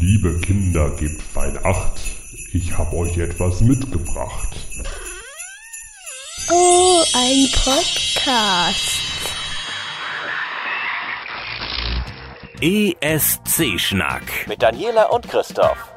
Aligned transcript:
Liebe 0.00 0.38
Kinder, 0.40 0.90
gebt 0.90 1.22
fein 1.22 1.58
Acht. 1.64 1.98
Ich 2.52 2.76
hab 2.76 2.92
euch 2.92 3.16
etwas 3.16 3.62
mitgebracht. 3.62 4.54
Oh, 6.50 7.02
ein 7.14 7.48
Podcast. 7.52 9.00
ESC-Schnack 12.60 14.46
mit 14.46 14.60
Daniela 14.62 15.06
und 15.06 15.26
Christoph. 15.28 15.95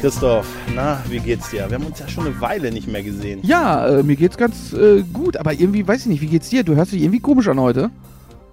Christoph, 0.00 0.46
na, 0.74 1.02
wie 1.08 1.18
geht's 1.20 1.50
dir? 1.50 1.68
Wir 1.68 1.76
haben 1.76 1.86
uns 1.86 1.98
ja 1.98 2.06
schon 2.08 2.26
eine 2.26 2.40
Weile 2.40 2.70
nicht 2.70 2.86
mehr 2.86 3.02
gesehen. 3.02 3.40
Ja, 3.42 3.88
äh, 3.88 4.02
mir 4.02 4.14
geht's 4.16 4.36
ganz 4.36 4.72
äh, 4.72 5.02
gut, 5.12 5.36
aber 5.36 5.52
irgendwie, 5.54 5.86
weiß 5.86 6.02
ich 6.02 6.06
nicht, 6.06 6.20
wie 6.20 6.26
geht's 6.26 6.50
dir? 6.50 6.64
Du 6.64 6.76
hörst 6.76 6.92
dich 6.92 7.02
irgendwie 7.02 7.20
komisch 7.20 7.48
an 7.48 7.58
heute. 7.58 7.90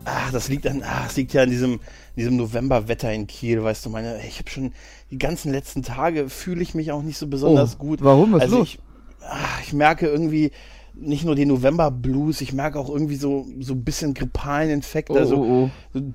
Ach, 0.05 0.31
das 0.31 0.47
liegt 0.49 0.65
an, 0.67 0.83
ach, 0.85 1.05
das 1.07 1.17
liegt 1.17 1.33
ja 1.33 1.43
an 1.43 1.49
diesem, 1.49 1.79
diesem 2.15 2.37
Novemberwetter 2.37 3.11
in 3.13 3.27
Kiel, 3.27 3.61
weißt 3.63 3.85
du, 3.85 3.89
meine, 3.89 4.19
ich 4.25 4.39
habe 4.39 4.49
schon 4.49 4.71
die 5.11 5.17
ganzen 5.17 5.51
letzten 5.51 5.83
Tage 5.83 6.29
fühle 6.29 6.61
ich 6.61 6.75
mich 6.75 6.91
auch 6.91 7.01
nicht 7.03 7.17
so 7.17 7.27
besonders 7.27 7.75
Oh, 7.75 7.83
gut. 7.83 8.03
warum? 8.03 8.31
Was 8.33 8.43
also 8.43 8.59
los? 8.59 8.67
Ich, 8.69 8.79
ach, 9.29 9.61
ich 9.65 9.73
merke 9.73 10.07
irgendwie 10.07 10.51
nicht 10.95 11.25
nur 11.25 11.35
den 11.35 11.47
November 11.49 11.89
Blues, 11.91 12.41
ich 12.41 12.53
merke 12.53 12.79
auch 12.79 12.89
irgendwie 12.89 13.15
so 13.15 13.47
so 13.61 13.73
ein 13.73 13.83
bisschen 13.83 14.13
grippalen 14.13 14.69
Infekt, 14.69 15.09
Oh, 15.09 15.15
also 15.17 15.37
oh, 15.37 15.69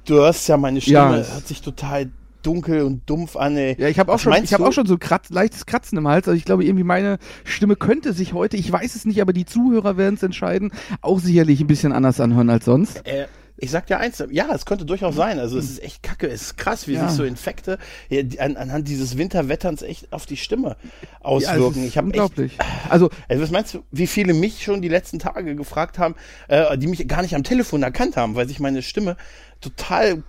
du 0.04 0.14
hörst 0.14 0.48
ja 0.48 0.56
meine 0.56 0.80
Stimme, 0.80 0.96
Ja, 0.96 1.16
es- 1.18 1.32
hört 1.34 1.48
sich 1.48 1.60
total 1.62 2.10
dunkel 2.42 2.82
und 2.82 3.08
dumpf 3.08 3.36
an, 3.36 3.56
ey. 3.56 3.76
Ja, 3.78 3.88
ich 3.88 3.98
habe 3.98 4.10
auch 4.10 4.16
Was 4.16 4.22
schon, 4.22 4.32
ich 4.42 4.50
du? 4.50 4.64
auch 4.64 4.72
schon 4.72 4.86
so 4.86 4.98
kratz, 4.98 5.30
leichtes 5.30 5.66
Kratzen 5.66 5.98
im 5.98 6.06
Hals. 6.08 6.28
Also 6.28 6.36
ich 6.36 6.44
glaube, 6.44 6.64
irgendwie 6.64 6.84
meine 6.84 7.18
Stimme 7.44 7.76
könnte 7.76 8.12
sich 8.12 8.32
heute, 8.32 8.56
ich 8.56 8.70
weiß 8.70 8.94
es 8.94 9.04
nicht, 9.04 9.20
aber 9.20 9.32
die 9.32 9.44
Zuhörer 9.46 9.96
werden 9.96 10.14
es 10.14 10.22
entscheiden, 10.22 10.72
auch 11.00 11.20
sicherlich 11.20 11.60
ein 11.60 11.66
bisschen 11.66 11.92
anders 11.92 12.20
anhören 12.20 12.50
als 12.50 12.64
sonst. 12.64 13.06
Äh, 13.06 13.26
ich 13.60 13.72
sag 13.72 13.88
dir 13.88 13.98
eins, 13.98 14.22
ja, 14.30 14.46
es 14.54 14.66
könnte 14.66 14.84
durchaus 14.84 15.16
sein. 15.16 15.40
Also 15.40 15.58
es 15.58 15.68
ist 15.68 15.82
echt 15.82 16.04
kacke, 16.04 16.28
es 16.28 16.42
ist 16.42 16.56
krass, 16.58 16.86
wie 16.86 16.92
Ja. 16.92 17.08
sich 17.08 17.16
so 17.16 17.24
Infekte 17.24 17.78
ja, 18.08 18.22
an, 18.38 18.56
anhand 18.56 18.86
dieses 18.86 19.18
Winterwetterns 19.18 19.82
echt 19.82 20.12
auf 20.12 20.26
die 20.26 20.36
Stimme 20.36 20.76
Ja, 20.92 20.98
auswirken. 21.22 21.80
ist 21.82 21.88
ich 21.88 21.96
habe 21.98 22.06
unglaublich. 22.06 22.52
Echt, 22.52 22.68
Also 22.90 23.10
also 23.28 23.42
was 23.42 23.50
meinst 23.50 23.74
du, 23.74 23.82
wie 23.90 24.06
viele 24.06 24.32
mich 24.32 24.62
schon 24.62 24.80
die 24.80 24.88
letzten 24.88 25.18
Tage 25.18 25.56
gefragt 25.56 25.98
haben, 25.98 26.14
äh, 26.46 26.78
die 26.78 26.86
mich 26.86 27.08
gar 27.08 27.22
nicht 27.22 27.34
am 27.34 27.42
Telefon 27.42 27.82
erkannt 27.82 28.16
haben, 28.16 28.36
weil 28.36 28.46
sich 28.46 28.60
meine 28.60 28.80
Stimme 28.80 29.16
total, 29.60 30.22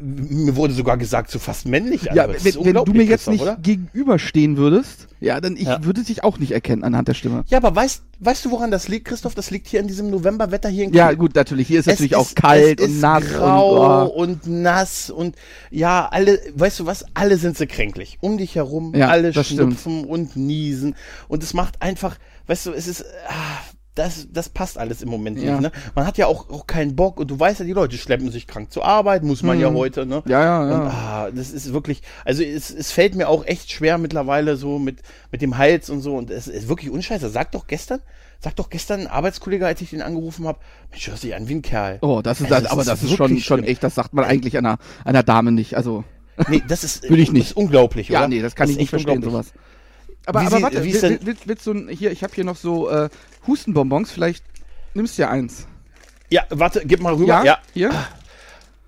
mir 0.00 0.54
wurde 0.56 0.72
sogar 0.72 0.96
gesagt, 0.96 1.30
so 1.30 1.38
fast 1.38 1.66
männlich 1.66 2.04
ja, 2.14 2.28
wenn, 2.28 2.64
wenn 2.64 2.74
du 2.74 2.92
mir 2.92 3.02
jetzt 3.04 3.28
nicht 3.28 3.40
oder? 3.42 3.56
gegenüberstehen 3.56 4.56
würdest, 4.56 5.08
ja, 5.20 5.40
dann 5.40 5.56
ich 5.56 5.64
Ja. 5.64 5.84
würde 5.84 6.04
dich 6.04 6.22
auch 6.22 6.38
nicht 6.38 6.52
erkennen 6.52 6.84
anhand 6.84 7.08
der 7.08 7.14
Stimme. 7.14 7.44
Ja, 7.48 7.58
aber 7.58 7.74
weißt, 7.74 8.02
weißt 8.20 8.44
du, 8.44 8.50
woran 8.52 8.70
das 8.70 8.86
liegt, 8.88 9.06
Christoph? 9.08 9.34
Das 9.34 9.50
liegt 9.50 9.66
hier 9.66 9.80
in 9.80 9.88
diesem 9.88 10.10
Novemberwetter 10.10 10.68
hier 10.68 10.84
in 10.84 10.92
Ja, 10.92 11.08
Kiel. 11.08 11.16
gut, 11.16 11.34
natürlich. 11.34 11.66
Hier 11.66 11.80
ist 11.80 11.86
Es 11.88 11.94
natürlich 11.94 12.12
ist- 12.12 12.18
auch 12.18 12.34
kalt 12.36 12.80
es 12.80 12.86
und 12.86 12.92
ist 12.94 13.00
nass 13.00 13.24
grau 13.24 14.06
und, 14.06 14.46
und 14.46 14.62
nass 14.62 15.10
und 15.10 15.34
ja, 15.70 16.06
alle, 16.08 16.40
weißt 16.54 16.80
du 16.80 16.86
was, 16.86 17.04
alle 17.14 17.36
sind 17.38 17.58
sie 17.58 17.66
kränklich. 17.66 18.18
Um 18.20 18.38
dich 18.38 18.54
herum, 18.54 18.94
Ja, 18.94 19.08
alle 19.08 19.32
das 19.32 19.46
stimmt. 19.46 19.72
schnupfen 19.72 20.04
und 20.04 20.36
niesen 20.36 20.94
und 21.28 21.42
es 21.42 21.54
macht 21.54 21.82
einfach, 21.82 22.16
weißt 22.46 22.66
du, 22.66 22.72
es 22.72 22.86
ist, 22.86 23.04
ah, 23.28 23.32
das, 23.96 24.28
das 24.32 24.48
passt 24.48 24.78
alles 24.78 25.02
im 25.02 25.08
Moment 25.08 25.38
Ja. 25.40 25.52
nicht. 25.52 25.62
Ne? 25.62 25.72
Man 25.94 26.06
hat 26.06 26.16
ja 26.18 26.26
auch, 26.26 26.48
auch 26.50 26.66
keinen 26.66 26.94
Bock 26.94 27.18
und 27.18 27.30
du 27.30 27.38
weißt 27.40 27.58
ja, 27.60 27.66
die 27.66 27.72
Leute 27.72 27.96
schleppen 27.98 28.30
sich 28.30 28.46
krank 28.46 28.70
zur 28.72 28.84
Arbeit, 28.84 29.24
muss 29.24 29.42
man 29.42 29.58
ja 29.58 29.70
Mhm. 29.70 29.74
heute. 29.76 30.06
Ne? 30.06 30.22
ja, 30.26 30.40
ja, 30.42 30.68
ja. 30.68 30.74
Und 30.74 30.86
ah, 30.88 31.30
das 31.34 31.50
ist 31.50 31.72
wirklich, 31.72 32.02
also 32.24 32.42
es, 32.42 32.70
es 32.70 32.92
fällt 32.92 33.14
mir 33.16 33.28
auch 33.28 33.44
echt 33.46 33.72
schwer 33.72 33.98
mittlerweile 33.98 34.56
so 34.56 34.78
mit, 34.78 34.98
mit 35.32 35.42
dem 35.42 35.58
Hals 35.58 35.90
und 35.90 36.00
so 36.02 36.16
und 36.16 36.30
es 36.30 36.46
ist 36.46 36.68
wirklich 36.68 36.90
unscheiße. 36.90 37.28
Sag 37.30 37.52
doch 37.52 37.66
gestern, 37.66 38.00
sag 38.38 38.54
doch 38.56 38.70
gestern 38.70 39.00
ein 39.00 39.06
Arbeitskollege, 39.08 39.66
als 39.66 39.80
ich 39.80 39.90
den 39.90 40.02
angerufen 40.02 40.46
habe, 40.46 40.58
Mensch, 40.90 41.08
hörst 41.08 41.22
dich 41.24 41.34
an 41.34 41.48
wie 41.48 41.54
ein 41.56 41.62
Kerl. 41.62 41.98
Oh, 42.02 42.20
das 42.22 42.40
ist, 42.40 42.52
Also, 42.52 42.62
das, 42.64 42.72
aber 42.72 42.84
das 42.84 43.02
ist 43.02 43.10
schon, 43.10 43.30
wirklich 43.30 43.44
schon 43.44 43.58
schlimm. 43.60 43.70
echt, 43.70 43.82
das 43.82 43.94
sagt 43.94 44.12
man 44.14 44.24
eigentlich 44.24 44.56
einer, 44.58 44.78
einer 45.04 45.22
Dame 45.22 45.52
nicht. 45.52 45.74
Also, 45.76 46.04
Nee, 46.48 46.62
das 46.68 46.84
ist, 46.84 47.02
Will 47.08 47.18
ich 47.18 47.32
nicht. 47.32 47.44
Das 47.46 47.50
ist 47.52 47.56
unglaublich, 47.56 48.10
ja, 48.10 48.18
oder? 48.20 48.28
nee, 48.28 48.42
das 48.42 48.54
kann 48.54 48.66
ist 48.68 48.72
ich 48.72 48.78
nicht 48.78 48.90
verstehen, 48.90 49.22
sowas. 49.22 49.52
Aber, 50.26 50.40
aber 50.40 50.60
warte, 50.60 50.82
wie 50.84 50.88
will, 50.88 50.94
ist 50.94 51.02
denn- 51.02 51.12
will, 51.12 51.20
willst, 51.22 51.48
willst 51.48 51.66
du, 51.66 51.88
hier, 51.88 52.10
ich 52.10 52.22
habe 52.24 52.34
hier 52.34 52.44
noch 52.44 52.56
so 52.56 52.90
äh, 52.90 53.08
Hustenbonbons, 53.46 54.10
vielleicht 54.10 54.44
nimmst 54.94 55.16
du 55.18 55.22
ja 55.22 55.30
eins. 55.30 55.66
Ja, 56.30 56.44
warte, 56.50 56.82
gib 56.84 57.00
mal 57.00 57.14
rüber. 57.14 57.44
Ja, 57.44 57.58
Hier? 57.74 57.90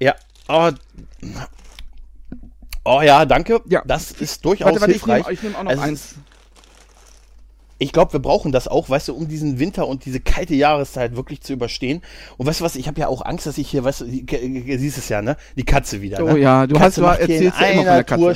ja. 0.00 0.14
Oh, 0.48 0.70
oh 2.84 3.00
ja, 3.02 3.24
danke. 3.24 3.60
Ja. 3.66 3.82
Das 3.86 4.10
ist 4.12 4.44
durchaus 4.44 4.66
Warte, 4.66 4.80
warte, 4.80 4.92
ich 4.94 5.02
hilfreich. 5.04 5.24
nehme 5.26 5.32
ich 5.34 5.42
nehm 5.42 5.56
auch 5.56 5.62
noch 5.64 5.70
Also, 5.70 5.82
eins. 5.82 6.14
Ich 7.80 7.92
glaube, 7.92 8.14
wir 8.14 8.20
brauchen 8.20 8.50
das 8.50 8.66
auch, 8.66 8.90
weißt 8.90 9.06
du, 9.08 9.14
um 9.14 9.28
diesen 9.28 9.60
Winter 9.60 9.86
und 9.86 10.04
diese 10.04 10.18
kalte 10.18 10.54
Jahreszeit 10.56 11.14
wirklich 11.14 11.42
zu 11.42 11.52
überstehen. 11.52 12.02
Und 12.36 12.46
weißt 12.46 12.58
du 12.60 12.64
was, 12.64 12.74
ich 12.74 12.88
habe 12.88 12.98
ja 13.00 13.06
auch 13.06 13.24
Angst, 13.24 13.46
dass 13.46 13.56
ich 13.56 13.70
hier, 13.70 13.84
weißt 13.84 14.00
du, 14.00 14.06
siehst 14.06 14.98
es 14.98 15.08
ja, 15.08 15.22
ne? 15.22 15.36
Die 15.54 15.64
Katze 15.64 16.02
wieder, 16.02 16.24
Oh 16.24 16.32
ne? 16.32 16.38
ja, 16.40 16.66
du 16.66 16.80
hast- 16.80 16.98
du 16.98 17.02
macht 17.02 17.18
hier 17.24 17.36
erzählst 17.36 17.60
ja 17.60 17.66
immer 17.68 17.76
von 17.84 17.84
der 17.84 18.04
Katze. 18.04 18.20
Tour, 18.20 18.34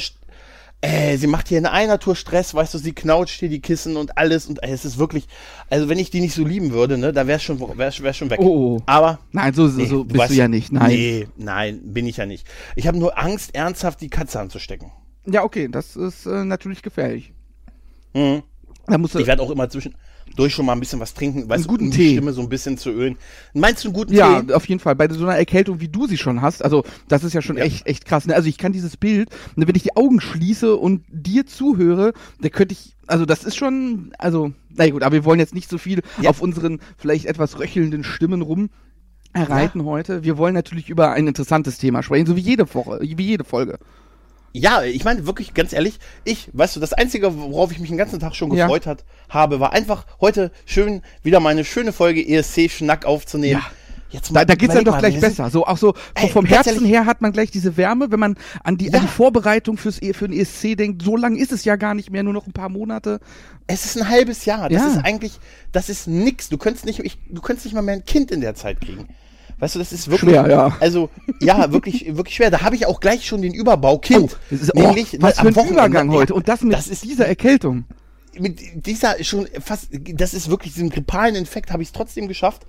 äh, 0.82 1.16
sie 1.16 1.26
macht 1.28 1.48
hier 1.48 1.58
in 1.58 1.66
einer 1.66 1.98
Tour 1.98 2.14
Stress, 2.16 2.54
weißt 2.54 2.74
du, 2.74 2.78
sie 2.78 2.92
knautscht 2.92 3.38
hier 3.40 3.48
die 3.48 3.60
Kissen 3.60 3.96
und 3.96 4.18
alles 4.18 4.46
und 4.46 4.62
äh, 4.62 4.70
es 4.70 4.84
ist 4.84 4.98
wirklich, 4.98 5.26
also 5.70 5.88
wenn 5.88 5.98
ich 5.98 6.10
die 6.10 6.20
nicht 6.20 6.34
so 6.34 6.44
lieben 6.44 6.72
würde, 6.72 6.98
ne, 6.98 7.12
da 7.12 7.26
wär's 7.26 7.42
schon, 7.42 7.58
wär's, 7.78 8.02
wär's 8.02 8.16
schon 8.16 8.28
weg. 8.30 8.40
Oh, 8.40 8.76
oh. 8.78 8.82
Aber 8.86 9.20
Nein, 9.30 9.54
so, 9.54 9.68
so, 9.68 9.78
Nee, 9.80 9.86
so 9.86 10.04
bist 10.04 10.20
weißt- 10.20 10.28
du 10.28 10.34
ja 10.34 10.48
nicht. 10.48 10.72
Nein. 10.72 10.90
Nee, 10.90 11.28
nein, 11.36 11.80
bin 11.84 12.06
ich 12.06 12.18
ja 12.18 12.26
nicht. 12.26 12.46
Ich 12.76 12.86
habe 12.86 12.98
nur 12.98 13.18
Angst, 13.18 13.54
ernsthaft 13.54 14.00
die 14.00 14.10
Katze 14.10 14.40
anzustecken. 14.40 14.90
Ja, 15.24 15.44
okay, 15.44 15.68
das 15.70 15.94
ist 15.96 16.26
äh, 16.26 16.44
natürlich 16.44 16.82
gefährlich. 16.82 17.32
Mhm. 18.12 18.42
Ich 18.88 19.26
werde 19.26 19.42
auch 19.42 19.50
immer 19.50 19.68
zwischendurch 19.68 20.52
schon 20.52 20.66
mal 20.66 20.72
ein 20.72 20.80
bisschen 20.80 20.98
was 21.00 21.14
trinken, 21.14 21.48
weißt 21.48 21.64
Einen 21.64 21.66
guten 21.68 21.84
um 21.86 21.90
die 21.92 21.96
Tee. 21.96 22.12
Stimme 22.12 22.32
so 22.32 22.40
ein 22.42 22.48
bisschen 22.48 22.76
zu 22.78 22.90
ölen. 22.90 23.16
Meinst 23.54 23.84
du 23.84 23.88
einen 23.88 23.94
guten 23.94 24.12
ja, 24.12 24.40
Tee? 24.42 24.52
auf 24.52 24.66
jeden 24.68 24.80
Fall. 24.80 24.96
Bei 24.96 25.08
so 25.08 25.24
einer 25.24 25.36
Erkältung, 25.36 25.80
wie 25.80 25.88
du 25.88 26.06
sie 26.06 26.18
schon 26.18 26.42
hast, 26.42 26.64
also 26.64 26.84
das 27.08 27.22
ist 27.24 27.32
ja 27.32 27.42
schon 27.42 27.56
Ja. 27.56 27.64
echt, 27.64 27.86
echt 27.86 28.04
krass. 28.04 28.26
Ne? 28.26 28.34
Also 28.34 28.48
ich 28.48 28.58
kann 28.58 28.72
dieses 28.72 28.96
Bild, 28.96 29.30
ne, 29.56 29.68
wenn 29.68 29.74
ich 29.76 29.82
die 29.84 29.96
Augen 29.96 30.20
schließe 30.20 30.76
und 30.76 31.04
dir 31.10 31.46
zuhöre, 31.46 32.12
da 32.40 32.48
könnte 32.48 32.72
ich, 32.72 32.94
also 33.06 33.24
das 33.24 33.44
ist 33.44 33.56
schon, 33.56 34.12
also, 34.18 34.52
na 34.74 34.88
gut, 34.90 35.02
aber 35.02 35.12
wir 35.14 35.24
wollen 35.24 35.38
jetzt 35.40 35.54
nicht 35.54 35.70
so 35.70 35.78
viel 35.78 36.02
Ja. 36.20 36.30
auf 36.30 36.40
unseren 36.42 36.80
vielleicht 36.98 37.26
etwas 37.26 37.58
röchelnden 37.58 38.04
Stimmen 38.04 38.42
rum 38.42 38.70
erreiten 39.34 39.84
heute. 39.84 40.24
Wir 40.24 40.36
wollen 40.36 40.54
natürlich 40.54 40.90
über 40.90 41.12
ein 41.12 41.26
interessantes 41.26 41.78
Thema 41.78 42.02
sprechen, 42.02 42.26
so 42.26 42.36
wie 42.36 42.40
jede 42.40 42.72
Woche, 42.74 42.98
wie 43.00 43.22
jede 43.24 43.44
Folge. 43.44 43.78
Ja, 44.52 44.82
ich 44.82 45.04
meine 45.04 45.26
wirklich 45.26 45.54
ganz 45.54 45.72
ehrlich, 45.72 45.98
ich, 46.24 46.50
weißt 46.52 46.76
du, 46.76 46.80
das 46.80 46.92
einzige, 46.92 47.34
worauf 47.38 47.72
ich 47.72 47.78
mich 47.78 47.88
den 47.88 47.96
ganzen 47.98 48.20
Tag 48.20 48.34
schon 48.34 48.52
Ja. 48.52 48.66
gefreut 48.66 48.86
hat, 48.86 49.04
habe, 49.30 49.60
war 49.60 49.72
einfach 49.72 50.04
heute 50.20 50.50
schön 50.66 51.00
wieder 51.22 51.40
meine 51.40 51.64
schöne 51.64 51.92
Folge 51.92 52.26
ESC 52.26 52.68
Schnack 52.70 53.06
aufzunehmen. 53.06 53.60
Ja. 53.62 53.70
Jetzt 54.10 54.30
Da, 54.36 54.44
da 54.44 54.54
geht's 54.54 54.74
dann 54.74 54.84
doch 54.84 54.98
gleich 54.98 55.18
besser. 55.18 55.48
So 55.48 55.66
auch 55.66 55.78
so 55.78 55.94
Ey, 56.12 56.28
vom 56.28 56.44
Herzen 56.44 56.74
ehrlich- 56.74 56.90
her 56.90 57.06
hat 57.06 57.22
man 57.22 57.32
gleich 57.32 57.50
diese 57.50 57.78
Wärme, 57.78 58.10
wenn 58.10 58.20
man 58.20 58.36
an 58.62 58.76
die, 58.76 58.88
Ja. 58.88 58.98
an 58.98 59.00
die 59.00 59.08
Vorbereitung 59.08 59.78
fürs 59.78 60.02
E- 60.02 60.12
für 60.12 60.28
den 60.28 60.38
ESC 60.38 60.74
denkt. 60.76 61.00
So 61.02 61.16
lang 61.16 61.34
ist 61.34 61.50
es 61.50 61.64
ja 61.64 61.76
gar 61.76 61.94
nicht 61.94 62.10
mehr, 62.10 62.22
nur 62.22 62.34
noch 62.34 62.46
ein 62.46 62.52
paar 62.52 62.68
Monate. 62.68 63.20
Es 63.66 63.86
ist 63.86 63.96
ein 63.96 64.10
halbes 64.10 64.44
Jahr. 64.44 64.68
Das 64.68 64.82
Ja. 64.82 64.88
ist 64.88 64.98
eigentlich, 65.06 65.32
das 65.72 65.88
ist 65.88 66.08
nix. 66.08 66.50
Du 66.50 66.58
könntest 66.58 66.84
nicht, 66.84 66.98
ich, 66.98 67.16
du 67.30 67.40
könntest 67.40 67.64
nicht 67.64 67.74
mal 67.74 67.80
mehr 67.80 67.94
ein 67.94 68.04
Kind 68.04 68.30
in 68.30 68.42
der 68.42 68.54
Zeit 68.54 68.82
kriegen. 68.82 69.08
Weißt 69.62 69.76
du, 69.76 69.78
das 69.78 69.92
ist 69.92 70.10
wirklich 70.10 70.32
Schwer, 70.32 70.50
ja. 70.50 70.76
Also 70.80 71.08
ja, 71.40 71.70
wirklich, 71.70 72.16
wirklich 72.16 72.34
schwer. 72.34 72.50
Da 72.50 72.62
habe 72.62 72.74
ich 72.74 72.84
auch 72.86 72.98
gleich 72.98 73.24
schon 73.24 73.42
den 73.42 73.54
Überbau 73.54 73.96
Kind. 73.96 74.36
Das 74.50 74.60
ist, 74.60 74.74
Nämlich, 74.74 75.14
oh, 75.14 75.18
was 75.20 75.36
ne, 75.36 75.38
am 75.38 75.44
für 75.44 75.48
ein 75.50 75.54
Wochenende. 75.54 75.74
Übergang 75.84 76.10
heute. 76.10 76.34
Und 76.34 76.48
das 76.48 76.62
mit 76.62 76.72
das 76.72 76.88
ist 76.88 77.04
dieser 77.04 77.28
Erkältung. 77.28 77.84
Mit 78.38 78.86
dieser 78.86 79.22
schon 79.22 79.46
fast, 79.60 79.88
das 79.92 80.34
ist 80.34 80.48
wirklich 80.48 80.74
diesen 80.74 80.90
grippalen 80.90 81.34
Infekt, 81.34 81.70
habe 81.70 81.82
ich 81.82 81.88
es 81.88 81.92
trotzdem 81.92 82.28
geschafft. 82.28 82.62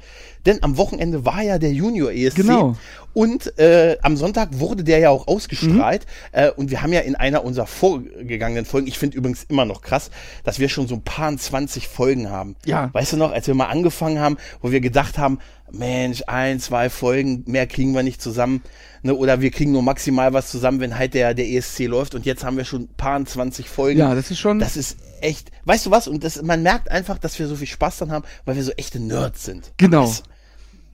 Denn 0.46 0.62
am 0.62 0.78
Wochenende 0.78 1.26
war 1.26 1.42
ja 1.42 1.58
der 1.58 1.72
Junior 1.72 2.12
ESC. 2.12 2.36
Genau. 2.36 2.76
Und 3.14 3.58
äh, 3.60 3.98
am 4.02 4.18
Sonntag 4.18 4.60
wurde 4.60 4.84
der 4.84 5.00
ja 5.00 5.10
auch 5.10 5.28
ausgestrahlt. 5.28 6.06
Mhm. 6.34 6.40
Äh, 6.40 6.52
und 6.52 6.72
wir 6.72 6.82
haben 6.82 6.92
ja 6.92 7.00
in 7.02 7.16
einer 7.16 7.46
unserer 7.46 7.68
vorgegangenen 7.68 8.66
Folgen, 8.66 8.88
ich 8.88 8.98
finde 8.98 9.18
übrigens 9.18 9.46
immer 9.48 9.66
noch 9.66 9.82
krass, 9.82 10.10
dass 10.44 10.60
wir 10.60 10.68
schon 10.68 10.88
so 10.88 10.96
ein 10.96 11.04
paar 11.04 11.36
20 11.36 11.88
Folgen 11.88 12.30
haben. 12.30 12.56
Ja. 12.66 12.90
Weißt 12.94 13.14
du 13.14 13.18
noch, 13.18 13.32
als 13.32 13.48
wir 13.48 13.54
mal 13.54 13.68
angefangen 13.68 14.20
haben, 14.20 14.38
wo 14.62 14.72
wir 14.72 14.82
gedacht 14.82 15.18
haben, 15.18 15.40
Mensch, 15.72 16.24
ein, 16.28 16.60
zwei 16.60 16.90
Folgen, 16.90 17.44
mehr 17.48 17.66
kriegen 17.66 17.94
wir 17.94 18.04
nicht 18.04 18.22
zusammen. 18.22 18.62
Ne, 19.02 19.14
oder 19.14 19.42
wir 19.42 19.52
kriegen 19.52 19.72
nur 19.72 19.82
maximal 19.82 20.32
was 20.34 20.50
zusammen, 20.50 20.80
wenn 20.80 20.98
halt 20.98 21.14
der, 21.14 21.34
der 21.34 21.48
ESC 21.48 21.88
läuft. 21.88 22.16
Und 22.16 22.26
jetzt 22.26 22.44
haben 22.44 22.58
wir 22.58 22.64
schon 22.64 22.84
ein 22.84 22.90
paar 22.96 23.24
20 23.24 23.68
Folgen. 23.68 24.00
Ja, 24.00 24.16
das 24.16 24.32
ist 24.32 24.40
schon. 24.40 24.60
Das 24.60 24.78
ist 24.78 24.98
echt, 25.24 25.52
weißt 25.66 25.86
du 25.88 25.92
was? 25.92 26.08
Und 26.08 26.24
das, 26.24 26.42
man 26.42 26.62
merkt 26.64 26.90
einfach, 26.92 27.18
dass 27.18 27.38
wir 27.40 27.48
so 27.48 27.56
viel 27.56 27.68
Spaß 27.68 27.98
dran 28.00 28.12
haben, 28.12 28.26
weil 28.46 28.56
wir 28.56 28.64
so 28.64 28.72
echte 28.74 29.00
Nerds 29.00 29.44
sind. 29.46 29.72
Genau. 29.78 30.06
Das, 30.06 30.24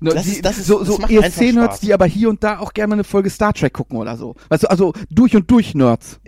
Ne, 0.01 0.11
Das 0.13 0.23
die, 0.23 0.31
ist- 0.31 0.45
das 0.45 0.57
ist- 0.57 0.67
so 0.67 0.79
das 0.79 0.87
so 0.87 1.01
ESC-Nerds, 1.01 1.81
die 1.81 1.93
aber 1.93 2.05
hier 2.05 2.29
und 2.29 2.41
da 2.41 2.59
auch 2.59 2.71
gerne 2.73 2.87
mal 2.91 2.93
eine 2.95 3.03
Folge 3.03 3.29
Star 3.29 3.51
Trek 3.53 3.73
gucken 3.73 3.97
oder 3.97 4.15
so. 4.15 4.33
Weißt 4.47 4.63
du, 4.63 4.67
also 4.69 4.93
durch 5.09 5.35
und 5.35 5.51
durch 5.51 5.75
Nerds. 5.75 6.21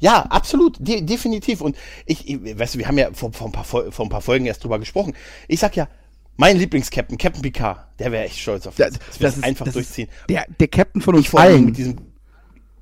Ja, 0.00 0.22
absolut, 0.22 0.76
de 0.80 1.02
definitiv. 1.02 1.60
Und 1.60 1.76
ich, 2.06 2.26
ich, 2.28 2.58
weißt 2.58 2.74
du, 2.74 2.78
wir 2.80 2.88
haben 2.88 2.98
ja 2.98 3.10
vor, 3.12 3.32
vor, 3.32 3.46
ein 3.48 3.52
paar, 3.52 3.64
Fol- 3.64 3.92
vor 3.92 4.04
ein 4.06 4.08
paar 4.08 4.20
Folgen 4.22 4.46
erst 4.46 4.64
drüber 4.64 4.78
gesprochen. 4.80 5.12
Ich 5.46 5.60
sag 5.60 5.76
ja, 5.76 5.88
mein 6.36 6.56
Lieblings-Captain, 6.56 7.18
Captain 7.18 7.42
Picard, 7.42 7.86
der 8.00 8.10
wäre 8.10 8.24
echt 8.24 8.38
stolz 8.38 8.66
auf 8.66 8.74
Das, 8.76 8.94
das. 8.94 8.98
Das 9.20 9.36
wird 9.36 9.44
einfach 9.44 9.66
das 9.66 9.74
durchziehen. 9.74 10.08
Ist 10.08 10.30
der, 10.30 10.46
der 10.58 10.68
Captain 10.68 11.02
von 11.02 11.14
uns 11.14 11.24
Ich 11.26 11.30
vor 11.30 11.38
allem 11.40 11.54
allen. 11.54 11.64
mit 11.66 11.76
diesem, 11.76 11.96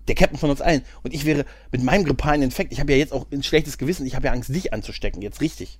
der 0.09 0.15
Captain 0.15 0.39
von 0.39 0.51
uns 0.51 0.61
allen. 0.61 0.83
Und 1.03 1.15
ich 1.15 1.25
wäre 1.25 1.45
mit 1.71 1.83
meinem 1.83 2.05
grippalen 2.05 2.43
Infekt, 2.43 2.73
ich 2.73 2.81
habe 2.81 2.93
ja 2.93 2.99
jetzt 2.99 3.13
auch 3.13 3.27
ein 3.31 3.43
schlechtes 3.43 3.79
Gewissen, 3.79 4.07
ich 4.07 4.15
habe 4.15 4.27
ja 4.27 4.33
Angst, 4.33 4.55
dich 4.55 4.73
anzustecken, 4.73 5.23
jetzt 5.23 5.41
richtig. 5.41 5.79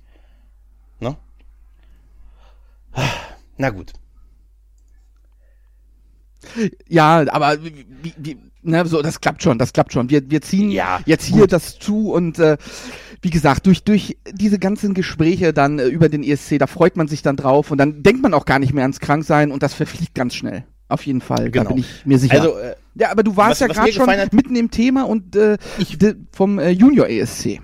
Ne? 0.99 1.17
Na 3.57 3.69
gut. 3.69 3.93
Ja, 6.87 7.25
aber 7.31 7.63
wie, 7.63 7.85
wie, 8.17 8.37
ne, 8.61 8.85
so, 8.85 9.01
das 9.01 9.19
klappt 9.19 9.43
schon, 9.43 9.57
das 9.57 9.73
klappt 9.73 9.91
schon. 9.91 10.09
Wir, 10.09 10.29
wir 10.31 10.41
ziehen 10.41 10.71
Ja, 10.71 11.01
jetzt 11.05 11.25
hier 11.25 11.47
das 11.47 11.79
zu 11.79 12.13
und 12.13 12.39
äh, 12.39 12.57
wie 13.21 13.29
gesagt, 13.29 13.67
durch, 13.67 13.83
durch 13.83 14.17
diese 14.31 14.59
ganzen 14.59 14.93
Gespräche 14.93 15.53
dann 15.53 15.79
äh, 15.79 15.87
über 15.87 16.07
den 16.07 16.23
ESC, 16.23 16.57
da 16.57 16.67
freut 16.67 16.95
man 16.95 17.07
sich 17.07 17.21
dann 17.21 17.35
drauf 17.35 17.71
und 17.71 17.77
dann 17.77 18.03
denkt 18.03 18.21
man 18.21 18.33
auch 18.33 18.45
gar 18.45 18.59
nicht 18.59 18.73
mehr 18.73 18.83
ans 18.83 19.01
Kranksein 19.01 19.51
und 19.51 19.63
das 19.63 19.73
verfliegt 19.73 20.15
ganz 20.15 20.33
schnell. 20.33 20.63
Auf 20.89 21.05
jeden 21.05 21.21
Fall, 21.21 21.51
Genau. 21.51 21.63
da 21.65 21.69
bin 21.69 21.77
ich 21.79 22.05
mir 22.05 22.17
sicher. 22.17 22.33
Also, 22.33 22.57
äh, 22.57 22.75
ja, 22.95 23.11
aber 23.11 23.21
du 23.23 23.37
warst 23.37 23.61
was- 23.61 23.67
ja 23.67 23.67
gerade 23.67 23.93
schon 23.93 24.05
mitten 24.33 24.55
im 24.55 24.71
Thema 24.71 25.03
und 25.03 25.35
äh, 25.35 25.57
de, 26.01 26.15
vom 26.31 26.57
äh, 26.59 26.71
Junior 26.71 27.07
ESC. 27.07 27.61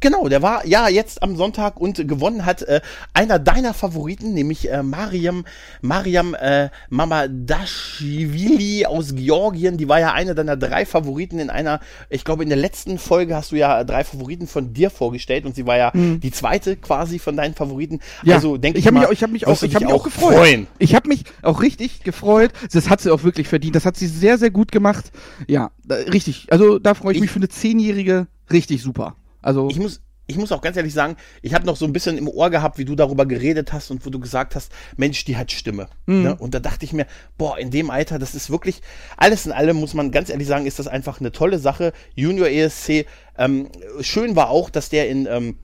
Genau, 0.00 0.28
der 0.28 0.42
war 0.42 0.66
ja 0.66 0.88
jetzt 0.88 1.22
am 1.22 1.36
Sonntag 1.36 1.80
und 1.80 2.06
gewonnen 2.06 2.44
hat 2.44 2.60
äh, 2.62 2.80
einer 3.14 3.38
deiner 3.38 3.72
Favoriten, 3.72 4.34
nämlich 4.34 4.70
äh, 4.70 4.82
Mariam, 4.82 5.46
Mariam 5.80 6.34
äh, 6.34 6.68
Mamadashvili 6.90 8.84
aus 8.86 9.14
Georgien. 9.14 9.78
Die 9.78 9.88
war 9.88 9.98
ja 10.00 10.12
eine 10.12 10.34
deiner 10.34 10.56
drei 10.56 10.84
Favoriten 10.84 11.38
in 11.38 11.50
einer, 11.50 11.80
ich 12.10 12.24
glaube 12.24 12.42
in 12.42 12.48
der 12.50 12.58
letzten 12.58 12.98
Folge 12.98 13.34
hast 13.34 13.52
du 13.52 13.56
ja 13.56 13.84
drei 13.84 14.04
Favoriten 14.04 14.46
von 14.46 14.74
dir 14.74 14.90
vorgestellt 14.90 15.46
und 15.46 15.54
sie 15.54 15.66
war 15.66 15.76
ja 15.76 15.90
die 15.94 16.30
zweite 16.30 16.76
quasi 16.76 17.18
von 17.18 17.36
deinen 17.36 17.54
Favoriten. 17.54 18.00
Ja, 18.22 18.34
also 18.36 18.56
denke 18.58 18.78
ich, 18.78 18.84
ich 18.84 18.86
habe 18.88 18.94
mich, 18.98 19.02
mal, 19.02 19.08
auch- 19.08 19.12
ich 19.12 19.22
hab 19.22 19.30
mich 19.30 19.46
auch, 19.46 19.62
ich 19.62 19.74
hab 19.74 19.82
mich 19.82 19.92
auch 19.92 20.04
gefreut. 20.04 20.34
freuen. 20.34 20.66
Ich 20.78 20.94
habe 20.94 21.08
mich 21.08 21.24
auch 21.42 21.62
richtig 21.62 22.02
gefreut. 22.02 22.50
Das 22.72 22.90
hat 22.90 23.00
sie 23.00 23.10
auch 23.10 23.22
wirklich 23.24 23.48
verdient. 23.48 23.74
Das 23.76 23.86
hat 23.86 23.96
sie 23.96 24.06
sehr, 24.06 24.36
sehr 24.38 24.50
gut 24.50 24.72
gemacht. 24.72 25.10
Ja, 25.46 25.70
richtig. 25.88 26.48
Also 26.50 26.78
da 26.78 26.94
freue 26.94 27.12
ich, 27.12 27.16
Ich- 27.16 27.22
mich 27.22 27.30
für 27.30 27.36
eine 27.38 27.48
Zehnjährige 27.48 28.26
richtig 28.52 28.82
super. 28.82 29.16
Also 29.42 29.68
Ich 29.70 29.78
muss, 29.78 30.00
ich 30.28 30.36
muss 30.36 30.50
auch 30.50 30.60
ganz 30.60 30.76
ehrlich 30.76 30.92
sagen, 30.92 31.16
ich 31.42 31.54
habe 31.54 31.66
noch 31.66 31.76
so 31.76 31.84
ein 31.84 31.92
bisschen 31.92 32.18
im 32.18 32.26
Ohr 32.28 32.50
gehabt, 32.50 32.78
wie 32.78 32.84
du 32.84 32.96
darüber 32.96 33.26
geredet 33.26 33.72
hast 33.72 33.90
und 33.92 34.04
wo 34.04 34.10
du 34.10 34.18
gesagt 34.18 34.56
hast, 34.56 34.72
Mensch, 34.96 35.24
die 35.24 35.36
hat 35.36 35.52
Stimme. 35.52 35.86
Mhm. 36.06 36.22
Ne? 36.22 36.34
Und 36.36 36.52
da 36.54 36.58
dachte 36.58 36.84
ich 36.84 36.92
mir, 36.92 37.06
boah, 37.38 37.58
in 37.58 37.70
dem 37.70 37.90
Alter, 37.90 38.18
das 38.18 38.34
ist 38.34 38.50
wirklich, 38.50 38.80
alles 39.16 39.46
in 39.46 39.52
allem 39.52 39.76
muss 39.76 39.94
man 39.94 40.10
ganz 40.10 40.28
ehrlich 40.28 40.48
sagen, 40.48 40.66
ist 40.66 40.78
das 40.80 40.88
einfach 40.88 41.20
eine 41.20 41.30
tolle 41.30 41.58
Sache. 41.60 41.92
Junior 42.16 42.48
ESC, 42.48 43.06
ähm, 43.38 43.68
schön 44.00 44.34
war 44.34 44.50
auch, 44.50 44.68
dass 44.70 44.88
der 44.88 45.08
in, 45.08 45.26
ähm, 45.30 45.56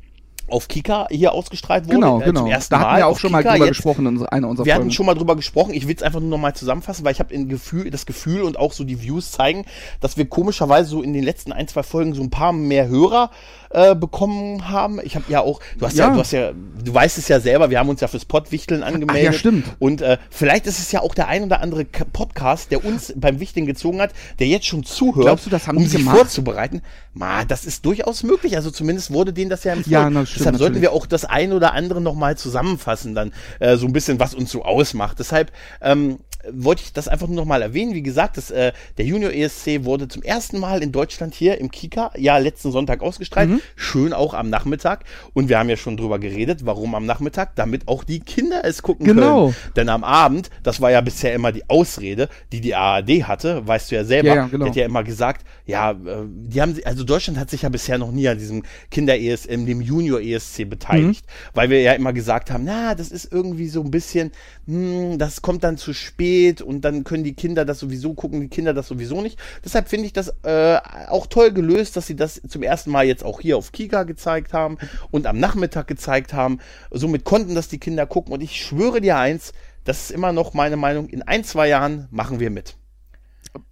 auf 0.49 0.67
Kika 0.69 1.07
hier 1.09 1.33
ausgestrahlt 1.33 1.85
wurde. 1.87 1.95
genau, 1.95 2.21
äh, 2.21 2.25
genau. 2.25 2.41
Zum 2.41 2.51
ersten 2.51 2.75
Da 2.75 2.81
hatten 2.81 2.91
Mal 2.91 2.99
wir 2.99 3.07
auch 3.07 3.11
auf 3.13 3.21
schon 3.21 3.33
mal 3.33 3.39
Kika. 3.43 3.53
drüber 3.55 3.67
Jetzt- 3.67 3.77
gesprochen 3.77 4.01
in 4.01 4.07
unserer- 4.09 4.33
einer 4.33 4.49
unserer 4.49 4.67
wir 4.67 4.73
Folgen. 4.75 4.85
hatten 4.87 4.93
schon 4.93 5.07
mal 5.07 5.15
drüber 5.15 5.37
gesprochen. 5.37 5.73
Ich 5.73 5.87
will 5.89 5.95
es 5.97 6.03
einfach 6.03 6.21
nur 6.21 6.29
noch 6.29 6.37
mal 6.39 6.53
zusammenfassen, 6.55 7.05
weil 7.05 7.13
ich 7.13 7.21
habe 7.21 7.47
Gefühl, 7.47 7.91
das 7.91 8.07
Gefühl 8.07 8.43
und 8.43 8.59
auch 8.59 8.73
so 8.73 8.85
die 8.85 9.01
Views 9.01 9.31
zeigen, 9.31 9.65
dass 10.01 10.17
wir 10.19 10.27
komischerweise 10.29 10.91
so 10.91 11.01
in 11.01 11.13
den 11.15 11.23
letzten 11.23 11.53
ein, 11.53 11.69
zwei 11.69 11.85
Folgen 11.85 12.13
so 12.15 12.23
ein 12.23 12.31
paar 12.31 12.53
mehr 12.53 12.89
Hörer 12.89 13.31
äh, 13.73 13.95
bekommen 13.95 14.69
haben. 14.69 15.01
Ich 15.03 15.15
habe 15.17 15.25
ja 15.29 15.41
auch, 15.41 15.61
du 15.79 15.87
hast 15.87 15.97
ja. 15.97 16.09
Ja. 16.09 16.15
du 16.15 16.21
hast 16.21 16.33
ja, 16.33 16.53
du 16.53 16.95
weißt 16.95 17.19
es 17.19 17.29
ja 17.29 17.41
selber, 17.41 17.71
wir 17.71 17.79
haben 17.79 17.89
uns 17.89 18.01
ja 18.01 18.09
fürs 18.09 18.25
Pottwichteln 18.25 18.83
angemeldet. 18.83 19.25
ja, 19.25 19.33
stimmt. 19.33 19.67
Und 19.79 20.03
äh, 20.03 20.19
vielleicht 20.31 20.67
ist 20.67 20.79
es 20.79 20.93
ja 20.93 21.01
auch 21.01 21.15
der 21.15 21.29
ein 21.29 21.43
oder 21.45 21.61
andere 21.61 21.85
K- 21.85 22.05
Podcast, 22.13 22.71
der 22.71 22.85
uns 22.85 23.13
beim 23.17 23.41
Wichteln 23.41 23.67
gezogen 23.67 24.01
hat, 24.01 24.11
der 24.39 24.47
jetzt 24.47 24.67
schon 24.67 24.85
zuhört, 24.85 25.25
Glaubst 25.27 25.47
du, 25.47 25.51
das 25.51 25.67
haben 25.67 25.79
um 25.79 25.85
sich 25.87 25.99
gemacht? 25.99 26.17
vorzubereiten. 26.17 26.83
Ma, 27.15 27.45
das 27.45 27.65
ist 27.65 27.85
durchaus 27.85 28.23
möglich. 28.23 28.57
Also 28.57 28.71
zumindest 28.71 29.13
wurde 29.13 29.33
denen 29.33 29.51
das 29.51 29.65
ja 29.65 29.73
empfohlen. 29.73 29.93
Ja, 29.93 30.11
na, 30.11 30.25
stimmt, 30.27 30.41
Deshalb 30.41 30.57
sollten 30.57 30.75
natürlich. 30.75 30.91
wir 30.91 30.93
auch 30.93 31.07
das 31.07 31.25
ein 31.25 31.53
oder 31.53 31.73
andere 31.75 32.01
nochmal 32.01 32.37
zusammenfassen, 32.37 33.15
dann 33.15 33.33
äh, 33.61 33.77
so 33.77 33.87
ein 33.87 33.93
bisschen, 33.93 34.19
was 34.21 34.35
uns 34.35 34.51
so 34.51 34.65
ausmacht. 34.65 35.19
Deshalb 35.19 35.53
ähm, 35.81 36.19
wollte 36.51 36.83
ich 36.85 36.93
das 36.93 37.09
einfach 37.09 37.27
nur 37.29 37.37
nochmal 37.37 37.63
erwähnen. 37.63 37.95
Wie 37.95 38.03
gesagt, 38.03 38.37
das, 38.37 38.51
äh, 38.51 38.73
der 38.99 39.05
Junior 39.05 39.33
ESC 39.33 39.85
wurde 39.85 40.09
zum 40.09 40.23
ersten 40.23 40.59
Mal 40.59 40.83
in 40.83 40.93
Deutschland 40.93 41.35
hier 41.35 41.59
im 41.59 41.71
Kika, 41.71 42.11
ja, 42.17 42.39
letzten 42.39 42.73
Sonntag 42.73 43.03
ausgestrahlt. 43.03 43.51
Mhm. 43.51 43.61
Schön 43.77 44.13
auch 44.13 44.35
am 44.35 44.51
Nachmittag. 44.51 45.05
Und 45.35 45.49
wir 45.49 45.59
haben 45.59 45.69
ja 45.69 45.77
schon 45.77 45.97
drüber 45.97 46.19
geredet, 46.19 46.65
warum 46.67 46.95
am 46.95 47.07
Nachmittag, 47.07 47.55
damit 47.57 47.89
auch 47.89 48.05
die 48.05 48.21
Kinder 48.21 48.63
es 48.65 48.83
gucken 48.83 49.07
Genau. 49.07 49.47
können. 49.47 49.57
Denn 49.77 49.89
am 49.89 50.05
Abend, 50.05 50.51
das 50.63 50.81
war 50.81 50.91
ja 50.91 51.01
bisher 51.01 51.35
immer 51.35 51.53
die 51.53 51.69
Ausrede, 51.69 52.29
die 52.53 52.61
die 52.61 52.75
ARD 52.75 53.25
hatte, 53.25 53.67
weißt 53.67 53.91
du 53.91 53.95
ja 53.97 54.05
selber, 54.05 54.29
Ja, 54.29 54.35
ja, 54.35 54.47
genau. 54.47 54.65
die 54.65 54.71
hat 54.71 54.77
ja 54.77 54.87
immer 54.87 55.05
gesagt, 55.05 55.47
ja, 55.67 55.93
äh, 55.93 55.97
die 56.27 56.61
haben, 56.61 56.75
sie- 56.75 56.85
also 56.87 57.05
Deutschland 57.05 57.39
hat 57.39 57.51
sich 57.51 57.63
ja 57.63 57.69
bisher 57.69 57.99
noch 57.99 58.11
nie 58.13 58.29
an 58.29 58.39
diesem 58.39 58.63
Kinder-ESC, 58.91 59.47
dem 59.67 59.81
Junior-ESC 59.81 60.65
beteiligt, 60.65 61.25
weil 61.55 61.71
wir 61.71 61.81
ja 61.83 61.93
immer 61.93 62.13
gesagt 62.13 62.51
haben, 62.51 62.65
na, 62.65 62.95
das 62.95 63.11
ist 63.11 63.33
irgendwie 63.33 63.69
so 63.69 63.83
ein 63.83 63.91
bisschen, 63.91 64.33
hm, 64.67 65.19
das 65.19 65.41
kommt 65.43 65.63
dann 65.65 65.77
zu 65.77 65.93
spät 65.95 66.61
und 66.63 66.83
dann 66.85 67.05
können 67.05 67.25
die 67.25 67.35
Kinder 67.35 67.65
das 67.65 67.79
sowieso 67.79 68.15
gucken, 68.15 68.41
die 68.41 68.49
Kinder 68.49 68.75
das 68.75 68.89
sowieso 68.89 69.21
nicht. 69.23 69.39
Deshalb 69.65 69.89
finde 69.89 70.07
ich 70.07 70.13
das 70.13 70.33
äh, 70.43 70.79
auch 71.09 71.27
toll 71.27 71.53
gelöst, 71.53 71.97
dass 71.97 72.07
sie 72.07 72.17
das 72.17 72.41
zum 72.49 72.63
ersten 72.63 72.91
Mal 72.91 73.05
jetzt 73.07 73.25
auch 73.25 73.41
hier 73.41 73.57
auf 73.57 73.73
Kika 73.73 74.03
gezeigt 74.03 74.53
haben 74.53 74.79
und 75.11 75.27
am 75.27 75.39
Nachmittag 75.39 75.87
gezeigt 75.87 76.33
haben. 76.33 76.59
Somit 76.91 77.25
konnten 77.25 77.55
das 77.55 77.69
die 77.69 77.79
Kinder 77.79 78.07
gucken 78.07 78.33
und 78.33 78.41
ich 78.43 78.61
schwöre 78.61 79.01
dir 79.01 79.17
eins, 79.17 79.53
das 79.85 80.05
ist 80.05 80.11
immer 80.11 80.33
noch 80.33 80.55
meine 80.55 80.77
Meinung, 80.77 81.09
in 81.09 81.23
ein, 81.23 81.45
zwei 81.45 81.69
Jahren 81.69 82.09
machen 82.11 82.41
wir 82.41 82.51
mit. 82.51 82.75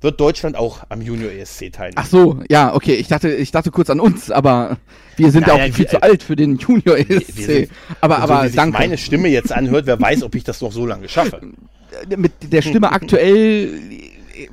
Wird 0.02 0.20
Deutschland 0.20 0.56
auch 0.56 0.80
am 0.90 1.00
Junior 1.00 1.30
ESC 1.32 1.72
teilnehmen. 1.72 1.94
Ach 1.96 2.06
so, 2.06 2.40
ja, 2.50 2.74
okay. 2.74 2.94
Ich 2.94 3.08
dachte, 3.08 3.30
ich 3.34 3.50
dachte 3.50 3.70
kurz 3.70 3.88
an 3.90 3.98
uns, 4.00 4.30
aber 4.30 4.76
wir 5.16 5.30
sind 5.30 5.46
Nein, 5.46 5.56
ja 5.56 5.64
auch 5.64 5.74
viel 5.74 5.84
wir- 5.86 5.88
zu 5.88 6.02
alt 6.02 6.22
für 6.22 6.36
den 6.36 6.56
Junior 6.58 6.96
Wir 6.98 7.10
ESC. 7.10 7.32
sind- 7.44 7.70
Aber, 8.00 8.16
so 8.16 8.22
aber 8.22 8.42
wie 8.42 8.46
sich 8.48 8.56
danke. 8.56 8.78
meine 8.78 8.98
Stimme 8.98 9.28
jetzt 9.28 9.52
anhört, 9.52 9.86
wer 9.86 9.98
weiß, 10.00 10.22
ob 10.22 10.34
ich 10.34 10.44
das 10.44 10.60
noch 10.60 10.72
so 10.72 10.84
lange 10.86 11.08
schaffe. 11.08 11.40
mit 12.16 12.32
der 12.52 12.62
Stimme 12.62 12.92
aktuell 12.92 13.68
äh, 14.36 14.48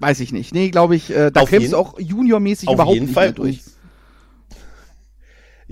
weiß 0.00 0.18
ich 0.20 0.32
nicht. 0.32 0.52
Nee, 0.52 0.70
glaube 0.70 0.96
ich, 0.96 1.10
äh, 1.14 1.30
da 1.30 1.44
kämpfst 1.44 1.72
du 1.72 1.76
auch 1.76 1.98
juniormäßig 2.00 2.68
überhaupt 2.70 2.94
jeden 2.94 3.06
nicht 3.06 3.14
Fall. 3.14 3.32
durch. 3.32 3.60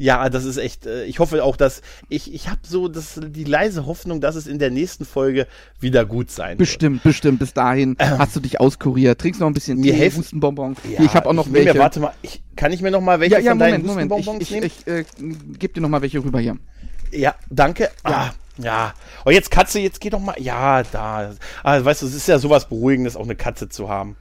Ja, 0.03 0.31
das 0.31 0.47
ist 0.47 0.57
echt, 0.57 0.87
äh, 0.87 1.05
ich 1.05 1.19
hoffe 1.19 1.45
auch, 1.45 1.57
dass, 1.57 1.83
ich, 2.09 2.33
ich 2.33 2.49
habe 2.49 2.61
so 2.67 2.89
das, 2.89 3.21
die 3.23 3.45
leise 3.45 3.85
Hoffnung, 3.85 4.23
dass 4.23 4.35
es 4.35 4.47
in 4.47 4.59
der 4.59 4.71
nächsten 4.71 5.05
Folge 5.05 5.47
wieder 5.79 6.07
gut 6.07 6.31
sein 6.31 6.53
wird. 6.53 6.59
Bestimmt, 6.59 7.03
bestimmt. 7.03 7.39
Bis 7.39 7.53
dahin 7.53 7.97
hast 8.01 8.35
du 8.35 8.41
dich 8.41 8.61
auskuriert. 8.61 9.21
Trinkst 9.21 9.43
noch 9.43 9.47
ein 9.47 9.53
bisschen 9.53 9.79
Mir 9.79 9.93
Tee, 9.93 9.99
helfen- 9.99 10.21
Hustenbonbon. 10.21 10.77
Ja, 10.91 11.03
ich 11.03 11.13
habe 11.13 11.29
auch 11.29 11.35
noch 11.35 11.47
ich 11.49 11.53
welche. 11.53 11.75
Mir, 11.75 11.81
warte 11.81 12.01
mal, 12.01 12.15
ich, 12.23 12.43
kann 12.57 12.73
ich 12.73 12.81
mir 12.81 12.91
noch 12.91 13.03
mal 13.03 13.21
welche 13.21 13.35
ja, 13.35 13.41
ja, 13.41 13.51
von 13.51 13.59
Moment, 13.59 13.75
deinen 13.75 13.87
Moment. 13.87 14.13
Ich, 14.13 14.27
Hustenbonbons 14.27 14.43
ich, 14.43 14.51
nehmen? 14.51 14.67
ich 14.67 14.87
äh, 14.87 15.05
geb 15.59 15.75
dir 15.75 15.83
noch 15.83 15.91
mal 15.91 16.01
welche 16.01 16.25
rüber 16.25 16.41
hier. 16.41 16.57
Ja, 17.13 17.35
danke. 17.51 17.91
Ja. 18.07 18.11
Ah, 18.11 18.31
ja. 18.57 18.95
Oh, 19.27 19.31
jetzt 19.31 19.51
Katze, 19.51 19.81
jetzt 19.81 20.01
geh 20.01 20.09
doch 20.09 20.21
mal. 20.21 20.37
Ja, 20.39 20.83
da. 20.83 21.35
Ah, 21.63 21.85
weißt 21.85 22.01
du, 22.01 22.07
es 22.07 22.15
ist 22.15 22.27
ja 22.27 22.39
sowas 22.39 22.69
Beruhigendes, 22.71 23.17
auch 23.17 23.25
eine 23.25 23.37
Katze 23.37 23.69
zu 23.69 23.91
haben. 23.91 24.17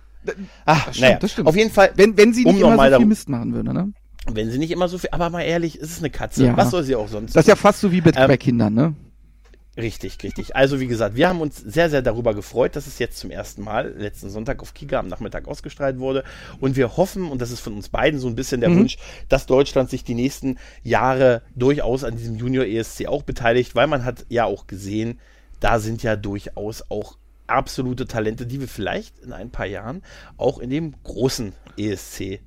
Ah, 0.65 0.73
Das 0.87 0.97
stimmt, 0.97 0.99
naja. 1.01 1.19
das 1.19 1.31
stimmt. 1.31 1.47
Auf 1.47 1.55
jeden 1.55 1.71
Fall, 1.71 1.91
Wenn, 1.95 2.17
wenn 2.17 2.33
sie 2.33 2.43
Um 2.43 2.53
nicht 2.53 2.61
noch 2.63 2.73
immer 2.73 2.89
so 2.91 2.97
viel 2.97 3.05
Mist 3.05 3.29
machen 3.29 3.53
würde, 3.53 3.73
ne? 3.73 3.93
Wenn 4.35 4.51
sie 4.51 4.57
nicht 4.57 4.71
immer 4.71 4.87
so 4.87 4.97
viel, 4.97 5.09
aber 5.11 5.29
mal 5.29 5.41
ehrlich, 5.41 5.75
es 5.75 5.91
ist 5.91 5.99
eine 5.99 6.09
Katze. 6.09 6.45
Ja. 6.45 6.57
Was 6.57 6.71
soll 6.71 6.83
sie 6.83 6.95
auch 6.95 7.07
sonst? 7.07 7.35
Das 7.35 7.45
ist 7.45 7.49
ja 7.49 7.55
fast 7.55 7.81
so 7.81 7.91
wie 7.91 8.01
bei, 8.01 8.11
Ähm, 8.15 8.27
bei 8.27 8.37
Kindern, 8.37 8.73
ne? 8.73 8.95
Richtig, 9.77 10.17
richtig. 10.23 10.55
Also 10.55 10.79
wie 10.79 10.87
gesagt, 10.87 11.15
wir 11.15 11.29
haben 11.29 11.39
uns 11.39 11.57
sehr, 11.57 11.89
sehr 11.89 12.01
darüber 12.01 12.33
gefreut, 12.33 12.75
dass 12.75 12.85
es 12.85 12.99
jetzt 12.99 13.17
zum 13.17 13.31
ersten 13.31 13.63
Mal 13.63 13.93
letzten 13.97 14.29
Sonntag 14.29 14.61
auf 14.61 14.73
Kika 14.73 14.99
am 14.99 15.07
Nachmittag 15.07 15.47
ausgestrahlt 15.47 15.99
wurde. 15.99 16.23
Und 16.59 16.75
wir 16.75 16.97
hoffen, 16.97 17.29
und 17.29 17.39
das 17.41 17.51
ist 17.51 17.61
von 17.61 17.73
uns 17.73 17.87
beiden 17.87 18.19
so 18.19 18.27
ein 18.27 18.35
bisschen 18.35 18.59
der 18.61 18.75
Wunsch, 18.75 18.97
dass 19.29 19.45
Deutschland 19.45 19.89
sich 19.89 20.03
die 20.03 20.15
nächsten 20.15 20.57
Jahre 20.83 21.43
durchaus 21.55 22.03
an 22.03 22.17
diesem 22.17 22.35
Junior 22.35 22.65
ESC 22.65 23.07
auch 23.07 23.23
beteiligt, 23.23 23.73
weil 23.75 23.87
man 23.87 24.03
hat 24.03 24.25
ja 24.27 24.43
auch 24.45 24.67
gesehen, 24.67 25.19
da 25.61 25.79
sind 25.79 26.03
ja 26.03 26.15
durchaus 26.17 26.83
auch 26.89 27.17
absolute 27.47 28.05
Talente, 28.05 28.45
die 28.45 28.59
wir 28.59 28.67
vielleicht 28.67 29.19
in 29.19 29.33
ein 29.33 29.49
paar 29.49 29.65
Jahren 29.65 30.01
auch 30.37 30.59
in 30.59 30.69
dem 30.69 30.93
großen 31.03 31.53
ESC 31.77 32.41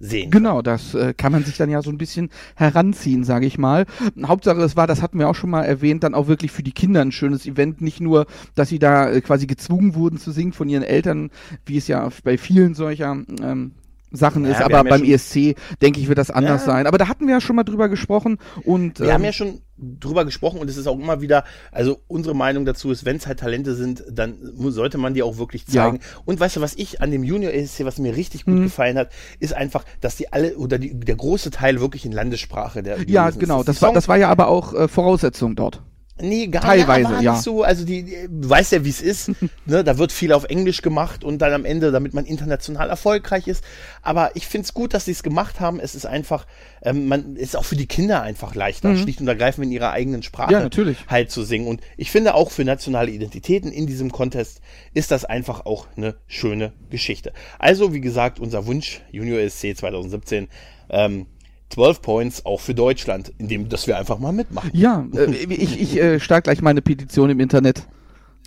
sehen. 0.00 0.30
Genau, 0.30 0.62
das 0.62 0.94
äh, 0.94 1.14
kann 1.14 1.32
man 1.32 1.44
sich 1.44 1.56
dann 1.56 1.70
ja 1.70 1.82
so 1.82 1.90
ein 1.90 1.98
bisschen 1.98 2.30
heranziehen, 2.56 3.24
sage 3.24 3.46
ich 3.46 3.58
mal. 3.58 3.86
Hauptsache 4.24 4.60
es 4.62 4.76
war, 4.76 4.86
das 4.86 5.02
hatten 5.02 5.18
wir 5.18 5.28
auch 5.28 5.34
schon 5.34 5.50
mal 5.50 5.62
erwähnt, 5.62 6.04
dann 6.04 6.14
auch 6.14 6.26
wirklich 6.26 6.52
für 6.52 6.62
die 6.62 6.72
Kinder 6.72 7.00
ein 7.00 7.12
schönes 7.12 7.46
Event. 7.46 7.80
Nicht 7.80 8.00
nur, 8.00 8.26
dass 8.54 8.68
sie 8.68 8.78
da 8.78 9.10
äh, 9.10 9.20
quasi 9.20 9.46
gezwungen 9.46 9.94
wurden 9.94 10.18
zu 10.18 10.32
singen 10.32 10.52
von 10.52 10.68
ihren 10.68 10.82
Eltern, 10.82 11.30
wie 11.66 11.76
es 11.76 11.88
ja 11.88 12.08
bei 12.22 12.38
vielen 12.38 12.74
solcher 12.74 13.16
ähm, 13.42 13.72
Sachen 14.14 14.44
Ja, 14.44 14.52
ist, 14.52 14.60
aber 14.62 14.76
ja 14.76 14.82
beim 14.84 15.00
schon- 15.00 15.08
ESC, 15.08 15.54
denke 15.82 16.00
ich, 16.00 16.08
wird 16.08 16.18
das 16.18 16.30
anders 16.30 16.62
Ja. 16.62 16.72
sein. 16.72 16.86
Aber 16.86 16.98
da 16.98 17.08
hatten 17.08 17.26
wir 17.26 17.34
ja 17.34 17.40
schon 17.40 17.56
mal 17.56 17.64
drüber 17.64 17.88
gesprochen 17.88 18.38
und 18.64 19.00
Wir 19.00 19.08
ähm, 19.08 19.12
haben 19.14 19.24
ja 19.24 19.32
schon 19.32 19.60
drüber 19.76 20.24
gesprochen 20.24 20.60
und 20.60 20.70
es 20.70 20.76
ist 20.76 20.86
auch 20.86 20.98
immer 20.98 21.20
wieder, 21.20 21.42
also 21.72 21.98
unsere 22.06 22.34
Meinung 22.34 22.64
dazu 22.64 22.92
ist, 22.92 23.04
wenn 23.04 23.16
es 23.16 23.26
halt 23.26 23.40
Talente 23.40 23.74
sind, 23.74 24.04
dann 24.08 24.36
sollte 24.70 24.98
man 24.98 25.14
die 25.14 25.22
auch 25.24 25.36
wirklich 25.36 25.64
Ja. 25.68 25.84
zeigen. 25.84 25.98
Und 26.24 26.38
weißt 26.38 26.56
du, 26.56 26.60
was 26.60 26.74
ich 26.76 27.02
an 27.02 27.10
dem 27.10 27.24
Junior 27.24 27.52
ESC, 27.52 27.84
was 27.84 27.98
mir 27.98 28.14
richtig 28.16 28.46
Mhm. 28.46 28.52
gut 28.54 28.62
gefallen 28.66 28.96
hat, 28.96 29.10
ist 29.40 29.52
einfach, 29.52 29.84
dass 30.00 30.14
die 30.16 30.32
alle 30.32 30.56
oder 30.56 30.78
die, 30.78 30.94
der 30.98 31.16
große 31.16 31.50
Teil 31.50 31.80
wirklich 31.80 32.06
in 32.06 32.12
Landessprache 32.12 32.82
der 32.84 33.02
ja, 33.08 33.30
genau, 33.30 33.64
das 33.64 33.82
war, 33.82 33.92
das 33.92 34.06
war 34.08 34.16
ja 34.16 34.28
aber 34.28 34.46
auch 34.48 34.74
äh, 34.74 34.86
Voraussetzung 34.88 35.56
dort. 35.56 35.82
Nee, 36.20 36.46
gar 36.46 36.62
Teilweise, 36.62 37.12
nicht, 37.14 37.22
ja. 37.22 37.34
so. 37.36 37.64
Also 37.64 37.84
die, 37.84 38.04
die 38.04 38.28
du 38.28 38.48
weißt 38.48 38.70
ja, 38.72 38.84
wie 38.84 38.90
es 38.90 39.00
ist. 39.00 39.32
ne, 39.66 39.82
da 39.82 39.98
wird 39.98 40.12
viel 40.12 40.32
auf 40.32 40.44
Englisch 40.44 40.80
gemacht 40.80 41.24
und 41.24 41.38
dann 41.38 41.52
am 41.52 41.64
Ende, 41.64 41.90
damit 41.90 42.14
man 42.14 42.24
international 42.24 42.88
erfolgreich 42.88 43.48
ist. 43.48 43.64
Aber 44.00 44.30
ich 44.34 44.46
find's 44.46 44.74
gut, 44.74 44.94
dass 44.94 45.06
sie 45.06 45.10
es 45.10 45.24
gemacht 45.24 45.58
haben. 45.58 45.80
Es 45.80 45.96
ist 45.96 46.06
einfach, 46.06 46.46
ähm, 46.82 47.08
man 47.08 47.34
ist 47.34 47.56
auch 47.56 47.64
für 47.64 47.74
die 47.74 47.86
Kinder 47.86 48.22
einfach 48.22 48.54
leichter, 48.54 48.96
schlicht 48.96 49.20
und 49.20 49.26
ergreifend 49.26 49.66
in 49.66 49.72
ihrer 49.72 49.90
eigenen 49.90 50.22
Sprache 50.22 50.44
Mhm. 50.44 50.52
Ja, 50.52 50.60
natürlich. 50.60 50.98
halt 51.08 51.30
zu 51.30 51.42
singen. 51.42 51.66
Und 51.66 51.80
ich 51.96 52.10
finde 52.10 52.34
auch 52.34 52.50
für 52.50 52.64
nationale 52.64 53.10
Identitäten 53.10 53.72
in 53.72 53.86
diesem 53.86 54.12
Contest 54.12 54.60
ist 54.92 55.10
das 55.10 55.24
einfach 55.24 55.66
auch 55.66 55.88
eine 55.96 56.14
schöne 56.26 56.72
Geschichte. 56.90 57.32
Also, 57.58 57.92
wie 57.92 58.00
gesagt, 58.00 58.38
unser 58.38 58.66
Wunsch, 58.66 59.00
Junior 59.10 59.40
ESC 59.40 59.76
2017, 59.76 60.48
ähm, 60.90 61.26
12 61.74 62.02
Points 62.02 62.46
auch 62.46 62.60
für 62.60 62.74
Deutschland, 62.74 63.32
indem, 63.38 63.68
dass 63.68 63.86
wir 63.86 63.98
einfach 63.98 64.18
mal 64.18 64.32
mitmachen. 64.32 64.70
Ja, 64.72 65.04
äh, 65.14 65.24
ich, 65.32 65.80
ich 65.80 65.96
äh, 66.00 66.20
starte 66.20 66.44
gleich 66.44 66.62
meine 66.62 66.82
Petition 66.82 67.30
im 67.30 67.40
Internet. 67.40 67.86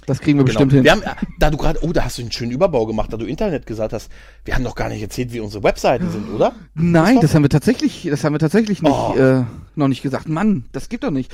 Das 0.06 0.22
kriegen 0.22 0.40
wir 0.40 0.46
bestimmt 0.46 0.72
hin. 0.72 0.86
Wir 0.86 0.94
haben, 0.94 1.02
äh, 1.02 1.10
da 1.38 1.50
du 1.50 1.58
gerade, 1.58 1.80
oh, 1.84 1.92
da 1.92 2.06
hast 2.06 2.18
du 2.18 2.22
einen 2.22 2.32
schönen 2.32 2.52
Überbau 2.52 2.86
gemacht, 2.86 3.12
da 3.12 3.18
du 3.18 3.26
Internet 3.26 3.66
gesagt 3.66 3.92
hast. 3.92 4.10
Wir 4.46 4.56
haben 4.56 4.64
noch 4.64 4.76
gar 4.76 4.88
nicht 4.88 5.02
erzählt, 5.02 5.34
wie 5.34 5.42
unsere 5.42 5.64
Webseiten 5.64 6.10
sind, 6.10 6.30
oder? 6.34 6.54
Nein, 6.76 7.20
das 7.20 7.36
haben 7.36 7.44
wir 7.44 7.50
tatsächlich, 7.50 8.08
das 8.10 8.24
haben 8.24 8.34
wir 8.34 8.40
tatsächlich 8.40 8.82
nicht, 8.82 8.94
Oh. 8.94 9.16
äh, 9.18 9.44
noch 9.76 9.90
nicht 9.90 10.02
gesagt. 10.04 10.30
Mann, 10.30 10.64
das 10.72 10.88
gibt 10.88 11.04
doch 11.04 11.12
nicht. 11.12 11.30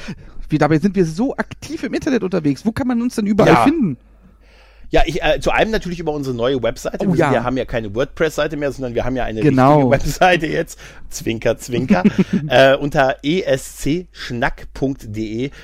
Wie, 0.50 0.58
dabei 0.58 0.80
sind 0.80 0.96
wir 0.96 1.06
so 1.06 1.38
aktiv 1.38 1.84
im 1.84 1.94
Internet 1.94 2.24
unterwegs. 2.24 2.66
Wo 2.66 2.72
kann 2.72 2.88
man 2.88 3.00
uns 3.04 3.14
denn 3.14 3.28
überall 3.28 3.54
Ja. 3.54 3.64
finden? 3.64 3.98
Ja, 4.94 5.02
ich, 5.08 5.24
äh, 5.24 5.40
zu 5.40 5.50
einem 5.50 5.72
natürlich 5.72 5.98
über 5.98 6.12
unsere 6.12 6.36
neue 6.36 6.62
Webseite. 6.62 7.08
Oh, 7.08 7.14
wir, 7.14 7.20
ja. 7.20 7.32
wir 7.32 7.44
haben 7.44 7.58
ja 7.58 7.66
keine 7.66 7.96
WordPress-Seite 7.96 8.58
mehr, 8.58 8.72
sondern 8.72 8.94
wir 8.94 9.04
haben 9.04 9.16
ja 9.16 9.24
eine 9.24 9.42
Genau. 9.42 9.90
richtige 9.90 9.90
Webseite 9.90 10.46
jetzt. 10.46 10.78
Zwinker, 11.10 11.58
zwinker. 11.58 12.04
äh, 12.48 12.76
unter 12.76 13.16
escschnack.de 13.24 14.12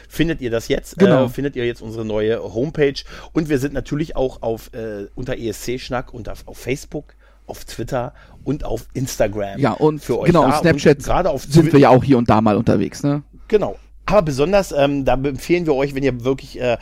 findet 0.09 0.41
ihr 0.41 0.49
das 0.49 0.67
jetzt. 0.67 0.97
Genau. 0.97 1.25
Äh, 1.25 1.29
findet 1.29 1.55
ihr 1.55 1.67
jetzt 1.67 1.83
unsere 1.83 2.05
neue 2.05 2.41
Homepage. 2.41 2.95
Und 3.31 3.49
wir 3.49 3.59
sind 3.59 3.75
natürlich 3.75 4.15
auch 4.15 4.41
auf, 4.41 4.73
äh, 4.73 5.05
unter 5.13 5.37
ESC-Schnack 5.37 6.11
und 6.11 6.27
auf, 6.27 6.47
auf 6.47 6.57
Facebook, 6.57 7.13
auf 7.45 7.65
Twitter 7.65 8.15
und 8.43 8.63
auf 8.63 8.87
Instagram. 8.93 9.59
Ja, 9.59 9.73
und 9.73 10.03
für 10.03 10.17
euch 10.17 10.25
genau, 10.25 10.41
da. 10.41 10.49
auf 10.49 10.61
Snapchat 10.61 10.97
Und 10.97 11.05
gerade 11.05 11.29
auf 11.29 11.43
sind 11.43 11.71
wir 11.71 11.79
ja 11.79 11.89
auch 11.89 12.03
hier 12.03 12.17
und 12.17 12.31
da 12.31 12.41
mal 12.41 12.57
unterwegs, 12.57 13.03
ne? 13.03 13.21
Genau. 13.47 13.77
Aber 14.07 14.23
besonders, 14.23 14.71
ähm, 14.71 15.05
da 15.05 15.13
empfehlen 15.13 15.67
wir 15.67 15.75
euch, 15.75 15.93
wenn 15.93 16.01
ihr 16.01 16.23
wirklich 16.23 16.59
äh, 16.59 16.77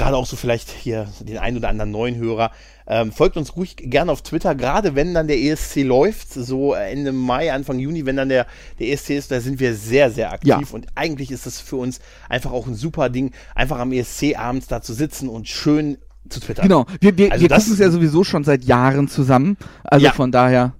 gerade 0.00 0.16
auch 0.16 0.26
so 0.26 0.36
vielleicht 0.36 0.70
hier 0.70 1.06
den 1.20 1.38
einen 1.38 1.56
oder 1.58 1.68
anderen 1.68 1.90
neuen 1.90 2.16
Hörer, 2.16 2.50
ähm, 2.86 3.12
folgt 3.12 3.36
uns 3.36 3.54
ruhig 3.56 3.76
gerne 3.76 4.10
auf 4.10 4.22
Twitter, 4.22 4.54
gerade 4.56 4.94
wenn 4.96 5.14
dann 5.14 5.28
der 5.28 5.38
ESC 5.38 5.82
läuft, 5.84 6.32
so 6.32 6.74
Ende 6.74 7.12
Mai, 7.12 7.52
Anfang 7.52 7.78
Juni, 7.78 8.04
wenn 8.06 8.16
dann 8.16 8.28
der, 8.28 8.46
der 8.78 8.88
ESC 8.88 9.10
ist, 9.10 9.30
da 9.30 9.40
sind 9.40 9.60
wir 9.60 9.74
sehr, 9.74 10.10
sehr 10.10 10.32
aktiv 10.32 10.48
Ja. 10.48 10.60
und 10.72 10.86
eigentlich 10.96 11.30
ist 11.30 11.46
es 11.46 11.60
für 11.60 11.76
uns 11.76 12.00
einfach 12.28 12.50
auch 12.50 12.66
ein 12.66 12.74
super 12.74 13.08
Ding, 13.10 13.30
einfach 13.54 13.78
am 13.78 13.92
ESC 13.92 14.34
abends 14.36 14.66
da 14.66 14.82
zu 14.82 14.92
sitzen 14.94 15.28
und 15.28 15.48
schön 15.48 15.98
zu 16.28 16.40
twittern. 16.40 16.64
Genau. 16.66 16.86
Wir, 17.00 17.16
wir, 17.16 17.30
Also 17.32 17.42
wir 17.42 17.48
das- 17.48 17.64
gucken 17.64 17.74
es 17.74 17.78
ja 17.80 17.90
sowieso 17.90 18.24
schon 18.24 18.44
seit 18.44 18.64
Jahren 18.64 19.06
zusammen. 19.08 19.56
Also 19.84 20.06
Ja. 20.06 20.12
von 20.12 20.32
daher. 20.32 20.72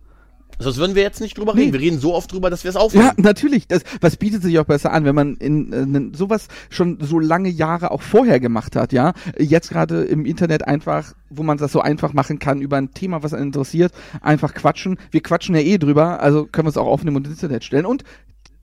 Sonst 0.61 0.76
würden 0.79 0.95
wir 0.95 1.02
jetzt 1.02 1.21
nicht 1.21 1.37
drüber 1.38 1.55
Nee. 1.55 1.62
reden. 1.62 1.73
Wir 1.73 1.81
reden 1.81 1.99
so 1.99 2.14
oft 2.14 2.33
drüber, 2.33 2.50
dass 2.50 2.62
wir 2.64 2.69
es 2.69 2.75
Ja, 2.75 2.81
aufnehmen. 2.81 3.11
natürlich. 3.17 3.67
Das, 3.67 3.83
was 4.00 4.17
bietet 4.17 4.43
sich 4.43 4.59
auch 4.59 4.64
besser 4.64 4.93
an, 4.93 5.05
wenn 5.05 5.14
man 5.14 5.37
in, 5.37 5.73
äh, 5.73 5.87
nen- 5.87 6.14
sowas 6.14 6.49
schon 6.69 6.99
so 7.00 7.19
lange 7.19 7.49
Jahre 7.49 7.90
auch 7.90 8.02
vorher 8.02 8.38
gemacht 8.40 8.76
hat, 8.76 8.93
ja? 8.93 9.12
Jetzt 9.38 9.71
gerade 9.71 10.02
im 10.05 10.25
Internet 10.26 10.67
einfach, 10.69 11.14
wo 11.31 11.43
man 11.43 11.59
das 11.59 11.73
so 11.73 11.81
einfach 11.81 12.12
machen 12.12 12.38
kann, 12.38 12.61
über 12.61 12.76
ein 12.76 12.93
Thema, 12.93 13.23
was 13.23 13.35
einen 13.35 13.47
interessiert, 13.47 13.93
einfach 14.21 14.55
quatschen. 14.55 14.99
Wir 15.11 15.23
quatschen 15.23 15.55
ja 15.55 15.61
eh 15.62 15.79
drüber, 15.79 16.21
also 16.21 16.47
können 16.47 16.67
wir 16.67 16.71
es 16.71 16.76
auch 16.76 16.87
aufnehmen 16.87 17.17
und 17.17 17.26
ins 17.26 17.43
Internet 17.43 17.64
stellen. 17.64 17.87
Und 17.87 18.05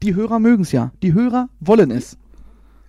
die 0.04 0.14
Hörer 0.14 0.40
mögen 0.40 0.62
es 0.64 0.72
ja. 0.72 0.92
Die 1.02 1.14
Hörer 1.14 1.50
wollen 1.60 1.90
es. 1.92 2.18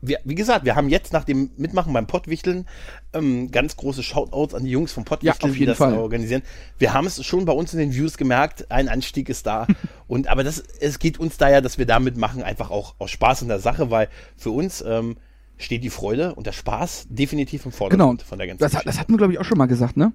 Wir, 0.00 0.18
wie 0.24 0.34
gesagt, 0.34 0.64
wir 0.64 0.76
haben 0.76 0.88
jetzt 0.88 1.12
nach 1.12 1.24
dem 1.24 1.50
Mitmachen 1.56 1.92
beim 1.92 2.06
Pottwichteln 2.06 2.66
ähm, 3.12 3.50
ganz 3.50 3.76
große 3.76 4.02
Shoutouts 4.02 4.54
an 4.54 4.64
die 4.64 4.70
Jungs 4.70 4.92
vom 4.92 5.04
Pottwichteln, 5.04 5.52
Ja, 5.52 5.58
die 5.58 5.66
das 5.66 5.78
Fall. 5.78 5.94
organisieren. 5.94 6.42
Wir 6.78 6.92
haben 6.94 7.06
es 7.06 7.24
schon 7.24 7.44
bei 7.44 7.52
uns 7.52 7.72
in 7.72 7.78
den 7.78 7.92
Views 7.94 8.16
gemerkt, 8.16 8.70
ein 8.70 8.88
Anstieg 8.88 9.28
ist 9.28 9.46
da. 9.46 9.66
Und 10.06 10.28
aber 10.28 10.44
das, 10.44 10.58
es 10.80 10.98
geht 10.98 11.18
uns 11.18 11.36
da 11.36 11.48
ja, 11.50 11.60
dass 11.60 11.78
wir 11.78 11.86
da 11.86 11.98
mitmachen, 12.00 12.42
einfach 12.42 12.70
auch 12.70 12.94
aus 12.98 13.10
Spaß 13.10 13.42
in 13.42 13.48
der 13.48 13.58
Sache, 13.60 13.90
weil 13.90 14.08
für 14.36 14.50
uns 14.50 14.82
ähm, 14.86 15.16
steht 15.56 15.82
die 15.82 15.90
Freude 15.90 16.34
und 16.36 16.46
der 16.46 16.52
Spaß 16.52 17.06
definitiv 17.10 17.64
im 17.64 17.70
Genau. 17.72 17.76
Vordergrund 17.78 18.22
von 18.22 18.38
der 18.38 18.46
ganzen 18.46 18.60
Das, 18.60 18.72
hat- 18.74 18.78
das 18.80 18.84
Geschichte. 18.84 19.00
hatten 19.00 19.12
wir, 19.14 19.18
glaube 19.18 19.32
ich, 19.32 19.38
auch 19.40 19.44
schon 19.44 19.58
mal 19.58 19.66
gesagt, 19.66 19.96
ne? 19.96 20.12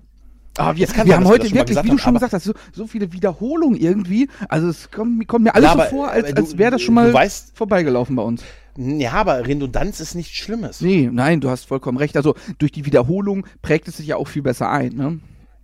Aber 0.56 0.78
wir, 0.78 0.86
kann 0.88 1.06
wir 1.08 1.14
sein, 1.14 1.16
haben 1.16 1.24
wir 1.26 1.30
heute 1.30 1.50
mal 1.50 1.56
wirklich, 1.68 1.84
wie 1.84 1.90
du 1.90 1.98
schon 1.98 2.10
aber- 2.16 2.20
gesagt 2.20 2.34
hast, 2.34 2.44
so, 2.44 2.54
so 2.72 2.86
viele 2.88 3.12
Wiederholungen 3.12 3.76
irgendwie. 3.78 4.30
Also 4.50 4.68
es 4.70 4.90
kommt, 4.92 5.18
mir- 5.18 5.26
kommt 5.26 5.44
mir 5.46 5.54
alles 5.56 5.66
Ja, 5.68 5.74
so 5.74 5.82
aber- 5.82 5.90
vor, 5.90 6.08
als, 6.12 6.30
aber 6.32 6.38
als 6.42 6.58
wäre 6.58 6.72
das 6.72 6.82
schon 6.84 6.94
mal 6.94 7.12
weißt- 7.12 7.56
vorbeigelaufen 7.56 8.16
bei 8.16 8.22
uns. 8.24 8.44
Ja, 8.78 9.14
aber 9.14 9.46
Redundanz 9.46 10.00
ist 10.00 10.16
nichts 10.16 10.36
Schlimmes. 10.36 10.82
Nee, 10.82 11.10
nein, 11.12 11.42
du 11.42 11.50
hast 11.50 11.66
vollkommen 11.66 11.98
recht. 11.98 12.18
Also 12.18 12.36
durch 12.58 12.72
die 12.72 12.86
Wiederholung 12.86 13.46
prägt 13.62 13.88
es 13.88 13.98
sich 13.98 14.08
ja 14.08 14.16
auch 14.18 14.28
viel 14.28 14.42
besser 14.42 14.70
ein. 14.70 14.94
Ne? 14.94 15.20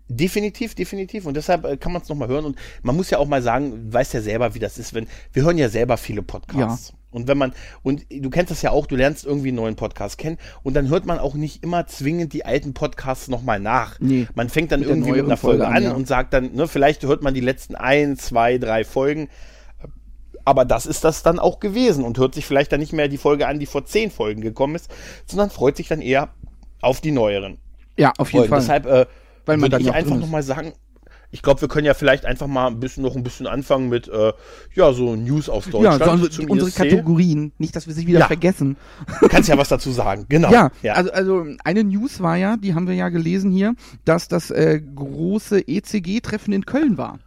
Definitiv, 0.07 0.75
definitiv. 0.75 1.25
Und 1.25 1.37
deshalb 1.37 1.65
äh, 1.65 1.77
kann 1.77 1.91
man 1.91 2.01
es 2.01 2.09
nochmal 2.09 2.27
hören. 2.27 2.45
Und 2.45 2.57
man 2.81 2.95
muss 2.95 3.09
ja 3.09 3.19
auch 3.19 3.27
mal 3.27 3.41
sagen, 3.41 3.93
weiß 3.93 4.13
ja 4.13 4.21
selber, 4.21 4.55
wie 4.55 4.59
das 4.59 4.77
ist, 4.77 4.93
wenn, 4.93 5.07
wir 5.33 5.43
hören 5.43 5.57
ja 5.57 5.69
selber 5.69 5.97
viele 5.97 6.23
Podcasts. 6.23 6.93
Und 7.11 7.27
wenn 7.27 7.37
man, 7.37 7.53
und 7.81 8.05
du 8.11 8.29
kennst 8.29 8.51
das 8.51 8.61
ja 8.61 8.71
auch, 8.71 8.85
du 8.85 8.95
lernst 8.95 9.25
irgendwie 9.25 9.47
einen 9.47 9.57
neuen 9.57 9.75
Podcast 9.75 10.19
kennen 10.19 10.37
und 10.61 10.75
dann 10.75 10.89
hört 10.89 11.07
man 11.07 11.17
auch 11.17 11.33
nicht 11.33 11.63
immer 11.63 11.87
zwingend 11.87 12.33
die 12.33 12.45
alten 12.45 12.73
Podcasts 12.73 13.29
nochmal 13.29 13.59
nach. 13.59 13.99
Nee, 13.99 14.27
man 14.35 14.49
fängt 14.49 14.71
dann 14.71 14.81
mit 14.81 14.89
irgendwie 14.89 15.13
mit 15.13 15.25
einer 15.25 15.37
Folge, 15.37 15.63
Folge 15.63 15.67
an, 15.67 15.77
an 15.77 15.83
ja. 15.83 15.91
und 15.93 16.07
sagt 16.07 16.33
dann, 16.33 16.53
ne, 16.53 16.67
vielleicht 16.67 17.03
hört 17.03 17.23
man 17.23 17.33
die 17.33 17.39
letzten 17.39 17.75
ein, 17.75 18.15
zwei, 18.17 18.59
drei 18.59 18.83
Folgen. 18.83 19.27
Aber 20.49 20.65
das 20.65 20.87
ist 20.87 21.03
das 21.03 21.21
dann 21.21 21.37
auch 21.37 21.59
gewesen 21.59 22.03
und 22.03 22.17
hört 22.17 22.33
sich 22.33 22.43
vielleicht 22.47 22.71
dann 22.71 22.79
nicht 22.79 22.91
mehr 22.91 23.07
die 23.07 23.19
Folge 23.19 23.45
an, 23.47 23.59
die 23.59 23.67
vor 23.67 23.85
zehn 23.85 24.09
Folgen 24.09 24.41
gekommen 24.41 24.73
ist, 24.73 24.89
sondern 25.27 25.51
freut 25.51 25.77
sich 25.77 25.87
dann 25.87 26.01
eher 26.01 26.29
auf 26.81 27.01
die 27.01 27.11
neueren. 27.11 27.59
Ja, 27.97 28.13
auf 28.17 28.33
jeden 28.33 28.47
Folgen. 28.47 28.65
Fall. 28.65 28.79
Deshalb 28.81 28.85
äh, 28.87 29.05
Weil 29.45 29.57
man 29.57 29.71
würde 29.71 29.81
ich 29.81 29.87
ja 29.89 29.93
einfach 29.93 30.15
nochmal 30.17 30.41
sagen, 30.41 30.73
ich 31.29 31.43
glaube, 31.43 31.61
wir 31.61 31.67
können 31.67 31.85
ja 31.85 31.93
vielleicht 31.93 32.25
einfach 32.25 32.47
mal 32.47 32.65
ein 32.65 32.79
bisschen 32.79 33.03
noch 33.03 33.15
ein 33.15 33.21
bisschen 33.21 33.45
anfangen 33.45 33.89
mit 33.89 34.07
äh, 34.07 34.33
ja 34.73 34.91
so 34.91 35.15
News 35.15 35.49
aus 35.49 35.67
ja, 35.67 35.71
Deutschland 35.73 36.03
so, 36.03 36.09
also 36.09 36.27
zum 36.29 36.49
unsere 36.49 36.69
ESC. 36.69 36.77
Kategorien, 36.79 37.51
nicht, 37.59 37.75
dass 37.75 37.85
wir 37.85 37.93
sie 37.93 38.07
wieder 38.07 38.21
Ja. 38.21 38.25
vergessen. 38.25 38.75
Du 39.21 39.27
kannst 39.27 39.47
ja 39.49 39.55
was 39.55 39.69
dazu 39.69 39.91
sagen, 39.91 40.25
genau. 40.29 40.51
Ja, 40.51 40.71
Also, 40.95 41.11
also 41.11 41.45
eine 41.63 41.83
News 41.83 42.21
war 42.21 42.37
ja, 42.37 42.57
die 42.57 42.73
haben 42.73 42.87
wir 42.87 42.95
ja 42.95 43.09
gelesen 43.09 43.51
hier, 43.51 43.75
dass 44.05 44.27
das 44.27 44.49
äh, 44.49 44.81
große 44.81 45.67
ECG-Treffen 45.67 46.51
in 46.53 46.65
Köln 46.65 46.97
war. 46.97 47.19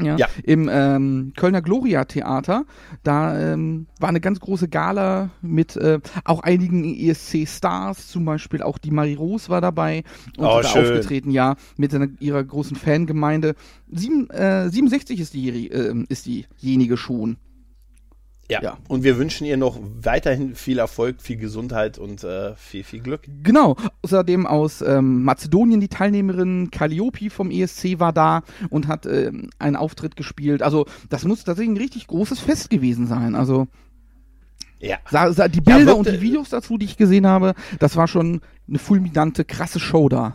Ja, 0.00 0.16
Ja. 0.16 0.26
Im 0.42 0.68
ähm, 0.72 1.32
Kölner 1.36 1.62
Gloria 1.62 2.04
Theater. 2.04 2.64
Da 3.02 3.38
ähm, 3.54 3.86
war 3.98 4.08
eine 4.10 4.20
ganz 4.20 4.40
große 4.40 4.68
Gala 4.68 5.30
mit 5.42 5.76
äh, 5.76 6.00
auch 6.24 6.40
einigen 6.40 6.84
ESC-Stars, 6.94 8.08
zum 8.08 8.24
Beispiel 8.24 8.62
auch 8.62 8.78
die 8.78 8.90
Marie 8.90 9.14
Rose 9.14 9.48
war 9.48 9.60
dabei 9.60 10.04
und 10.36 10.44
Oh, 10.44 10.60
da 10.60 10.68
schön. 10.68 10.82
aufgetreten, 10.84 11.30
ja, 11.30 11.56
mit 11.76 11.90
seiner, 11.92 12.08
ihrer 12.20 12.42
großen 12.44 12.76
Fangemeinde. 12.76 13.54
Sieben, 13.90 14.28
äh, 14.30 14.68
67 14.68 15.20
ist, 15.20 15.34
die, 15.34 15.70
äh, 15.70 16.04
ist 16.08 16.26
diejenige 16.26 16.96
schon. 16.96 17.36
Ja. 18.48 18.62
ja. 18.62 18.78
Und 18.88 19.02
wir 19.02 19.18
wünschen 19.18 19.46
ihr 19.46 19.56
noch 19.56 19.78
weiterhin 20.00 20.54
viel 20.54 20.78
Erfolg, 20.78 21.20
viel 21.20 21.36
Gesundheit 21.36 21.98
und 21.98 22.22
äh, 22.24 22.54
viel, 22.56 22.84
viel 22.84 23.00
Glück. 23.00 23.22
Genau. 23.42 23.76
Außerdem 24.02 24.46
aus 24.46 24.82
ähm, 24.82 25.24
Mazedonien 25.24 25.80
die 25.80 25.88
Teilnehmerin 25.88 26.70
Calliope 26.70 27.30
vom 27.30 27.50
ESC 27.50 27.98
war 27.98 28.12
da 28.12 28.42
und 28.70 28.86
hat 28.88 29.06
ähm, 29.06 29.50
einen 29.58 29.76
Auftritt 29.76 30.16
gespielt. 30.16 30.62
Also 30.62 30.86
das 31.08 31.24
muss 31.24 31.44
tatsächlich 31.44 31.74
ein 31.74 31.80
richtig 31.82 32.06
großes 32.06 32.38
Fest 32.40 32.70
gewesen 32.70 33.06
sein. 33.06 33.34
Also 33.34 33.66
Ja. 34.80 34.98
sah, 35.10 35.32
sah, 35.32 35.48
die 35.48 35.60
Bilder 35.60 35.92
wirkte- 35.92 35.94
und 35.96 36.08
die 36.08 36.20
Videos 36.20 36.50
dazu, 36.50 36.78
die 36.78 36.86
ich 36.86 36.96
gesehen 36.96 37.26
habe, 37.26 37.54
das 37.78 37.96
war 37.96 38.06
schon 38.06 38.40
eine 38.68 38.78
fulminante, 38.78 39.44
krasse 39.44 39.80
Show 39.80 40.08
da. 40.08 40.34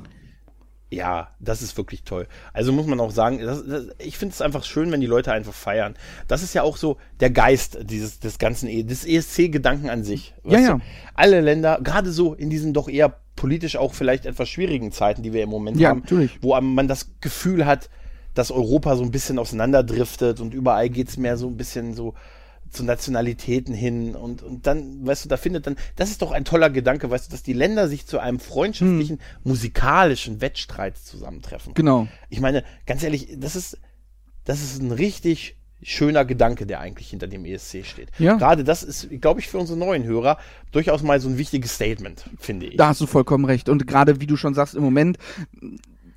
Ja, 0.93 1.29
das 1.39 1.61
ist 1.61 1.77
wirklich 1.77 2.03
toll. 2.03 2.27
Also 2.51 2.73
muss 2.73 2.85
man 2.85 2.99
auch 2.99 3.11
sagen, 3.11 3.39
das, 3.39 3.65
das, 3.65 3.85
ich 3.97 4.17
finde 4.17 4.33
es 4.33 4.41
einfach 4.41 4.65
schön, 4.65 4.91
wenn 4.91 4.99
die 4.99 5.07
Leute 5.07 5.31
einfach 5.31 5.53
feiern. 5.53 5.95
Das 6.27 6.43
ist 6.43 6.53
ja 6.53 6.63
auch 6.63 6.75
so 6.75 6.97
der 7.21 7.29
Geist 7.29 7.77
dieses 7.83 8.19
des 8.19 8.39
ganzen 8.39 8.67
E- 8.67 8.83
des 8.83 9.05
ESC-Gedanken 9.05 9.89
an 9.89 10.03
sich. 10.03 10.33
Ja, 10.43 10.59
ja. 10.59 10.73
Du? 10.73 10.81
Alle 11.15 11.39
Länder, 11.39 11.79
gerade 11.81 12.11
so 12.11 12.33
in 12.33 12.49
diesen 12.49 12.73
doch 12.73 12.89
eher 12.89 13.15
politisch 13.37 13.77
auch 13.77 13.93
vielleicht 13.93 14.25
etwas 14.25 14.49
schwierigen 14.49 14.91
Zeiten, 14.91 15.23
die 15.23 15.31
wir 15.31 15.43
im 15.43 15.49
Moment 15.49 15.79
Ja, 15.79 15.89
haben, 15.91 15.99
natürlich. 16.01 16.37
wo 16.41 16.59
man 16.59 16.89
das 16.89 17.07
Gefühl 17.21 17.65
hat, 17.65 17.89
dass 18.33 18.51
Europa 18.51 18.97
so 18.97 19.03
ein 19.03 19.11
bisschen 19.11 19.39
auseinanderdriftet 19.39 20.41
und 20.41 20.53
überall 20.53 20.89
geht's 20.89 21.15
mehr 21.17 21.37
so 21.37 21.47
ein 21.47 21.55
bisschen 21.55 21.93
so 21.93 22.15
zu 22.71 22.83
Nationalitäten 22.83 23.73
hin 23.73 24.15
und, 24.15 24.41
und 24.41 24.65
dann, 24.65 25.05
weißt 25.05 25.25
du, 25.25 25.29
da 25.29 25.37
findet 25.37 25.67
dann, 25.67 25.75
das 25.97 26.09
ist 26.09 26.21
doch 26.21 26.31
ein 26.31 26.45
toller 26.45 26.69
Gedanke, 26.69 27.09
weißt 27.09 27.27
du, 27.27 27.31
dass 27.31 27.43
die 27.43 27.53
Länder 27.53 27.87
sich 27.87 28.05
zu 28.05 28.19
einem 28.19 28.39
freundschaftlichen, 28.39 29.19
musikalischen 29.43 30.41
Wettstreit 30.41 30.97
zusammentreffen. 30.97 31.73
Genau. 31.73 32.07
Ich 32.29 32.39
meine, 32.39 32.63
ganz 32.85 33.03
ehrlich, 33.03 33.35
das 33.37 33.55
ist, 33.55 33.77
das 34.45 34.61
ist 34.61 34.81
ein 34.81 34.91
richtig 34.91 35.57
schöner 35.83 36.25
Gedanke, 36.25 36.65
der 36.65 36.79
eigentlich 36.79 37.09
hinter 37.09 37.27
dem 37.27 37.43
ESC 37.43 37.85
steht. 37.85 38.09
Ja. 38.19 38.35
Gerade 38.35 38.63
das 38.63 38.83
ist, 38.83 39.09
glaube 39.19 39.39
ich, 39.39 39.47
für 39.47 39.57
unsere 39.57 39.77
neuen 39.77 40.03
Hörer 40.03 40.37
durchaus 40.71 41.01
mal 41.01 41.19
so 41.19 41.27
ein 41.27 41.37
wichtiges 41.37 41.73
Statement, 41.73 42.25
finde 42.39 42.67
ich. 42.67 42.77
Da 42.77 42.89
hast 42.89 43.01
du 43.01 43.07
vollkommen 43.07 43.45
recht. 43.45 43.67
Und 43.67 43.87
gerade 43.87 44.21
wie 44.21 44.27
du 44.27 44.37
schon 44.37 44.53
sagst, 44.53 44.75
im 44.75 44.83
Moment 44.83 45.17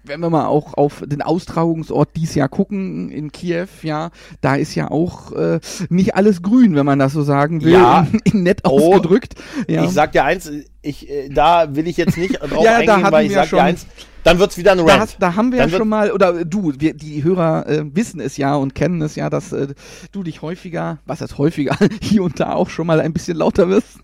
wenn 0.06 0.20
wir 0.20 0.30
mal 0.30 0.46
auch 0.46 0.74
auf 0.74 1.02
den 1.06 1.22
Austragungsort 1.22 2.10
dies 2.16 2.34
Jahr 2.34 2.48
gucken, 2.48 3.10
in 3.10 3.32
Kiew, 3.32 3.66
ja, 3.82 4.10
da 4.40 4.54
ist 4.56 4.74
ja 4.74 4.90
auch 4.90 5.32
äh, 5.32 5.60
nicht 5.88 6.14
alles 6.14 6.42
grün, 6.42 6.74
wenn 6.76 6.86
man 6.86 6.98
das 6.98 7.12
so 7.12 7.22
sagen 7.22 7.62
will, 7.64 7.72
Ja. 7.72 8.06
in, 8.12 8.18
in 8.32 8.42
nett 8.42 8.60
Oh, 8.64 8.94
ausgedrückt. 8.94 9.34
Ja. 9.68 9.84
Ich 9.84 9.90
sag 9.90 10.12
dir 10.12 10.24
eins, 10.24 10.50
ich, 10.82 11.08
äh, 11.10 11.28
da 11.28 11.74
will 11.74 11.86
ich 11.88 11.96
jetzt 11.96 12.16
nicht 12.18 12.34
drauf 12.40 12.64
Ja, 12.64 12.82
da 12.82 12.94
eingehen, 12.96 13.12
weil 13.12 13.26
ich 13.26 13.32
sag 13.32 13.46
schon- 13.48 13.58
dir 13.58 13.64
eins, 13.64 13.86
dann 14.22 14.38
wird's 14.38 14.56
wieder 14.56 14.72
ein 14.72 14.78
da, 14.78 14.84
Rant. 14.84 15.00
hast, 15.00 15.16
da 15.20 15.34
haben 15.36 15.50
wir 15.52 15.58
ja 15.58 15.64
Dann 15.64 15.72
wird- 15.72 15.78
schon 15.80 15.88
mal, 15.88 16.10
oder 16.10 16.44
du, 16.46 16.72
wir, 16.78 16.94
die 16.94 17.22
Hörer 17.24 17.66
äh, 17.68 17.84
wissen 17.94 18.20
es 18.20 18.36
ja 18.38 18.54
und 18.56 18.74
kennen 18.74 19.02
es 19.02 19.16
ja, 19.16 19.28
dass 19.28 19.52
äh, 19.52 19.74
du 20.12 20.22
dich 20.22 20.40
häufiger, 20.40 20.98
was 21.04 21.20
heißt 21.20 21.36
häufiger, 21.36 21.76
hier 22.00 22.22
und 22.22 22.40
da 22.40 22.52
auch 22.54 22.70
schon 22.70 22.86
mal 22.86 23.00
ein 23.00 23.12
bisschen 23.12 23.36
lauter 23.36 23.68
wirst. 23.68 23.98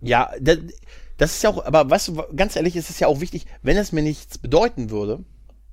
Ja, 0.00 0.30
das, 0.40 0.58
das 1.16 1.36
ist 1.36 1.42
ja 1.42 1.50
auch, 1.50 1.64
aber 1.64 1.88
weißt 1.88 2.08
du, 2.08 2.22
ganz 2.34 2.56
ehrlich, 2.56 2.76
ist 2.76 2.90
es 2.90 2.98
ja 3.00 3.06
auch 3.08 3.20
wichtig, 3.20 3.46
wenn 3.62 3.76
es 3.76 3.92
mir 3.92 4.02
nichts 4.02 4.38
bedeuten 4.38 4.90
würde, 4.90 5.20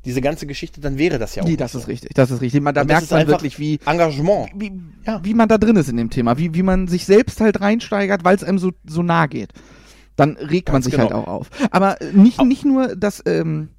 diese 0.05 0.21
ganze 0.21 0.47
Geschichte, 0.47 0.81
dann 0.81 0.97
wäre 0.97 1.19
das 1.19 1.35
ja 1.35 1.43
auch 1.43 1.47
Nee, 1.47 1.57
das 1.57 1.73
so. 1.73 1.79
ist 1.79 1.87
richtig, 1.87 2.11
das 2.15 2.31
ist 2.31 2.41
richtig. 2.41 2.61
Man, 2.61 2.73
da 2.73 2.83
merkt 2.83 3.11
man 3.11 3.27
wirklich, 3.27 3.59
wie, 3.59 3.79
Engagement. 3.85 4.49
wie, 4.55 4.71
Ja. 5.05 5.19
wie 5.23 5.33
man 5.35 5.47
da 5.47 5.57
drin 5.59 5.75
ist 5.75 5.89
in 5.89 5.97
dem 5.97 6.09
Thema, 6.09 6.37
wie, 6.37 6.53
wie 6.55 6.63
man 6.63 6.87
sich 6.87 7.05
selbst 7.05 7.39
halt 7.39 7.61
reinsteigert, 7.61 8.23
weil 8.23 8.35
es 8.35 8.43
einem 8.43 8.57
so, 8.57 8.71
so 8.85 9.03
nah 9.03 9.27
geht. 9.27 9.51
Dann 10.15 10.37
regt 10.37 10.69
man 10.69 10.75
Ganz 10.75 10.85
sich 10.85 10.95
genau. 10.95 11.03
halt 11.05 11.13
auch 11.13 11.27
auf. 11.27 11.49
Aber 11.69 12.01
äh, 12.01 12.11
nicht, 12.13 12.41
nicht 12.43 12.65
nur 12.65 12.95
das 12.95 13.21
ähm, 13.25 13.69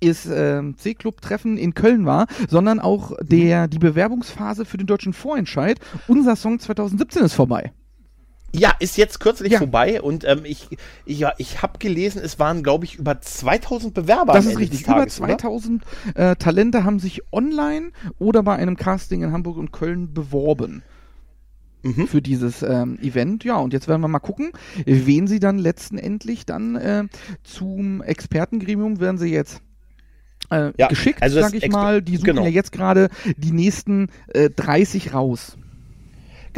ist 0.00 0.26
ähm, 0.30 0.76
C-Club-Treffen 0.76 1.56
in 1.56 1.74
Köln 1.74 2.06
war, 2.06 2.26
sondern 2.48 2.78
auch 2.78 3.12
der, 3.20 3.68
die 3.68 3.78
Bewerbungsphase 3.78 4.64
für 4.64 4.76
den 4.76 4.86
deutschen 4.86 5.12
Vorentscheid. 5.12 5.80
Unser 6.06 6.36
Song 6.36 6.58
2017 6.60 7.22
ist 7.24 7.34
vorbei. 7.34 7.72
Ja, 8.54 8.72
ist 8.78 8.96
jetzt 8.96 9.20
kürzlich 9.20 9.52
Ja. 9.52 9.58
vorbei 9.58 10.00
und 10.00 10.24
ähm, 10.24 10.40
ich, 10.44 10.68
ich, 11.04 11.18
ja, 11.18 11.32
ich 11.36 11.60
habe 11.60 11.78
gelesen, 11.78 12.22
es 12.24 12.38
waren, 12.38 12.62
glaube 12.62 12.86
ich, 12.86 12.94
über 12.94 13.20
2000 13.20 13.92
Bewerber 13.92 14.32
Das 14.32 14.46
ist 14.46 14.58
richtig. 14.58 14.82
Über 14.84 14.94
Tages, 14.94 15.20
oder? 15.20 15.36
2000 15.36 15.82
äh, 16.14 16.34
Talente 16.36 16.84
haben 16.84 16.98
sich 16.98 17.20
online 17.30 17.90
oder 18.18 18.42
bei 18.42 18.56
einem 18.56 18.76
Casting 18.76 19.22
in 19.22 19.32
Hamburg 19.32 19.58
und 19.58 19.70
Köln 19.72 20.14
beworben. 20.14 20.82
Mhm. 21.82 22.08
Für 22.08 22.22
dieses 22.22 22.62
ähm, 22.62 22.98
Event. 23.02 23.44
Ja, 23.44 23.56
und 23.58 23.72
jetzt 23.72 23.86
werden 23.86 24.00
wir 24.00 24.08
mal 24.08 24.18
gucken, 24.18 24.50
wen 24.84 25.26
sie 25.26 25.38
dann 25.40 25.58
letztendlich 25.58 26.44
dann 26.46 26.74
äh, 26.74 27.04
zum 27.44 28.02
Expertengremium 28.02 28.98
werden 28.98 29.18
sie 29.18 29.30
jetzt 29.30 29.60
äh, 30.50 30.72
Ja, 30.78 30.88
geschickt, 30.88 31.22
also 31.22 31.36
das 31.36 31.50
sag 31.50 31.54
ich 31.54 31.64
Exper- 31.64 31.72
mal. 31.72 32.02
Die 32.02 32.16
suchen 32.16 32.24
genau. 32.26 32.42
ja 32.44 32.48
jetzt 32.48 32.72
gerade 32.72 33.10
die 33.36 33.52
nächsten 33.52 34.08
äh, 34.28 34.48
30 34.50 35.12
raus. 35.14 35.56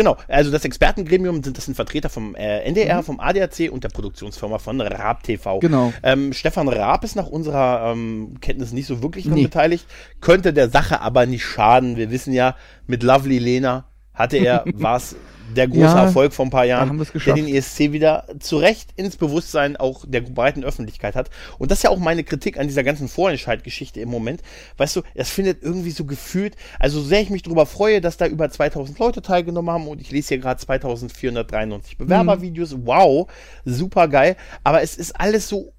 Genau, 0.01 0.17
also 0.29 0.51
das 0.51 0.65
Expertengremium 0.65 1.43
sind 1.43 1.59
das 1.59 1.67
sind 1.67 1.75
Vertreter 1.75 2.09
vom 2.09 2.35
äh, 2.35 2.61
NDR, 2.65 2.99
Mhm. 2.99 3.05
vom 3.05 3.21
ADAC 3.21 3.71
und 3.71 3.85
der 3.85 3.91
Produktionsfirma 3.91 4.57
von 4.59 4.81
Raab 4.81 5.23
TV. 5.23 5.59
Genau. 5.59 5.93
Ähm, 6.03 6.33
Stefan 6.33 6.69
Raab 6.69 7.05
ist 7.05 7.17
nach 7.17 7.27
unserer 7.27 7.93
ähm, 7.93 8.37
Kenntnis 8.41 8.73
nicht 8.73 8.87
so 8.87 9.03
wirklich 9.03 9.27
Nee. 9.27 9.43
beteiligt, 9.43 9.85
könnte 10.23 10.55
der 10.55 10.71
Sache 10.71 11.03
aber 11.03 11.27
nicht 11.27 11.45
schaden. 11.45 11.99
Wir 11.99 12.11
wissen 12.11 12.33
ja, 12.33 12.57
mit 12.87 13.03
Lovely 13.03 13.39
Lena 13.39 13.85
hatte 14.15 14.39
er, 14.39 14.65
war 14.75 14.97
es 14.97 15.17
der 15.57 15.69
große 15.69 15.81
Ja, 15.81 16.05
Erfolg 16.05 16.33
vor 16.33 16.47
ein 16.47 16.51
paar 16.51 16.65
Jahren, 16.65 17.07
der 17.27 17.35
den 17.35 17.49
ESC 17.49 17.93
wieder 17.93 18.27
zu 18.39 18.59
Recht 18.59 18.91
ins 18.97 19.17
Bewusstsein 19.17 19.77
auch 19.77 20.05
der 20.07 20.21
breiten 20.21 20.65
Öffentlichkeit 20.65 21.15
hat. 21.15 21.31
Und 21.59 21.71
das 21.71 21.79
ist 21.79 21.83
ja 21.85 21.91
auch 21.91 21.99
meine 21.99 22.25
Kritik 22.25 22.59
an 22.59 22.69
dieser 22.69 22.85
ganzen 22.85 23.09
Vorentscheidgeschichte 23.09 24.01
im 24.01 24.09
Moment. 24.09 24.43
Weißt 24.77 24.97
du, 24.97 25.03
es 25.15 25.31
findet 25.31 25.63
irgendwie 25.63 25.91
so 25.91 26.05
gefühlt, 26.05 26.57
also 26.79 27.01
so 27.01 27.07
sehr 27.07 27.21
ich 27.21 27.31
mich 27.31 27.43
darüber 27.43 27.67
freue, 27.67 28.01
dass 28.01 28.17
da 28.17 28.27
über 28.27 28.51
2000 28.51 28.99
Leute 28.99 29.23
teilgenommen 29.23 29.71
haben 29.71 29.89
und 29.89 30.01
ich 30.01 30.11
lese 30.11 30.29
hier 30.29 30.39
gerade 30.39 30.61
2493 30.61 31.99
Bewerbervideos. 31.99 32.77
Wow, 32.85 33.29
super 33.65 34.09
geil. 34.09 34.37
Aber 34.65 34.83
es 34.83 34.97
ist 34.97 35.19
alles 35.19 35.49
so 35.49 35.73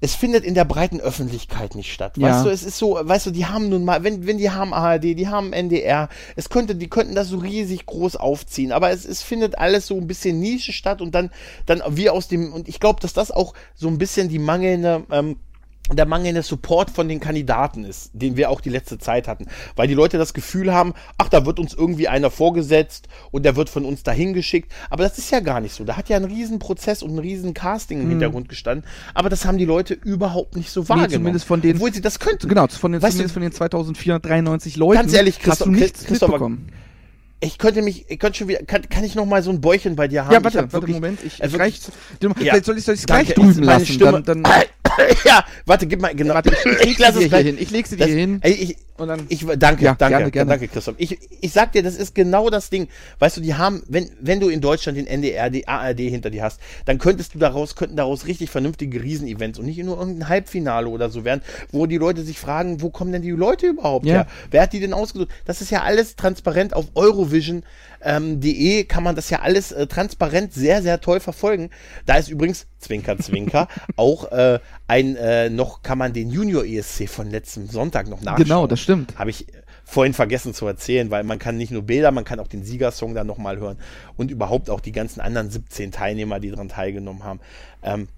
es 0.00 0.14
findet 0.14 0.44
in 0.44 0.54
der 0.54 0.64
breiten 0.64 1.00
Öffentlichkeit 1.00 1.74
nicht 1.74 1.92
statt. 1.92 2.16
Ja. 2.16 2.28
Weißt 2.28 2.44
du, 2.44 2.50
es 2.50 2.62
ist 2.62 2.78
so, 2.78 2.98
weißt 3.00 3.26
du, 3.26 3.30
die 3.30 3.46
haben 3.46 3.68
nun 3.68 3.84
mal, 3.84 4.04
wenn, 4.04 4.26
wenn 4.26 4.38
die 4.38 4.50
haben 4.50 4.74
ARD, 4.74 5.04
die 5.04 5.28
haben 5.28 5.52
NDR, 5.52 6.08
es 6.34 6.50
könnte, 6.50 6.74
die 6.74 6.88
könnten 6.88 7.14
das 7.14 7.28
so 7.28 7.38
riesig 7.38 7.86
groß 7.86 8.16
aufziehen, 8.16 8.72
aber 8.72 8.90
es, 8.90 9.06
es 9.06 9.22
findet 9.22 9.58
alles 9.58 9.86
so 9.86 9.96
ein 9.96 10.06
bisschen 10.06 10.38
Nische 10.38 10.72
statt 10.72 11.00
und 11.00 11.14
dann, 11.14 11.30
dann 11.64 11.82
wie 11.90 12.10
aus 12.10 12.28
dem, 12.28 12.52
und 12.52 12.68
ich 12.68 12.78
glaube, 12.78 13.00
dass 13.00 13.14
das 13.14 13.30
auch 13.30 13.54
so 13.74 13.88
ein 13.88 13.98
bisschen 13.98 14.28
die 14.28 14.38
mangelnde, 14.38 15.04
ähm, 15.10 15.36
der 15.92 16.04
mangelnde 16.04 16.42
Support 16.42 16.90
von 16.90 17.08
den 17.08 17.20
Kandidaten 17.20 17.84
ist, 17.84 18.10
den 18.12 18.36
wir 18.36 18.50
auch 18.50 18.60
die 18.60 18.70
letzte 18.70 18.98
Zeit 18.98 19.28
hatten. 19.28 19.46
Weil 19.76 19.86
die 19.86 19.94
Leute 19.94 20.18
das 20.18 20.34
Gefühl 20.34 20.72
haben, 20.74 20.94
ach, 21.16 21.28
da 21.28 21.46
wird 21.46 21.60
uns 21.60 21.74
irgendwie 21.74 22.08
einer 22.08 22.30
vorgesetzt 22.30 23.06
und 23.30 23.44
der 23.44 23.54
wird 23.54 23.68
von 23.70 23.84
uns 23.84 24.02
dahin 24.02 24.32
geschickt. 24.34 24.72
Aber 24.90 25.04
das 25.04 25.16
ist 25.18 25.30
ja 25.30 25.38
gar 25.40 25.60
nicht 25.60 25.74
so. 25.76 25.84
Da 25.84 25.96
hat 25.96 26.08
ja 26.08 26.16
ein 26.16 26.24
riesen 26.24 26.58
Prozess 26.58 27.04
und 27.04 27.14
ein 27.14 27.18
riesen 27.20 27.54
Casting 27.54 28.00
im 28.00 28.08
Hintergrund 28.10 28.48
gestanden. 28.48 28.84
Aber 29.14 29.28
das 29.28 29.44
haben 29.44 29.58
die 29.58 29.64
Leute 29.64 29.94
überhaupt 29.94 30.56
nicht 30.56 30.70
so 30.70 30.88
wahrgenommen. 30.88 31.12
zumindest 31.12 31.44
von 31.46 31.60
den- 31.60 31.76
Obwohl 31.76 31.94
sie 31.94 32.00
das 32.00 32.18
könnten. 32.18 32.48
Genau, 32.48 32.66
von 32.66 32.90
den, 32.90 33.00
Weißt 33.00 33.12
zumindest 33.12 33.30
du- 33.30 33.34
von 33.34 33.42
den 33.42 33.52
2493 33.52 34.76
Leuten 34.76 34.94
Ganz 35.00 35.12
ehrlich, 35.12 35.36
hast 35.36 35.44
Christoph- 35.44 35.64
du 35.66 35.70
nichts 35.72 36.04
Christopher, 36.04 36.32
mitbekommen. 36.32 36.66
Ich 37.38 37.58
könnte 37.58 37.82
mich, 37.82 38.10
ich 38.10 38.18
könnte 38.18 38.38
schon 38.38 38.48
wieder, 38.48 38.60
kann, 38.64 38.88
kann 38.88 39.04
ich 39.04 39.14
noch 39.14 39.26
mal 39.26 39.42
so 39.42 39.50
ein 39.50 39.60
Bäuchchen 39.60 39.94
bei 39.94 40.08
dir 40.08 40.24
haben? 40.24 40.32
Ja, 40.32 40.38
Ich 40.38 40.44
warte, 40.44 40.58
hab 40.58 40.72
warte, 40.72 40.82
wirklich- 40.86 40.96
Moment. 40.96 41.20
Ich, 41.22 41.40
äh, 41.40 41.46
ich 41.46 41.52
wirklich- 41.52 41.60
reich, 41.60 42.44
Ja. 42.46 42.62
Soll 42.62 42.78
ich 42.78 42.88
es 42.88 43.06
gleich 43.06 43.34
drüben 43.34 43.62
lassen. 43.62 43.86
Stimme- 43.86 44.22
Dann, 44.22 44.42
dann, 44.42 44.52
ja, 45.24 45.44
warte, 45.66 45.86
gib 45.86 46.00
mal, 46.00 46.14
genau. 46.14 46.34
warte, 46.34 46.50
ich, 46.50 46.64
ich 46.88 46.98
leg 46.98 46.98
lass 46.98 47.14
sie 47.14 47.18
dir 47.20 47.24
es 47.26 47.30
gleich. 47.30 47.42
hier 47.42 47.52
hin. 47.52 47.62
Ich 47.62 47.70
leg 47.70 47.86
sie 47.86 47.96
dir 47.96 48.06
Das, 48.06 48.14
hin. 48.14 48.38
ey, 48.42 48.52
ich, 48.52 48.76
Und 48.98 49.08
dann- 49.08 49.26
ich, 49.28 49.44
danke, 49.58 49.84
Ja, 49.84 49.94
danke, 49.94 50.16
gerne, 50.18 50.30
gerne. 50.30 50.48
danke, 50.50 50.68
Christoph. 50.68 50.94
Ich, 50.98 51.18
ich 51.40 51.52
sag 51.52 51.72
dir, 51.72 51.82
das 51.82 51.96
ist 51.96 52.14
genau 52.14 52.50
das 52.50 52.70
Ding. 52.70 52.88
Weißt 53.18 53.36
du, 53.36 53.40
die 53.40 53.54
haben, 53.54 53.82
wenn, 53.88 54.10
wenn 54.20 54.40
du 54.40 54.48
in 54.48 54.60
Deutschland 54.60 54.96
den 54.98 55.06
NDR, 55.06 55.50
die 55.50 55.68
ARD 55.68 56.00
hinter 56.00 56.30
dir 56.30 56.42
hast, 56.42 56.60
dann 56.86 56.98
könntest 56.98 57.34
du 57.34 57.38
daraus, 57.38 57.76
könnten 57.76 57.96
daraus 57.96 58.26
richtig 58.26 58.50
vernünftige 58.50 59.02
Riesenevents 59.02 59.58
und 59.58 59.66
nicht 59.66 59.78
nur 59.82 59.98
irgendein 59.98 60.28
Halbfinale 60.28 60.88
oder 60.88 61.10
so 61.10 61.24
werden, 61.24 61.42
wo 61.72 61.86
die 61.86 61.98
Leute 61.98 62.22
sich 62.22 62.38
fragen, 62.38 62.80
wo 62.82 62.90
kommen 62.90 63.12
denn 63.12 63.22
die 63.22 63.30
Leute 63.30 63.66
überhaupt 63.66 64.06
Ja. 64.06 64.14
her? 64.14 64.26
Wer 64.50 64.62
hat 64.62 64.72
die 64.72 64.80
denn 64.80 64.92
ausgesucht? 64.92 65.28
Das 65.44 65.60
ist 65.60 65.70
ja 65.70 65.82
alles 65.82 66.16
transparent 66.16 66.74
auf 66.74 66.86
Eurovision. 66.94 67.62
Ähm, 68.02 68.40
.de 68.40 68.84
kann 68.84 69.02
man 69.02 69.16
das 69.16 69.30
ja 69.30 69.40
alles 69.40 69.72
äh, 69.72 69.86
transparent 69.86 70.52
sehr, 70.52 70.82
sehr 70.82 71.00
toll 71.00 71.18
verfolgen. 71.18 71.70
Da 72.04 72.16
ist 72.16 72.28
übrigens, 72.28 72.66
Zwinker, 72.78 73.18
Zwinker, 73.18 73.68
auch 73.96 74.30
äh, 74.30 74.60
ein, 74.86 75.16
äh, 75.16 75.50
noch 75.50 75.82
kann 75.82 75.98
man 75.98 76.12
den 76.12 76.30
Junior 76.30 76.64
ESC 76.64 77.08
von 77.08 77.30
letztem 77.30 77.66
Sonntag 77.68 78.08
noch 78.08 78.20
nachschauen. 78.20 78.44
Genau, 78.44 78.66
das 78.66 78.80
stimmt. 78.86 79.18
Habe 79.18 79.30
ich 79.30 79.46
vorhin 79.84 80.14
vergessen 80.14 80.54
zu 80.54 80.66
erzählen, 80.66 81.10
weil 81.10 81.24
man 81.24 81.38
kann 81.38 81.56
nicht 81.56 81.70
nur 81.70 81.82
Bilder, 81.82 82.10
man 82.10 82.24
kann 82.24 82.40
auch 82.40 82.48
den 82.48 82.64
Siegersong 82.64 83.14
dann 83.14 83.26
nochmal 83.26 83.58
hören 83.58 83.78
und 84.16 84.30
überhaupt 84.30 84.70
auch 84.70 84.80
die 84.80 84.92
ganzen 84.92 85.20
anderen 85.20 85.50
17 85.50 85.92
Teilnehmer, 85.92 86.40
die 86.40 86.50
daran 86.50 86.68
teilgenommen 86.68 87.22
haben. 87.24 87.40
Ähm, 87.82 88.08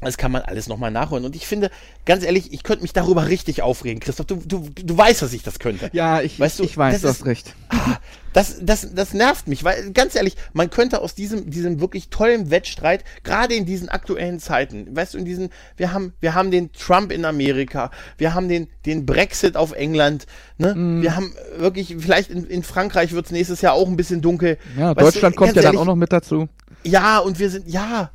das 0.00 0.18
kann 0.18 0.32
man 0.32 0.42
alles 0.42 0.68
nochmal 0.68 0.90
nachholen. 0.90 1.24
Und 1.24 1.34
ich 1.36 1.46
finde, 1.46 1.70
ganz 2.04 2.24
ehrlich, 2.24 2.52
ich 2.52 2.62
könnte 2.62 2.82
mich 2.82 2.92
darüber 2.92 3.28
richtig 3.28 3.62
aufregen, 3.62 4.00
Christoph. 4.00 4.26
Du, 4.26 4.36
du, 4.44 4.68
du 4.74 4.98
weißt, 4.98 5.22
dass 5.22 5.32
ich 5.32 5.42
das 5.42 5.58
könnte. 5.58 5.88
Ja, 5.92 6.20
ich, 6.20 6.38
Weißt 6.38 6.58
du, 6.58 6.64
ich 6.64 6.76
weiß, 6.76 6.94
das 6.94 7.02
du 7.02 7.08
ist- 7.08 7.14
hast 7.20 7.26
recht. 7.26 7.54
Ah, 7.68 7.96
das, 8.32 8.56
das, 8.60 8.92
das 8.94 9.14
nervt 9.14 9.46
mich, 9.46 9.62
weil 9.62 9.92
ganz 9.92 10.16
ehrlich, 10.16 10.36
man 10.52 10.68
könnte 10.68 11.00
aus 11.00 11.14
diesem, 11.14 11.48
diesem 11.50 11.80
wirklich 11.80 12.08
tollen 12.08 12.50
Wettstreit, 12.50 13.04
gerade 13.22 13.54
in 13.54 13.64
diesen 13.64 13.88
aktuellen 13.88 14.40
Zeiten, 14.40 14.94
weißt 14.94 15.14
du, 15.14 15.18
in 15.18 15.24
diesen, 15.24 15.50
wir 15.76 15.92
haben, 15.92 16.12
wir 16.20 16.34
haben 16.34 16.50
den 16.50 16.72
Trump 16.72 17.12
in 17.12 17.24
Amerika, 17.24 17.90
wir 18.18 18.34
haben 18.34 18.48
den, 18.48 18.66
den 18.86 19.06
Brexit 19.06 19.56
auf 19.56 19.72
England, 19.72 20.26
ne? 20.58 20.74
Mhm. 20.74 21.02
Wir 21.02 21.14
haben 21.14 21.32
wirklich, 21.56 21.94
vielleicht 21.98 22.30
in, 22.30 22.44
in 22.44 22.64
Frankreich 22.64 23.12
wird 23.12 23.26
es 23.26 23.32
nächstes 23.32 23.60
Jahr 23.60 23.74
auch 23.74 23.86
ein 23.86 23.96
bisschen 23.96 24.20
dunkel. 24.20 24.58
Ja, 24.76 24.88
Weißt 24.96 24.98
du, 24.98 25.04
Deutschland 25.04 25.36
kommt 25.36 25.48
ganz 25.50 25.56
ja 25.56 25.62
dann 25.62 25.68
ehrlich, 25.74 25.80
auch 25.80 25.84
noch 25.86 25.96
mit 25.96 26.12
dazu. 26.12 26.48
Ja, 26.82 27.18
und 27.20 27.38
wir 27.38 27.48
sind, 27.50 27.68
ja. 27.68 28.10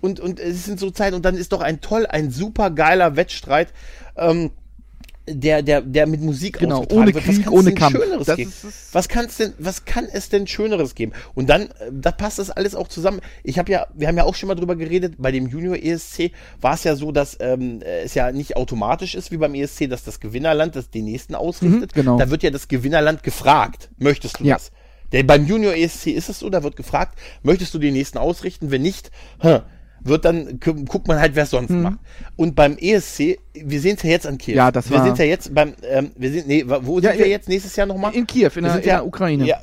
Und, 0.00 0.20
und 0.20 0.38
es 0.40 0.64
sind 0.64 0.78
so 0.80 0.90
Zeiten, 0.90 1.14
und 1.16 1.24
dann 1.24 1.36
ist 1.36 1.52
doch 1.52 1.60
ein 1.60 1.80
toll, 1.80 2.06
ein 2.06 2.30
super 2.30 2.70
geiler 2.70 3.16
Wettstreit, 3.16 3.72
ähm, 4.16 4.50
der, 5.30 5.62
der, 5.62 5.82
der 5.82 6.06
mit 6.06 6.22
Musik 6.22 6.58
Genau, 6.58 6.86
ohne 6.90 7.12
wird. 7.12 7.22
Krieg, 7.24 7.50
ohne 7.50 7.64
denn 7.70 7.74
Kampf. 7.74 7.98
Schöneres 8.02 8.34
geben? 8.34 8.50
es. 8.66 8.88
Was 8.92 9.08
kann's 9.08 9.36
denn, 9.36 9.52
was 9.58 9.84
kann 9.84 10.06
es 10.10 10.30
denn 10.30 10.46
Schöneres 10.46 10.94
geben? 10.94 11.12
Und 11.34 11.48
dann, 11.50 11.64
äh, 11.64 11.90
da 11.92 12.12
passt 12.12 12.38
das 12.38 12.48
alles 12.50 12.74
auch 12.74 12.88
zusammen. 12.88 13.20
Ich 13.44 13.58
habe 13.58 13.70
ja, 13.70 13.86
wir 13.94 14.08
haben 14.08 14.16
ja 14.16 14.24
auch 14.24 14.34
schon 14.34 14.46
mal 14.48 14.54
drüber 14.54 14.74
geredet, 14.76 15.16
bei 15.18 15.30
dem 15.30 15.46
Junior 15.48 15.76
ESC 15.76 16.30
war 16.62 16.74
es 16.74 16.84
ja 16.84 16.96
so, 16.96 17.12
dass 17.12 17.36
ähm, 17.40 17.82
äh, 17.82 18.00
es 18.04 18.14
ja 18.14 18.32
nicht 18.32 18.56
automatisch 18.56 19.14
ist 19.14 19.30
wie 19.30 19.36
beim 19.36 19.54
ESC, 19.54 19.88
dass 19.90 20.02
das 20.02 20.20
Gewinnerland 20.20 20.76
das 20.76 20.88
den 20.88 21.04
nächsten 21.04 21.34
ausrichtet. 21.34 21.94
Mhm, 21.94 22.00
genau. 22.00 22.18
Da 22.18 22.30
wird 22.30 22.42
ja 22.42 22.50
das 22.50 22.68
Gewinnerland 22.68 23.22
gefragt, 23.22 23.90
möchtest 23.98 24.40
du 24.40 24.44
Ja. 24.44 24.54
das? 24.54 24.70
Der, 25.12 25.22
beim 25.24 25.46
Junior 25.46 25.74
ESC 25.74 26.06
ist 26.08 26.28
es 26.30 26.38
so, 26.38 26.48
da 26.50 26.62
wird 26.62 26.76
gefragt, 26.76 27.18
möchtest 27.42 27.72
du 27.74 27.78
den 27.78 27.92
nächsten 27.94 28.16
ausrichten? 28.18 28.70
Wenn 28.70 28.82
nicht, 28.82 29.10
hä, 29.40 29.60
wird 30.00 30.24
dann, 30.24 30.60
gu- 30.60 30.84
guckt 30.84 31.08
man 31.08 31.18
halt, 31.20 31.34
wer 31.34 31.42
es 31.44 31.50
sonst 31.50 31.70
macht. 31.70 31.98
Und 32.36 32.54
beim 32.54 32.76
ESC, 32.78 33.38
wir 33.54 33.80
sehen 33.80 33.96
es 33.96 34.02
ja 34.02 34.10
jetzt 34.10 34.26
an 34.26 34.38
Kiew. 34.38 34.54
Ja, 34.56 34.70
das 34.70 34.88
Wir 34.90 34.98
war- 34.98 35.04
sind 35.04 35.18
ja 35.18 35.24
jetzt 35.24 35.54
beim, 35.54 35.72
ähm, 35.88 36.10
wir 36.16 36.30
sind, 36.32 36.46
nee, 36.48 36.64
wo 36.66 36.98
Ja, 37.00 37.10
sind 37.10 37.18
wir 37.20 37.26
ja, 37.26 37.32
jetzt 37.32 37.48
nächstes 37.48 37.74
Jahr 37.76 37.86
nochmal? 37.86 38.14
In 38.14 38.26
Kiew, 38.26 38.46
in 38.48 38.54
Wir 38.56 38.62
der, 38.62 38.72
sind 38.72 38.82
in 38.84 38.88
der 38.88 39.06
Ukraine. 39.06 39.44
Ja, 39.46 39.58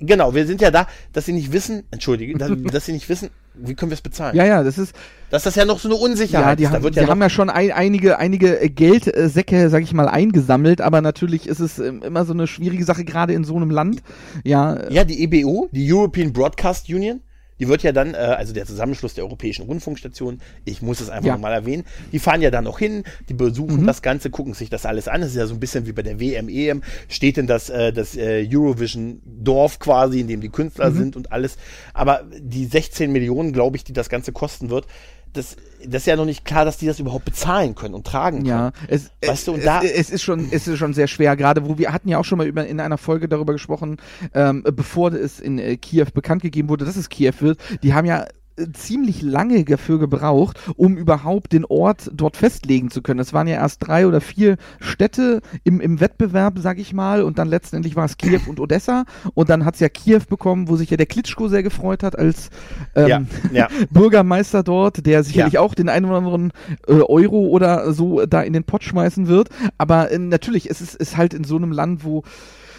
genau, 0.00 0.34
wir 0.34 0.46
sind 0.46 0.60
ja 0.60 0.70
da, 0.70 0.86
dass 1.12 1.24
sie 1.26 1.32
nicht 1.32 1.52
wissen, 1.52 1.82
entschuldige, 1.90 2.36
dass, 2.38 2.50
dass 2.72 2.86
sie 2.86 2.92
nicht 2.92 3.08
wissen, 3.08 3.30
wie 3.60 3.74
können 3.74 3.90
wir 3.90 3.94
es 3.94 4.02
bezahlen. 4.02 4.36
ja, 4.36 4.44
ja, 4.44 4.62
das 4.62 4.78
ist, 4.78 4.94
Dass 5.30 5.42
das 5.42 5.56
ja 5.56 5.64
noch 5.64 5.80
so 5.80 5.88
eine 5.88 5.96
Unsicherheit 5.96 6.46
ja, 6.46 6.54
die, 6.56 6.62
ist. 6.62 6.70
Da 6.70 6.74
haben, 6.76 6.82
wird 6.84 6.94
die 6.94 6.98
ja 7.00 7.02
noch, 7.06 7.10
haben 7.10 7.22
ja 7.22 7.28
schon 7.30 7.50
ein, 7.50 7.72
einige, 7.72 8.16
einige 8.18 8.60
äh, 8.60 8.68
Geldsäcke, 8.68 9.68
sag 9.68 9.82
ich 9.82 9.92
mal, 9.92 10.08
eingesammelt, 10.08 10.80
aber 10.80 11.00
natürlich 11.00 11.48
ist 11.48 11.58
es 11.58 11.78
ähm, 11.80 12.02
immer 12.04 12.24
so 12.24 12.32
eine 12.32 12.46
schwierige 12.46 12.84
Sache, 12.84 13.04
gerade 13.04 13.32
in 13.32 13.42
so 13.42 13.56
einem 13.56 13.70
Land. 13.70 14.02
Ja, 14.44 14.74
äh, 14.74 14.92
ja, 14.94 15.02
die 15.02 15.22
EBU, 15.24 15.68
die 15.72 15.92
European 15.92 16.32
Broadcast 16.32 16.88
Union, 16.88 17.20
die 17.60 17.68
wird 17.68 17.82
ja 17.82 17.92
dann, 17.92 18.14
äh, 18.14 18.18
also 18.18 18.52
der 18.52 18.66
Zusammenschluss 18.66 19.14
der 19.14 19.24
europäischen 19.24 19.66
Rundfunkstationen, 19.66 20.40
ich 20.64 20.82
muss 20.82 21.00
es 21.00 21.10
einfach 21.10 21.26
Ja. 21.28 21.32
nochmal 21.34 21.52
erwähnen, 21.52 21.84
die 22.12 22.18
fahren 22.18 22.40
ja 22.42 22.50
dann 22.50 22.64
noch 22.64 22.78
hin, 22.78 23.04
die 23.28 23.34
Mhm. 23.34 23.38
besuchen 23.38 23.86
das 23.86 24.02
Ganze, 24.02 24.30
gucken 24.30 24.54
sich 24.54 24.70
das 24.70 24.86
alles 24.86 25.08
an. 25.08 25.20
Das 25.20 25.30
ist 25.30 25.36
ja 25.36 25.46
so 25.46 25.54
ein 25.54 25.60
bisschen 25.60 25.86
wie 25.86 25.92
bei 25.92 26.02
der 26.02 26.20
WM, 26.20 26.48
EM, 26.48 26.82
steht 27.08 27.36
denn 27.36 27.46
das, 27.46 27.68
äh, 27.70 27.92
das 27.92 28.16
äh, 28.16 28.46
Eurovision-Dorf 28.50 29.78
quasi, 29.78 30.20
in 30.20 30.28
dem 30.28 30.40
die 30.40 30.48
Mhm. 30.48 30.52
Künstler 30.52 30.92
sind 30.92 31.16
und 31.16 31.32
alles. 31.32 31.56
Aber 31.94 32.22
die 32.40 32.64
16 32.66 33.10
Millionen, 33.12 33.52
glaube 33.52 33.76
ich, 33.76 33.84
die 33.84 33.92
das 33.92 34.08
Ganze 34.08 34.32
kosten 34.32 34.70
wird, 34.70 34.86
das, 35.32 35.56
das 35.84 36.02
ist 36.02 36.06
ja 36.06 36.16
noch 36.16 36.24
nicht 36.24 36.44
klar, 36.44 36.64
dass 36.64 36.76
die 36.78 36.86
das 36.86 36.98
überhaupt 37.00 37.24
bezahlen 37.24 37.74
können 37.74 37.94
und 37.94 38.06
tragen 38.06 38.38
können. 38.38 38.46
Ja, 38.48 38.72
es, 38.88 39.10
Weißt 39.24 39.46
du, 39.48 39.52
und 39.52 39.58
es, 39.60 39.64
da- 39.64 39.82
es 39.82 40.10
ist 40.10 40.22
schon, 40.22 40.48
es 40.50 40.66
ist 40.66 40.78
schon 40.78 40.94
sehr 40.94 41.06
schwer, 41.06 41.36
gerade 41.36 41.66
wo 41.68 41.78
wir 41.78 41.92
hatten 41.92 42.08
ja 42.08 42.18
auch 42.18 42.24
schon 42.24 42.38
mal 42.38 42.46
über, 42.46 42.66
in 42.66 42.80
einer 42.80 42.98
Folge 42.98 43.28
darüber 43.28 43.52
gesprochen, 43.52 43.98
ähm, 44.34 44.62
bevor 44.74 45.12
es 45.12 45.40
in 45.40 45.58
äh, 45.58 45.76
Kiew 45.76 46.06
bekannt 46.12 46.42
gegeben 46.42 46.68
wurde, 46.68 46.84
dass 46.84 46.96
es 46.96 47.08
Kiew 47.08 47.34
wird. 47.40 47.58
Die 47.82 47.94
haben 47.94 48.06
ja 48.06 48.26
ziemlich 48.72 49.22
lange 49.22 49.64
dafür 49.64 49.98
gebraucht, 49.98 50.58
um 50.76 50.96
überhaupt 50.96 51.52
den 51.52 51.64
Ort 51.64 52.10
dort 52.12 52.36
festlegen 52.36 52.90
zu 52.90 53.02
können. 53.02 53.20
Es 53.20 53.32
waren 53.32 53.46
ja 53.46 53.56
erst 53.56 53.86
drei 53.86 54.06
oder 54.06 54.20
vier 54.20 54.56
Städte 54.80 55.40
im, 55.64 55.80
im 55.80 56.00
Wettbewerb, 56.00 56.58
sag 56.58 56.78
ich 56.78 56.92
mal, 56.92 57.22
und 57.22 57.38
dann 57.38 57.48
letztendlich 57.48 57.96
war 57.96 58.04
es 58.04 58.16
Kiew 58.16 58.40
und 58.48 58.60
Odessa 58.60 59.04
und 59.34 59.48
dann 59.50 59.64
hat 59.64 59.74
es 59.74 59.80
ja 59.80 59.88
Kiew 59.88 60.20
bekommen, 60.28 60.68
wo 60.68 60.76
sich 60.76 60.90
ja 60.90 60.96
der 60.96 61.06
Klitschko 61.06 61.48
sehr 61.48 61.62
gefreut 61.62 62.02
hat 62.02 62.18
als 62.18 62.50
ähm, 62.94 63.08
Ja, 63.08 63.22
ja. 63.52 63.68
Bürgermeister 63.90 64.62
dort, 64.62 65.06
der 65.06 65.22
sicherlich 65.22 65.54
Ja. 65.54 65.60
auch 65.60 65.74
den 65.74 65.88
einen 65.88 66.06
oder 66.06 66.16
anderen 66.18 66.52
äh, 66.86 66.92
Euro 66.94 67.46
oder 67.48 67.92
so 67.92 68.24
da 68.26 68.42
in 68.42 68.52
den 68.52 68.64
Pott 68.64 68.82
schmeißen 68.84 69.28
wird. 69.28 69.48
Aber 69.78 70.10
äh, 70.10 70.18
natürlich, 70.18 70.70
es 70.70 70.80
ist, 70.80 70.94
ist 70.94 71.16
halt 71.16 71.34
in 71.34 71.44
so 71.44 71.56
einem 71.56 71.72
Land, 71.72 72.04
wo 72.04 72.22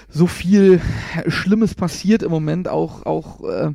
so 0.10 0.28
viel 0.28 0.82
Schlimmes 1.28 1.76
passiert 1.76 2.24
im 2.24 2.32
Moment 2.32 2.68
auch 2.68 3.06
auch 3.06 3.44
äh, 3.44 3.72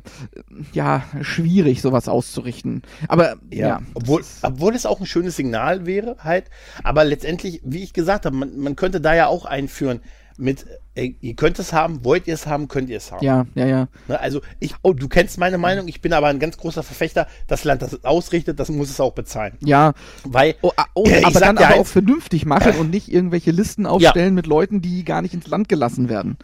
ja 0.73 1.03
schwierig 1.21 1.81
sowas 1.81 2.07
auszurichten. 2.09 2.81
Aber 3.07 3.37
ja, 3.51 3.67
Ja, 3.67 3.81
obwohl, 3.93 4.23
obwohl 4.41 4.75
es 4.75 4.85
auch 4.85 4.99
ein 4.99 5.05
schönes 5.05 5.35
Signal 5.35 5.85
wäre, 5.85 6.17
halt. 6.19 6.49
Aber 6.83 7.05
letztendlich, 7.05 7.61
wie 7.63 7.83
ich 7.83 7.93
gesagt 7.93 8.25
habe, 8.25 8.35
man, 8.35 8.57
man 8.57 8.75
könnte 8.75 9.01
da 9.01 9.15
ja 9.15 9.27
auch 9.27 9.45
einführen 9.45 10.01
mit, 10.37 10.65
ey, 10.95 11.15
ihr 11.21 11.33
könnt 11.35 11.59
es 11.59 11.71
haben, 11.71 12.03
wollt 12.03 12.27
ihr 12.27 12.33
es 12.33 12.45
haben, 12.45 12.67
könnt 12.67 12.89
ihr 12.89 12.97
es 12.97 13.11
haben. 13.11 13.23
ja, 13.25 13.45
ja, 13.55 13.65
ja. 13.65 13.87
Ne, 14.07 14.19
also 14.19 14.41
ich, 14.59 14.73
oh, 14.81 14.93
du 14.93 15.07
kennst 15.07 15.37
meine 15.37 15.57
Meinung, 15.57 15.87
ich 15.87 16.01
bin 16.01 16.11
aber 16.13 16.27
ein 16.27 16.39
ganz 16.39 16.57
großer 16.57 16.83
Verfechter, 16.83 17.27
das 17.47 17.63
Land, 17.63 17.81
das 17.81 17.93
es 17.93 18.03
ausrichtet, 18.03 18.59
das 18.59 18.69
muss 18.69 18.89
es 18.89 18.99
auch 18.99 19.13
bezahlen. 19.13 19.53
Ja, 19.61 19.93
Weil, 20.23 20.55
oh, 20.61 20.71
ah, 20.75 20.85
oh, 20.93 21.05
Ich 21.07 21.25
aber 21.25 21.39
dann 21.39 21.57
aber 21.57 21.75
auch 21.75 21.79
eins- 21.79 21.91
vernünftig 21.91 22.45
machen 22.45 22.73
und 22.79 22.89
nicht 22.91 23.11
irgendwelche 23.11 23.51
Listen 23.51 23.85
aufstellen 23.85 24.33
mit 24.33 24.45
Leuten, 24.47 24.81
die 24.81 25.03
gar 25.05 25.21
nicht 25.21 25.33
ins 25.33 25.47
Land 25.47 25.69
gelassen 25.69 26.09
werden. 26.09 26.37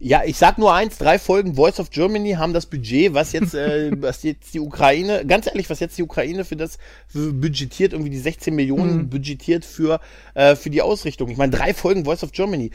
ja, 0.00 0.22
ich 0.26 0.36
sag 0.36 0.58
nur 0.58 0.74
eins, 0.74 0.98
drei 0.98 1.18
Folgen 1.18 1.54
Voice 1.54 1.80
of 1.80 1.88
Germany 1.88 2.32
haben 2.32 2.52
das 2.52 2.66
Budget, 2.66 3.14
was 3.14 3.32
jetzt, 3.32 3.54
äh, 3.54 3.90
was 4.02 4.22
jetzt 4.22 4.52
die 4.52 4.60
Ukraine, 4.60 5.24
ganz 5.24 5.46
ehrlich, 5.46 5.70
was 5.70 5.80
jetzt 5.80 5.96
die 5.96 6.02
Ukraine 6.02 6.44
für 6.44 6.56
das 6.56 6.76
für 7.06 7.32
budgetiert, 7.32 7.92
irgendwie 7.94 8.10
die 8.10 8.18
16 8.18 8.54
Millionen 8.54 9.08
budgetiert 9.08 9.64
für, 9.64 10.00
äh, 10.34 10.56
für 10.56 10.68
die 10.68 10.82
Ausrichtung. 10.82 11.30
Ich 11.30 11.38
meine, 11.38 11.52
drei 11.56 11.72
Folgen 11.72 12.04
Voice 12.04 12.22
of 12.22 12.32
Germany. 12.32 12.70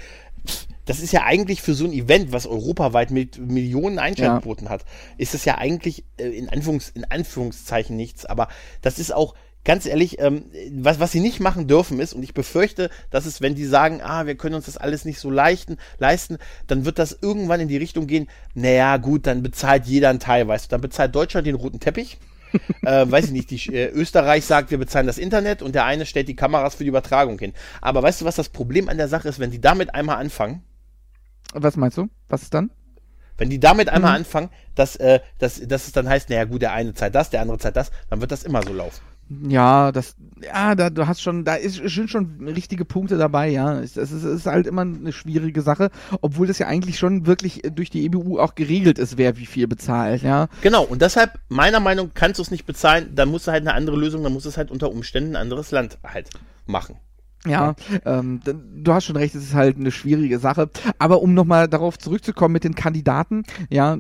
Das 0.86 1.00
ist 1.00 1.14
ja 1.14 1.24
eigentlich 1.24 1.62
für 1.62 1.76
so 1.76 1.86
ein 1.86 1.94
Event, 1.94 2.32
was 2.32 2.48
europaweit 2.48 3.12
mit 3.12 3.38
Millionen 3.38 4.00
Einschaltquoten 4.00 4.70
hat, 4.70 4.86
ist 5.18 5.36
das 5.36 5.46
ja 5.46 5.58
eigentlich 5.58 6.04
äh, 6.18 6.30
in, 6.30 6.50
Anführungs-, 6.50 6.96
in 6.96 7.06
Anführungszeichen 7.06 7.96
nichts. 7.96 8.26
Aber 8.26 8.48
das 8.82 8.98
ist 8.98 9.14
auch, 9.14 9.36
ganz 9.66 9.86
ehrlich, 9.86 10.20
ähm, 10.20 10.46
was, 10.72 11.00
was 11.00 11.12
sie 11.12 11.20
nicht 11.20 11.40
machen 11.40 11.68
dürfen 11.68 12.00
ist, 12.00 12.14
und 12.14 12.24
ich 12.24 12.34
befürchte, 12.34 12.90
dass 13.12 13.26
es, 13.26 13.42
wenn 13.42 13.56
die 13.56 13.66
sagen, 13.66 14.02
ah, 14.02 14.26
wir 14.26 14.36
können 14.36 14.56
uns 14.56 14.66
das 14.66 14.78
alles 14.78 15.06
nicht 15.06 15.20
so 15.20 15.30
leichten, 15.30 15.78
leisten, 15.98 16.38
dann 16.68 16.86
wird 16.86 16.98
das 16.98 17.18
irgendwann 17.22 17.60
in 17.60 17.68
die 17.68 17.78
Richtung 17.78 18.08
gehen, 18.08 18.28
naja, 18.54 18.98
gut, 18.98 19.28
dann 19.28 19.44
bezahlt 19.44 19.86
jeder 19.86 20.10
einen 20.10 20.20
Teil, 20.20 20.48
weißt 20.48 20.66
du, 20.66 20.70
dann 20.70 20.82
bezahlt 20.82 21.14
Deutschland 21.14 21.46
den 21.46 21.56
roten 21.56 21.80
Teppich. 21.80 22.18
äh, 22.84 23.10
weiß 23.10 23.26
ich 23.26 23.32
nicht, 23.32 23.52
die, 23.52 23.74
äh, 23.74 23.90
Österreich 23.90 24.46
sagt, 24.46 24.72
wir 24.72 24.78
bezahlen 24.78 25.08
das 25.08 25.18
Internet 25.18 25.62
und 25.62 25.76
der 25.76 25.86
eine 25.86 26.06
stellt 26.06 26.28
die 26.28 26.36
Kameras 26.36 26.76
für 26.76 26.84
die 26.84 26.90
Übertragung 26.90 27.40
hin. 27.40 27.54
Aber 27.82 28.04
weißt 28.04 28.22
du, 28.22 28.26
was 28.26 28.36
das 28.36 28.50
Problem 28.50 28.90
an 28.90 28.98
der 28.98 29.08
Sache 29.08 29.28
ist, 29.28 29.40
wenn 29.40 29.52
die 29.52 29.62
damit 29.62 29.94
einmal 29.96 30.18
anfangen? 30.18 30.64
Was 31.54 31.78
meinst 31.78 31.98
du? 31.98 32.10
Was 32.28 32.44
ist 32.44 32.54
dann? 32.54 32.72
Wenn 33.38 33.50
die 33.50 33.60
damit 33.60 33.90
einmal 33.90 34.16
anfangen, 34.16 34.50
dass, 34.76 34.98
äh, 34.98 35.22
dass, 35.38 35.66
dass 35.66 35.88
es 35.88 35.94
dann 35.94 36.10
heißt, 36.10 36.30
naja 36.30 36.44
gut, 36.44 36.62
der 36.62 36.74
eine 36.74 36.94
zahlt 36.94 37.16
das, 37.16 37.30
der 37.30 37.42
andere 37.42 37.58
zahlt 37.58 37.78
das, 37.78 37.92
dann 38.10 38.20
wird 38.22 38.32
das 38.32 38.44
immer 38.44 38.62
so 38.64 38.74
laufen. 38.74 39.02
Ja, 39.48 39.92
das, 39.92 40.16
ja, 40.44 40.74
da, 40.74 40.90
du 40.90 41.06
hast 41.06 41.22
schon, 41.22 41.46
da 41.46 41.54
ist, 41.56 41.76
sind 41.76 42.10
schon 42.10 42.48
richtige 42.48 42.84
Punkte 42.84 43.18
dabei, 43.18 43.50
ja. 43.50 43.80
Es, 43.80 43.96
es, 43.96 44.12
ist, 44.12 44.46
halt 44.48 44.66
immer 44.66 44.82
eine 44.82 45.12
schwierige 45.12 45.62
Sache, 45.62 45.92
obwohl 46.22 46.48
das 46.48 46.58
ja 46.58 46.66
eigentlich 46.68 46.98
schon 46.98 47.28
wirklich 47.28 47.62
durch 47.74 47.92
die 47.92 48.06
EBU 48.06 48.40
auch 48.40 48.56
geregelt 48.56 48.98
ist, 48.98 49.18
wer 49.18 49.38
wie 49.38 49.46
viel 49.46 49.68
bezahlt, 49.68 50.24
ja. 50.24 50.48
Genau, 50.62 50.84
und 50.84 51.02
deshalb, 51.02 51.34
meiner 51.48 51.80
Meinung 51.80 52.12
kannst 52.14 52.40
du 52.40 52.44
es 52.44 52.50
nicht 52.50 52.66
bezahlen, 52.66 53.12
dann 53.14 53.30
musst 53.30 53.48
du 53.48 53.52
halt 53.52 53.62
eine 53.62 53.76
andere 53.76 53.98
Lösung, 53.98 54.24
dann 54.24 54.34
muss 54.34 54.46
es 54.46 54.58
halt 54.58 54.72
unter 54.72 54.90
Umständen 54.92 55.36
ein 55.36 55.42
anderes 55.44 55.70
Land 55.70 56.00
halt 56.04 56.30
machen. 56.66 56.98
Ja, 57.46 57.76
ähm, 58.06 58.42
du 58.44 58.94
hast 58.94 59.06
schon 59.06 59.16
recht, 59.16 59.34
es 59.34 59.44
ist 59.44 59.54
halt 59.54 59.78
eine 59.78 59.92
schwierige 59.92 60.40
Sache. 60.40 60.70
Aber 60.98 61.22
um 61.22 61.34
nochmal 61.34 61.70
darauf 61.70 61.98
zurückzukommen 61.98 62.52
mit 62.52 62.66
den 62.66 62.76
Kandidaten, 62.76 63.44
ja, 63.70 63.98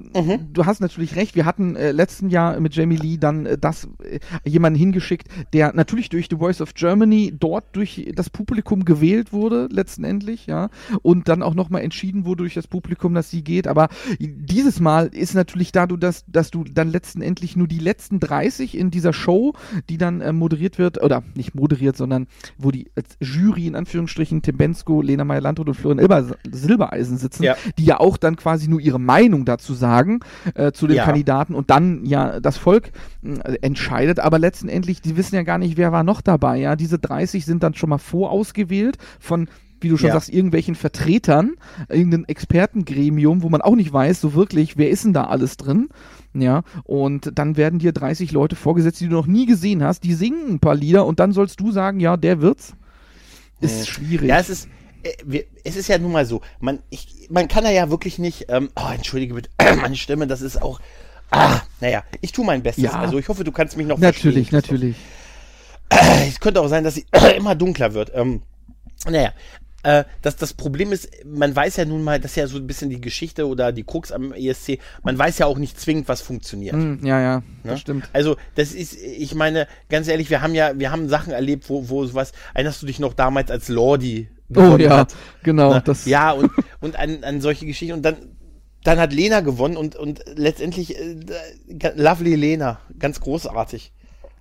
du 0.51 0.65
hast 0.65 0.81
natürlich 0.81 1.15
recht, 1.15 1.35
wir 1.35 1.45
hatten 1.45 1.77
äh, 1.77 1.91
letzten 1.93 2.29
Jahr 2.29 2.59
mit 2.59 2.75
Jamie 2.75 2.97
Lee 2.97 3.17
dann 3.17 3.45
äh, 3.45 3.57
das 3.57 3.87
äh, 4.03 4.19
jemanden 4.43 4.77
hingeschickt, 4.77 5.29
der 5.53 5.73
natürlich 5.73 6.09
durch 6.09 6.27
The 6.29 6.35
Voice 6.35 6.59
of 6.59 6.73
Germany 6.73 7.33
dort 7.37 7.63
durch 7.73 8.11
das 8.13 8.29
Publikum 8.29 8.83
gewählt 8.83 9.31
wurde, 9.31 9.69
letztendlich, 9.71 10.47
ja, 10.47 10.69
und 11.01 11.29
dann 11.29 11.41
auch 11.41 11.53
nochmal 11.53 11.83
entschieden 11.83 12.25
wurde 12.25 12.43
durch 12.43 12.55
das 12.55 12.67
Publikum, 12.67 13.13
dass 13.13 13.29
sie 13.29 13.43
geht. 13.43 13.67
Aber 13.67 13.87
dieses 14.19 14.81
Mal 14.81 15.07
ist 15.07 15.33
natürlich 15.33 15.71
da, 15.71 15.87
du 15.87 15.95
das, 15.95 16.25
dass 16.27 16.51
du 16.51 16.65
dann 16.65 16.89
letztendlich 16.89 17.55
nur 17.55 17.67
die 17.67 17.79
letzten 17.79 18.19
30 18.19 18.77
in 18.77 18.91
dieser 18.91 19.13
Show, 19.13 19.53
die 19.87 19.97
dann 19.97 20.19
äh, 20.19 20.33
moderiert 20.33 20.77
wird, 20.77 21.01
oder 21.01 21.23
nicht 21.35 21.55
moderiert, 21.55 21.95
sondern 21.95 22.27
wo 22.57 22.71
die 22.71 22.91
als 22.95 23.17
Jury 23.33 23.67
in 23.67 23.75
Anführungsstrichen 23.75 24.41
Tim 24.41 24.57
Bensko, 24.57 25.01
Lena 25.01 25.23
Meyer-Landrut 25.23 25.67
und 25.67 25.73
Florian 25.75 25.99
Ilber, 25.99 26.25
Silbereisen 26.51 27.17
sitzen, 27.17 27.43
Ja. 27.43 27.55
die 27.77 27.85
ja 27.85 27.99
auch 27.99 28.17
dann 28.17 28.35
quasi 28.35 28.67
nur 28.69 28.79
ihre 28.79 28.99
Meinung 28.99 29.45
dazu 29.45 29.73
sagen, 29.73 30.19
äh, 30.55 30.71
zu 30.71 30.87
den 30.87 30.97
Ja. 30.97 31.05
Kandidaten 31.05 31.55
und 31.55 31.69
dann 31.69 32.05
ja 32.05 32.39
das 32.39 32.57
Volk 32.57 32.91
äh, 33.23 33.55
entscheidet. 33.61 34.19
Aber 34.19 34.39
letztendlich, 34.39 35.01
die 35.01 35.17
wissen 35.17 35.35
ja 35.35 35.43
gar 35.43 35.57
nicht, 35.57 35.77
wer 35.77 35.91
war 35.91 36.03
noch 36.03 36.21
dabei. 36.21 36.57
Ja, 36.59 36.75
diese 36.75 36.99
30 36.99 37.45
sind 37.45 37.63
dann 37.63 37.73
schon 37.73 37.89
mal 37.89 37.97
vorausgewählt 37.97 38.97
von 39.19 39.47
wie 39.81 39.87
du 39.87 39.95
schon 39.95 40.07
Ja. 40.07 40.13
sagst, 40.15 40.27
irgendwelchen 40.29 40.75
Vertretern, 40.75 41.53
irgendein 41.87 42.25
Expertengremium, 42.27 43.43
wo 43.43 43.49
man 43.49 43.61
auch 43.61 43.75
nicht 43.75 43.93
weiß, 43.93 44.19
so 44.19 44.33
wirklich, 44.33 44.77
wer 44.77 44.89
ist 44.89 45.05
denn 45.05 45.13
da 45.13 45.25
alles 45.25 45.55
drin? 45.55 45.87
Ja, 46.33 46.63
und 46.83 47.31
dann 47.39 47.57
werden 47.57 47.79
dir 47.79 47.91
30 47.93 48.31
Leute 48.33 48.55
vorgesetzt, 48.57 48.99
die 49.01 49.07
du 49.07 49.13
noch 49.15 49.25
nie 49.25 49.45
gesehen 49.45 49.81
hast, 49.83 50.03
die 50.03 50.13
singen 50.13 50.49
ein 50.49 50.59
paar 50.59 50.75
Lieder 50.75 51.05
und 51.05 51.19
dann 51.21 51.31
sollst 51.31 51.59
du 51.61 51.71
sagen, 51.71 51.99
ja, 52.01 52.17
der 52.17 52.41
wird's. 52.41 52.73
Ist 53.61 53.89
schwierig. 53.89 54.29
Ja, 54.29 54.39
es 54.39 54.49
ist, 54.49 54.67
äh, 55.03 55.43
es 55.63 55.75
ist 55.75 55.87
ja 55.87 55.97
nun 55.97 56.11
mal 56.11 56.25
so, 56.25 56.41
man, 56.59 56.79
ich, 56.89 57.27
man 57.29 57.47
kann 57.47 57.63
da 57.63 57.71
ja 57.71 57.89
wirklich 57.89 58.19
nicht, 58.19 58.45
ähm, 58.49 58.69
oh, 58.75 58.89
entschuldige 58.93 59.33
bitte, 59.33 59.49
meine 59.77 59.95
Stimme, 59.95 60.27
das 60.27 60.41
ist 60.41 60.61
auch, 60.61 60.79
ah, 61.31 61.61
naja, 61.79 62.03
ich 62.21 62.31
tue 62.31 62.45
mein 62.45 62.63
Bestes. 62.63 62.85
Ja. 62.85 62.91
Also 62.99 63.17
ich 63.17 63.27
hoffe, 63.27 63.43
du 63.43 63.51
kannst 63.51 63.77
mich 63.77 63.87
noch 63.87 63.97
natürlich, 63.97 64.49
verstehen. 64.49 64.75
natürlich. 64.75 64.95
Es 66.27 66.39
könnte 66.39 66.61
auch 66.61 66.67
sein, 66.67 66.83
dass 66.83 66.95
sie 66.95 67.05
immer 67.37 67.55
dunkler 67.55 67.93
wird. 67.93 68.11
Ähm, 68.13 68.43
naja, 69.05 69.33
äh, 69.83 70.03
das, 70.21 70.35
das 70.35 70.53
Problem 70.53 70.91
ist, 70.91 71.09
man 71.25 71.55
weiß 71.55 71.77
ja 71.77 71.85
nun 71.85 72.03
mal, 72.03 72.19
das 72.19 72.31
ist 72.31 72.35
ja 72.37 72.47
so 72.47 72.57
ein 72.57 72.67
bisschen 72.67 72.89
die 72.89 72.99
Geschichte 72.99 73.47
oder 73.47 73.71
die 73.71 73.83
Krux 73.83 74.11
am 74.11 74.33
ESC, 74.33 74.79
man 75.03 75.17
weiß 75.17 75.37
ja 75.37 75.45
auch 75.45 75.57
nicht 75.57 75.79
zwingend, 75.79 76.07
was 76.07 76.21
funktioniert. 76.21 76.73
Hm, 76.75 76.99
ja, 77.05 77.19
ja, 77.21 77.37
Ne? 77.63 77.71
das 77.71 77.79
stimmt. 77.81 78.09
Also, 78.13 78.35
das 78.55 78.73
ist, 78.73 78.95
ich 78.97 79.35
meine, 79.35 79.67
ganz 79.89 80.07
ehrlich, 80.07 80.29
wir 80.29 80.41
haben 80.41 80.53
ja, 80.55 80.77
wir 80.77 80.91
haben 80.91 81.07
Sachen 81.09 81.31
erlebt, 81.33 81.69
wo, 81.69 81.89
wo 81.89 82.05
sowas, 82.05 82.33
erinnerst 82.53 82.81
du 82.81 82.87
dich 82.87 82.99
noch 82.99 83.13
damals 83.13 83.51
als 83.51 83.69
Lordi 83.69 84.29
Oh 84.55 84.77
ja, 84.77 84.97
hat? 84.97 85.15
genau. 85.43 85.75
Ne? 85.75 85.81
Das, 85.85 86.05
ja, 86.05 86.31
und, 86.31 86.49
und 86.81 86.97
an, 86.97 87.23
an 87.23 87.39
solche 87.39 87.65
Geschichten. 87.67 87.93
Und 87.93 88.01
dann, 88.03 88.15
dann 88.83 88.99
hat 88.99 89.13
Lena 89.13 89.41
gewonnen 89.41 89.77
und, 89.77 89.95
und 89.95 90.21
letztendlich 90.35 90.97
äh, 90.97 91.15
Lovely 91.95 92.35
Lena, 92.35 92.79
ganz 92.97 93.19
großartig. 93.21 93.91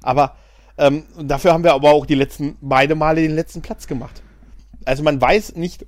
Aber 0.02 0.36
ähm, 0.78 1.04
dafür 1.22 1.52
haben 1.52 1.62
wir 1.64 1.74
aber 1.74 1.90
auch 1.90 2.06
die 2.06 2.14
letzten, 2.14 2.56
beide 2.60 2.94
Male 2.94 3.20
den 3.20 3.34
letzten 3.34 3.60
Platz 3.62 3.86
gemacht. 3.86 4.22
Also 4.88 5.02
man 5.02 5.20
weiß 5.20 5.54
nicht, 5.54 5.84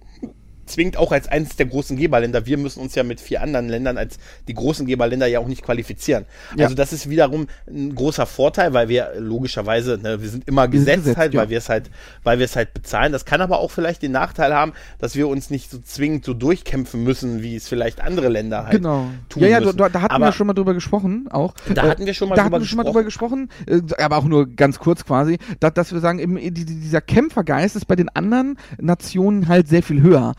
zwingt 0.70 0.96
auch 0.96 1.12
als 1.12 1.28
eines 1.28 1.56
der 1.56 1.66
großen 1.66 1.96
Geberländer. 1.96 2.46
Wir 2.46 2.56
müssen 2.58 2.80
uns 2.80 2.94
ja 2.94 3.02
mit 3.02 3.20
vier 3.20 3.42
anderen 3.42 3.68
Ländern 3.68 3.98
als 3.98 4.18
die 4.48 4.54
großen 4.54 4.86
Geberländer 4.86 5.26
ja 5.26 5.38
auch 5.40 5.46
nicht 5.48 5.62
qualifizieren. 5.62 6.24
Ja. 6.56 6.64
Also 6.64 6.74
das 6.74 6.92
ist 6.92 7.10
wiederum 7.10 7.46
ein 7.68 7.94
großer 7.94 8.26
Vorteil, 8.26 8.72
weil 8.72 8.88
wir 8.88 9.12
logischerweise, 9.18 9.98
ne, 10.02 10.20
wir 10.22 10.28
sind 10.28 10.46
immer 10.48 10.68
gesetzt 10.68 11.04
gesetzt, 11.04 11.16
halt, 11.18 11.34
ja. 11.34 11.40
weil 11.40 11.50
wir 11.50 11.58
es 11.58 11.68
halt, 11.68 11.90
weil 12.24 12.38
wir 12.38 12.44
es 12.44 12.56
halt 12.56 12.74
bezahlen. 12.74 13.12
Das 13.12 13.24
kann 13.24 13.40
aber 13.40 13.58
auch 13.60 13.70
vielleicht 13.70 14.02
den 14.02 14.12
Nachteil 14.12 14.54
haben, 14.54 14.72
dass 14.98 15.14
wir 15.16 15.28
uns 15.28 15.50
nicht 15.50 15.70
so 15.70 15.78
zwingend 15.78 16.24
so 16.24 16.34
durchkämpfen 16.34 17.02
müssen, 17.02 17.42
wie 17.42 17.56
es 17.56 17.68
vielleicht 17.68 18.00
andere 18.00 18.28
Länder 18.28 18.64
halt 18.64 18.72
Genau. 18.76 19.06
tun 19.28 19.42
Ja, 19.42 19.48
ja, 19.48 19.60
müssen. 19.60 19.76
da, 19.76 19.88
da 19.88 20.02
hatten 20.02 20.14
aber, 20.14 20.26
wir 20.26 20.32
schon 20.32 20.46
mal 20.46 20.54
drüber 20.54 20.74
gesprochen, 20.74 21.28
auch. 21.30 21.54
Da 21.74 21.84
Äh, 21.86 21.90
hatten 21.90 22.06
wir 22.06 22.14
schon 22.14 22.28
mal 22.28 22.36
da 22.36 22.42
drüber 22.42 22.56
hatten 22.56 22.62
wir 22.64 22.68
schon 22.68 22.76
mal 22.78 22.84
drüber 22.84 23.04
gesprochen, 23.04 23.48
äh, 23.66 23.80
aber 24.02 24.16
auch 24.18 24.24
nur 24.24 24.46
ganz 24.48 24.78
kurz 24.78 25.04
quasi, 25.04 25.38
da, 25.60 25.70
dass 25.70 25.92
wir 25.92 26.00
sagen, 26.00 26.18
eben, 26.18 26.36
die- 26.36 26.52
die- 26.52 26.64
dieser 26.80 27.00
Kämpfergeist 27.00 27.76
ist 27.76 27.86
bei 27.86 27.96
den 27.96 28.08
anderen 28.10 28.58
Nationen 28.80 29.48
halt 29.48 29.68
sehr 29.68 29.82
viel 29.82 30.02
höher. 30.02 30.34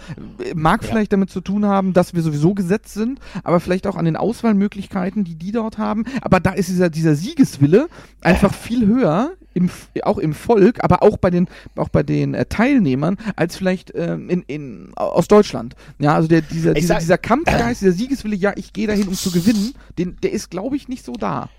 Mag 0.56 0.84
vielleicht 0.84 1.14
damit 1.14 1.30
zu 1.30 1.42
tun 1.42 1.66
haben, 1.66 1.94
dass 1.94 2.14
wir 2.14 2.22
sowieso 2.22 2.54
gesetzt 2.54 2.94
sind, 2.94 3.20
aber 3.44 3.60
vielleicht 3.60 3.88
auch 3.88 3.96
an 3.96 4.06
den 4.06 4.16
Auswahlmöglichkeiten, 4.18 5.24
die 5.24 5.36
die 5.36 5.52
dort 5.52 5.78
haben. 5.78 6.06
Aber 6.22 6.40
da 6.40 6.52
ist 6.52 6.70
dieser, 6.70 6.90
dieser 6.90 7.16
Siegeswille 7.16 7.88
einfach 8.22 8.54
viel 8.54 8.86
höher, 8.86 9.32
im, 9.54 9.70
auch 10.04 10.18
im 10.18 10.34
Volk, 10.34 10.82
aber 10.82 11.04
auch 11.04 11.18
bei 11.18 11.30
den, 11.30 11.48
auch 11.76 11.90
bei 11.90 12.04
den 12.04 12.34
äh, 12.34 12.46
Teilnehmern, 12.46 13.18
als 13.36 13.58
vielleicht 13.58 13.92
ähm, 13.96 14.30
in, 14.30 14.44
in, 14.44 14.92
aus 14.96 15.28
Deutschland. 15.28 15.76
Ja, 16.00 16.16
also 16.16 16.30
der, 16.30 16.42
dieser, 16.42 16.72
Ich 16.72 16.82
dieser, 16.82 16.94
sag- 16.94 17.00
dieser 17.02 17.18
Kampfgeist, 17.18 17.82
dieser 17.82 17.92
Siegeswille, 17.92 18.36
ja, 18.38 18.54
ich 18.56 18.72
gehe 18.72 18.88
dahin, 18.88 19.10
um 19.10 19.14
zu 19.14 19.30
gewinnen, 19.30 19.74
den, 19.98 20.16
der 20.24 20.32
ist, 20.32 20.52
glaube 20.52 20.78
ich, 20.78 20.88
nicht 20.88 21.04
so 21.04 21.12
da. 21.14 21.50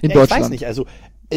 In 0.00 0.10
Ja, 0.10 0.16
ich 0.16 0.20
Deutschland. 0.22 0.42
weiß 0.42 0.50
nicht, 0.50 0.66
also 0.66 0.82
äh, 0.82 0.86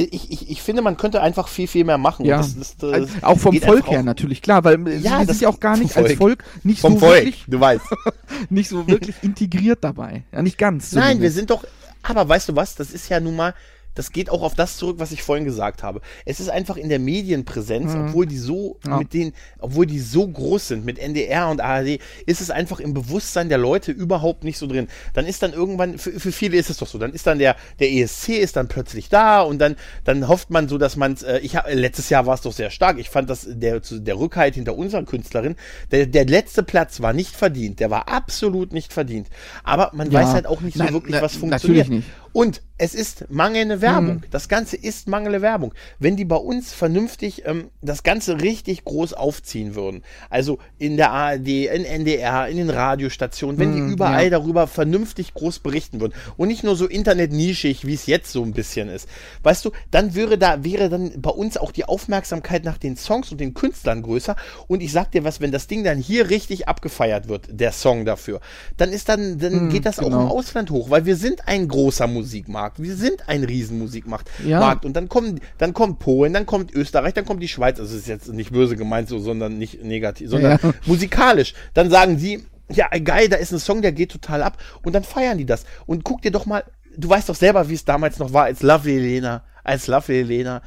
ich, 0.04 0.32
ich, 0.32 0.50
ich 0.50 0.62
finde, 0.62 0.82
man 0.82 0.98
könnte 0.98 1.22
einfach 1.22 1.48
viel, 1.48 1.68
viel 1.68 1.84
mehr 1.86 1.98
machen. 1.98 2.26
Ja, 2.26 2.38
das, 2.38 2.56
das, 2.56 2.76
das 2.78 3.10
auch 3.24 3.38
vom 3.40 3.60
Volk 3.60 3.90
her 3.90 4.00
auch 4.00 4.04
natürlich, 4.04 4.42
klar, 4.42 4.64
weil 4.64 4.88
äh, 4.88 4.98
Ja, 4.98 5.20
das- 5.20 5.28
sind 5.38 5.42
ja 5.42 5.50
auch 5.50 5.60
gar 5.60 5.78
nicht 5.78 5.94
vom 5.94 6.04
als 6.04 6.14
Volk. 6.14 6.44
Volk 6.44 6.64
nicht 6.66 6.80
Vom 6.82 6.94
so 6.94 7.00
Volk, 7.00 7.16
wirklich, 7.16 7.44
du 7.48 7.60
weißt. 7.60 7.86
nicht 8.50 8.70
so 8.70 8.88
wirklich 8.88 9.16
integriert 9.22 9.80
dabei. 9.82 10.24
Ja, 10.32 10.42
nicht 10.42 10.58
ganz. 10.58 10.92
Nein, 10.92 11.22
wir 11.22 11.32
sind 11.32 11.50
doch, 11.50 11.64
aber 12.04 12.28
weißt 12.28 12.50
du 12.50 12.56
was, 12.56 12.76
das 12.76 12.92
ist 12.92 13.10
ja 13.10 13.20
nun 13.20 13.36
mal, 13.36 13.54
das 13.96 14.12
geht 14.12 14.30
auch 14.30 14.42
auf 14.44 14.54
das 14.56 14.78
zurück, 14.78 14.98
was 15.00 15.12
ich 15.12 15.24
vorhin 15.24 15.46
gesagt 15.46 15.82
habe. 15.84 16.02
Es 16.26 16.40
ist 16.40 16.50
einfach 16.50 16.78
in 16.78 16.90
der 16.90 17.00
Medienpräsenz, 17.00 17.94
obwohl 17.96 18.26
die 18.28 18.38
so 18.38 18.78
Mhm. 18.84 18.92
Ja. 18.92 18.98
mit 19.00 19.14
denen, 19.14 19.34
obwohl 19.60 19.86
die 19.86 20.00
so 20.00 20.28
groß 20.28 20.68
sind 20.68 20.86
mit 20.86 21.00
NDR 21.00 21.50
und 21.50 21.62
ARD, 21.62 22.00
ist 22.26 22.42
es 22.42 22.52
einfach 22.52 22.80
im 22.80 22.94
Bewusstsein 22.94 23.50
der 23.50 23.58
Leute 23.58 23.92
überhaupt 23.92 24.44
nicht 24.44 24.58
so 24.58 24.68
drin. 24.68 24.88
Dann 25.14 25.26
ist 25.26 25.42
dann 25.42 25.54
irgendwann, 25.54 25.98
für, 25.98 26.20
für 26.20 26.32
viele 26.32 26.58
ist 26.58 26.70
es 26.70 26.78
doch 26.78 26.88
so, 26.88 26.98
dann 26.98 27.14
ist 27.14 27.26
dann 27.26 27.40
der, 27.40 27.56
der 27.80 27.92
ESC 27.92 28.30
ist 28.38 28.56
dann 28.56 28.68
plötzlich 28.68 29.10
da 29.10 29.42
und 29.42 29.60
dann, 29.60 29.76
dann 30.04 30.28
hofft 30.28 30.50
man 30.50 30.68
so, 30.68 30.78
dass 30.78 30.96
man 30.96 31.14
es, 31.14 31.24
äh, 31.24 31.40
ich 31.40 31.56
hab, 31.56 31.68
letztes 31.74 32.10
Jahr 32.10 32.26
war 32.26 32.36
es 32.36 32.42
doch 32.42 32.54
sehr 32.54 32.70
stark. 32.70 33.00
Ich 33.00 33.10
fand 33.10 33.30
das, 33.30 33.48
der, 33.50 33.80
der 33.82 34.20
Rückhalt 34.20 34.56
hinter 34.56 34.78
unserer 34.78 35.04
Künstlerin, 35.04 35.56
der, 35.92 36.06
der 36.06 36.26
letzte 36.26 36.64
Platz 36.64 37.02
war 37.02 37.14
nicht 37.14 37.36
verdient, 37.36 37.80
der 37.80 37.90
war 37.90 38.08
absolut 38.10 38.74
nicht 38.74 38.92
verdient. 38.94 39.30
Aber 39.64 39.92
man 39.94 40.12
Ja. 40.12 40.20
weiß 40.22 40.30
halt 40.34 40.48
auch 40.48 40.62
nicht 40.62 40.78
so 40.78 40.84
Nein, 40.84 40.94
wirklich, 40.94 41.16
na- 41.16 41.22
was 41.22 41.34
natürlich 41.42 41.86
funktioniert. 41.86 41.90
nicht. 41.90 42.08
Und 42.36 42.62
es 42.78 42.94
ist 42.94 43.32
mangelnde 43.32 43.80
Werbung. 43.80 44.16
Mhm. 44.16 44.24
Das 44.30 44.50
Ganze 44.50 44.76
ist 44.76 45.08
mangelnde 45.08 45.42
Werbung. 45.42 45.74
Wenn 46.00 46.18
die 46.18 46.26
bei 46.26 46.36
uns 46.36 46.74
vernünftig 46.74 47.44
ähm, 47.46 47.70
das 47.82 48.04
Ganze 48.04 48.42
richtig 48.42 48.84
groß 48.84 49.14
aufziehen 49.14 49.76
würden, 49.76 50.04
also 50.30 50.60
in 50.78 50.98
der 50.98 51.12
ARD, 51.12 51.48
in 51.48 51.86
NDR, 51.86 52.50
in 52.50 52.58
den 52.58 52.70
Radiostationen, 52.70 53.58
wenn 53.58 53.70
Mhm, 53.70 53.88
die 53.88 53.94
überall 53.94 54.26
ja. 54.26 54.30
darüber 54.32 54.68
vernünftig 54.68 55.34
groß 55.34 55.60
berichten 55.60 56.02
würden 56.02 56.14
und 56.36 56.50
nicht 56.50 56.66
nur 56.66 56.76
so 56.76 56.88
internetnischig, 56.88 57.88
wie 57.88 57.94
es 57.94 58.06
jetzt 58.06 58.34
so 58.34 58.44
ein 58.44 58.52
bisschen 58.52 58.90
ist, 58.90 59.08
weißt 59.44 59.64
du, 59.64 59.72
dann 59.92 60.14
wäre 60.14 60.38
da 60.38 60.66
wäre 60.66 60.90
dann 60.90 61.22
bei 61.22 61.32
uns 61.32 61.56
auch 61.56 61.72
die 61.72 61.86
Aufmerksamkeit 61.86 62.66
nach 62.66 62.78
den 62.78 62.98
Songs 62.98 63.32
und 63.32 63.40
den 63.40 63.54
Künstlern 63.54 64.02
größer. 64.02 64.36
Und 64.68 64.82
ich 64.84 64.92
sag 64.92 65.12
dir 65.12 65.24
was, 65.24 65.40
wenn 65.40 65.54
das 65.54 65.68
Ding 65.68 65.86
dann 65.86 66.00
hier 66.00 66.30
richtig 66.30 66.68
abgefeiert 66.68 67.30
wird, 67.30 67.48
der 67.50 67.72
Song 67.72 68.04
dafür, 68.04 68.42
dann 68.76 68.92
ist 68.92 69.08
dann 69.08 69.40
dann 69.40 69.70
geht 69.70 69.86
das 69.86 70.00
auch 70.00 70.04
genau. 70.04 70.24
im 70.24 70.28
Ausland 70.28 70.70
hoch, 70.70 70.90
weil 70.90 71.06
wir 71.06 71.16
sind 71.16 71.48
ein 71.48 71.70
großer 71.70 72.08
Musikmarkt. 72.26 72.82
Wir 72.82 72.96
sind 72.96 73.30
ein 73.30 73.44
Riesenmusikmarkt. 73.44 74.30
Ja. 74.46 74.74
Und 74.84 74.96
dann 74.96 75.08
kommen, 75.10 75.40
dann 75.60 75.74
kommt 75.74 76.00
Polen, 76.00 76.34
dann 76.34 76.46
kommt 76.48 76.74
Österreich, 76.74 77.14
dann 77.14 77.26
kommt 77.26 77.44
die 77.44 77.48
Schweiz. 77.48 77.80
Also 77.80 77.96
ist 77.96 78.08
jetzt 78.08 78.28
nicht 78.34 78.52
böse 78.52 78.76
gemeint, 78.76 79.08
so, 79.10 79.20
sondern 79.20 79.58
nicht 79.60 79.84
negativ, 79.84 80.30
sondern 80.32 80.60
Ja. 80.62 80.74
musikalisch. 80.88 81.54
Dann 81.76 81.90
sagen 81.92 82.18
sie, 82.18 82.44
ja, 82.72 82.88
geil, 82.90 83.30
da 83.30 83.38
ist 83.38 83.52
ein 83.52 83.60
Song, 83.60 83.84
der 83.84 83.92
geht 83.92 84.12
total 84.12 84.42
ab. 84.42 84.58
Und 84.84 84.94
dann 84.94 85.04
feiern 85.04 85.38
die 85.38 85.46
das. 85.46 85.66
Und 85.86 86.04
guck 86.04 86.24
dir 86.24 86.32
doch 86.32 86.48
mal, 86.48 86.64
du 86.98 87.08
weißt 87.08 87.30
doch 87.30 87.36
selber, 87.36 87.70
wie 87.70 87.76
es 87.76 87.86
damals 87.86 88.18
noch 88.18 88.34
war, 88.34 88.46
als 88.46 88.64
Lovely 88.64 88.98
Lena, 88.98 89.44
als 89.64 89.86
Lovely 89.86 90.24
Lena 90.24 90.62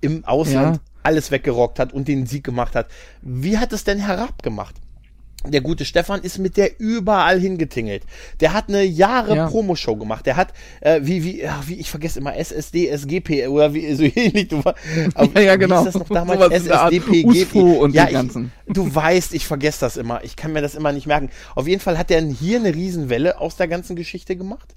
im 0.00 0.24
Ausland 0.24 0.76
Ja. 0.76 0.82
alles 1.02 1.30
weggerockt 1.30 1.78
hat 1.78 1.92
und 1.92 2.08
den 2.08 2.24
Sieg 2.26 2.42
gemacht 2.44 2.74
hat. 2.74 2.86
Wie 3.20 3.58
hat 3.58 3.72
es 3.74 3.84
denn 3.84 3.98
herabgemacht? 3.98 4.76
Der 5.48 5.60
gute 5.60 5.84
Stefan 5.84 6.22
ist 6.22 6.38
mit 6.38 6.56
der 6.56 6.78
überall 6.78 7.40
hingetingelt. 7.40 8.04
Der 8.40 8.52
hat 8.52 8.68
eine 8.68 8.82
Jahre 8.84 9.34
Ja. 9.36 9.48
Promoshow 9.48 9.96
gemacht. 9.96 10.24
Der 10.26 10.36
hat, 10.36 10.52
äh, 10.80 11.00
wie, 11.02 11.24
wie, 11.24 11.40
ja, 11.42 11.60
wie, 11.66 11.74
ich 11.74 11.90
vergesse 11.90 12.20
immer, 12.20 12.36
SSD, 12.36 12.88
SGP 12.88 13.48
oder 13.48 13.74
wie, 13.74 13.92
so 13.94 14.02
ähnlich. 14.14 14.48
Du, 14.48 14.58
aber 14.58 15.40
Ja, 15.40 15.40
ja, 15.40 15.54
wie 15.54 15.58
genau. 15.58 15.76
hieß 15.84 15.92
das 15.92 15.94
noch 15.94 16.08
damals? 16.08 16.62
Der 16.64 16.80
Art. 16.80 16.92
SSDP, 16.92 17.24
USFO 17.26 17.72
und 17.82 17.94
ja, 17.94 18.06
die 18.06 18.12
ganzen. 18.12 18.52
Ich, 18.66 18.74
du 18.74 18.94
weißt, 18.94 19.34
ich 19.34 19.46
vergesse 19.46 19.80
das 19.80 19.96
immer. 19.96 20.22
Ich 20.22 20.36
kann 20.36 20.52
mir 20.52 20.62
das 20.62 20.74
immer 20.74 20.92
nicht 20.92 21.06
merken. 21.06 21.30
Auf 21.54 21.66
jeden 21.66 21.80
Fall 21.80 21.98
hat 21.98 22.10
er 22.10 22.22
hier 22.22 22.58
eine 22.60 22.74
Riesenwelle 22.74 23.40
aus 23.40 23.56
der 23.56 23.68
ganzen 23.68 23.96
Geschichte 23.96 24.36
gemacht. 24.36 24.74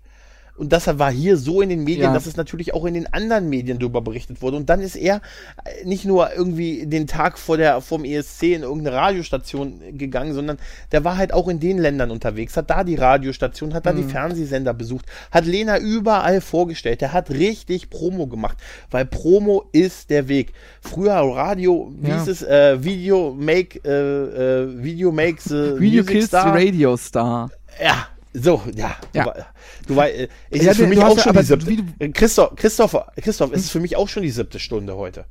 Und 0.57 0.71
das 0.71 0.87
war 0.99 1.11
hier 1.11 1.35
so 1.35 1.61
in 1.61 1.67
den 1.69 1.83
Medien, 1.83 2.03
Ja. 2.03 2.13
dass 2.13 2.25
es 2.27 2.37
natürlich 2.37 2.73
auch 2.73 2.85
in 2.85 2.93
den 2.93 3.11
anderen 3.11 3.49
Medien 3.49 3.77
darüber 3.77 3.99
berichtet 4.01 4.41
wurde. 4.41 4.55
Und 4.55 4.69
dann 4.69 4.79
ist 4.79 4.95
er 4.95 5.17
äh, 5.65 5.85
nicht 5.85 6.05
nur 6.05 6.33
irgendwie 6.33 6.85
den 6.85 7.07
Tag 7.07 7.37
vor 7.37 7.57
der, 7.57 7.81
vom 7.81 8.05
ESC 8.05 8.53
in 8.55 8.61
irgendeine 8.63 8.95
Radiostation 8.95 9.81
gegangen, 9.97 10.33
sondern 10.33 10.57
der 10.93 11.03
war 11.03 11.17
halt 11.17 11.33
auch 11.33 11.47
in 11.49 11.59
den 11.59 11.77
Ländern 11.77 12.09
unterwegs, 12.09 12.55
hat 12.55 12.69
da 12.69 12.83
die 12.85 12.95
Radiostation, 12.95 13.73
hat 13.73 13.85
da 13.85 13.91
Mhm. 13.91 13.97
die 13.97 14.03
Fernsehsender 14.03 14.73
besucht, 14.73 15.05
hat 15.31 15.45
Lena 15.45 15.77
überall 15.77 16.39
vorgestellt. 16.39 17.01
Der 17.01 17.11
hat 17.11 17.29
richtig 17.31 17.89
Promo 17.89 18.27
gemacht, 18.27 18.57
weil 18.91 19.05
Promo 19.05 19.65
ist 19.73 20.09
der 20.09 20.29
Weg. 20.29 20.53
Früher 20.79 21.15
Radio, 21.15 21.91
wie 21.99 22.09
Ja. 22.09 22.19
hieß 22.19 22.27
es, 22.29 22.43
äh, 22.43 22.81
Video 22.83 23.33
Make, 23.37 23.79
äh, 23.83 24.63
äh, 24.63 24.83
Video 24.83 25.11
Makes 25.11 25.43
the 25.45 25.73
Video 25.79 26.03
Kills 26.05 26.23
the 26.25 26.27
Star. 26.27 26.53
Radio 26.55 26.95
Star. 26.95 27.51
Ja, 27.83 28.07
so, 28.41 28.61
ja. 28.75 28.95
Ja. 29.13 29.23
Du, 29.23 29.29
wei- 29.31 29.45
du 29.87 29.95
weißt, 29.95 30.15
äh, 30.15 30.27
es 30.51 30.63
Ja, 30.65 30.71
ist 30.71 30.77
für 30.77 30.87
mich 30.87 30.99
auch 31.01 31.17
schon 31.19 31.33
die 31.35 31.43
siebte. 31.43 31.83
Äh, 31.99 32.09
Christoph, 32.09 32.55
Christoph, 32.55 32.95
Christoph, 33.17 33.51
es 33.53 33.61
ist 33.65 33.71
für 33.71 33.79
mich 33.79 33.95
auch 33.95 34.07
schon 34.09 34.23
die 34.23 34.31
siebte 34.31 34.59
Stunde 34.59 34.95
heute. 34.95 35.25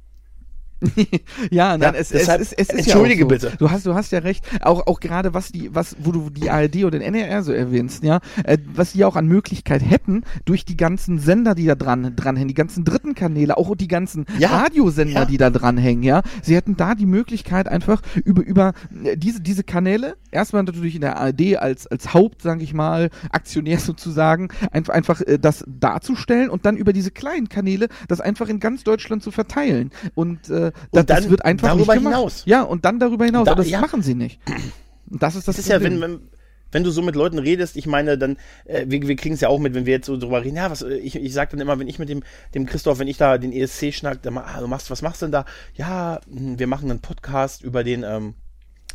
Ja, 1.51 1.77
nein, 1.77 1.95
Ja, 1.95 2.01
es, 2.01 2.09
deshalb- 2.11 2.41
es, 2.41 2.53
es, 2.53 2.69
es 2.69 2.75
ist 2.75 2.87
entschuldige 2.87 3.23
ja 3.23 3.29
so. 3.41 3.47
bitte. 3.47 3.53
Du 3.59 3.71
hast, 3.71 3.87
du 3.87 3.95
hast 3.95 4.13
ja 4.13 4.21
recht. 4.21 4.45
Auch, 4.63 4.87
auch 4.87 5.01
gerade 5.01 5.35
was 5.35 5.53
die, 5.53 5.75
was, 5.75 5.97
wo 6.01 6.13
du 6.13 6.31
die 6.31 6.51
ARD 6.51 6.77
oder 6.85 6.99
den 6.99 7.03
NRR 7.03 7.43
so 7.43 7.53
erwähnst, 7.53 8.03
ja, 8.05 8.21
äh, 8.45 8.59
was 8.73 8.93
die 8.93 9.05
auch 9.05 9.17
an 9.17 9.27
Möglichkeit 9.27 9.83
hätten 9.83 10.23
durch 10.45 10.65
die 10.65 10.77
ganzen 10.77 11.19
Sender, 11.19 11.55
die 11.55 11.67
da 11.67 11.75
dran 11.75 12.15
dranhängen, 12.17 12.49
die 12.49 12.55
ganzen 12.55 12.85
dritten 12.85 13.15
Kanäle, 13.15 13.57
auch 13.57 13.75
die 13.77 13.89
ganzen 13.89 14.27
Ja, 14.39 14.49
Radiosender, 14.49 15.21
ja. 15.21 15.25
die 15.25 15.37
da 15.37 15.51
dranhängen, 15.51 16.03
ja. 16.03 16.23
Sie 16.43 16.55
hätten 16.57 16.77
da 16.77 16.95
die 16.95 17.07
Möglichkeit 17.07 17.69
einfach 17.69 18.03
über 18.25 18.43
über 18.45 18.73
äh, 19.05 19.17
diese 19.17 19.41
diese 19.41 19.65
Kanäle 19.65 20.17
erstmal 20.31 20.63
natürlich 20.63 20.95
in 20.95 21.01
der 21.01 21.17
ARD 21.19 21.57
als 21.59 21.87
als 21.87 22.15
Haupt, 22.15 22.43
sage 22.43 22.63
ich 22.63 22.75
mal, 22.75 23.11
Aktionär 23.31 23.79
sozusagen 23.81 24.49
einfach 24.71 24.95
einfach 24.95 25.21
äh, 25.23 25.39
das 25.39 25.65
darzustellen 25.67 26.51
und 26.51 26.65
dann 26.67 26.77
über 26.77 26.93
diese 26.93 27.11
kleinen 27.11 27.49
Kanäle 27.49 27.89
das 28.09 28.21
einfach 28.21 28.49
in 28.49 28.61
ganz 28.61 28.85
Deutschland 28.85 29.23
zu 29.23 29.31
verteilen 29.31 29.91
und 30.15 30.49
äh, 30.51 30.73
das, 30.93 31.07
das 31.07 31.21
dann 31.21 31.31
wird 31.31 31.45
einfach 31.45 31.69
darüber 31.69 31.95
nicht 31.95 32.05
hinaus. 32.05 32.43
Ja, 32.47 32.63
und 32.63 32.85
dann 32.85 32.99
darüber 32.99 33.25
hinaus. 33.25 33.47
Da- 33.47 33.53
aber 33.53 33.63
das 33.63 33.71
ja. 33.71 33.81
machen 33.81 34.03
sie 34.03 34.15
nicht. 34.15 34.41
Und 35.11 35.23
das 35.23 35.35
ist 35.37 35.49
das, 35.49 35.57
Das 35.57 35.65
ist 35.65 35.71
ja, 35.71 35.79
Problem. 35.79 36.01
wenn, 36.01 36.13
wenn, 36.13 36.29
wenn 36.73 36.85
du 36.85 36.91
so 36.91 37.03
mit 37.03 37.15
Leuten 37.15 37.39
redest, 37.39 37.77
ich 37.77 37.87
meine, 37.87 38.19
dann, 38.19 38.37
äh, 38.65 38.85
wir, 38.89 39.07
wir 39.07 39.17
kriegen 39.17 39.35
es 39.37 39.41
ja 39.41 39.49
auch 39.49 39.61
mit, 39.61 39.75
wenn 39.75 39.87
wir 39.87 39.93
jetzt 39.95 40.07
so 40.07 40.17
drüber 40.17 40.45
reden, 40.45 40.57
ja, 40.57 40.71
was, 40.71 40.83
äh, 40.83 40.97
ich, 40.97 41.15
ich 41.17 41.33
sag 41.33 41.51
dann 41.51 41.61
immer, 41.61 41.79
wenn 41.79 41.87
ich 41.89 41.99
mit 41.99 42.09
dem, 42.09 42.23
dem 42.55 42.67
Christoph, 42.67 42.99
wenn 42.99 43.09
ich 43.09 43.17
da 43.17 43.39
den 43.39 43.53
ESC 43.53 43.95
schnack, 43.95 44.23
dann 44.23 44.37
ah, 44.37 44.61
du 44.61 44.67
machst, 44.67 44.91
was 44.91 45.01
machst 45.01 45.23
du 45.23 45.27
denn 45.27 45.33
da? 45.33 45.45
Ja, 45.75 46.21
hm, 46.29 46.59
wir 46.59 46.67
machen 46.67 46.91
einen 46.91 47.01
Podcast 47.01 47.63
über 47.63 47.85
den 47.85 48.03
ähm, 48.03 48.35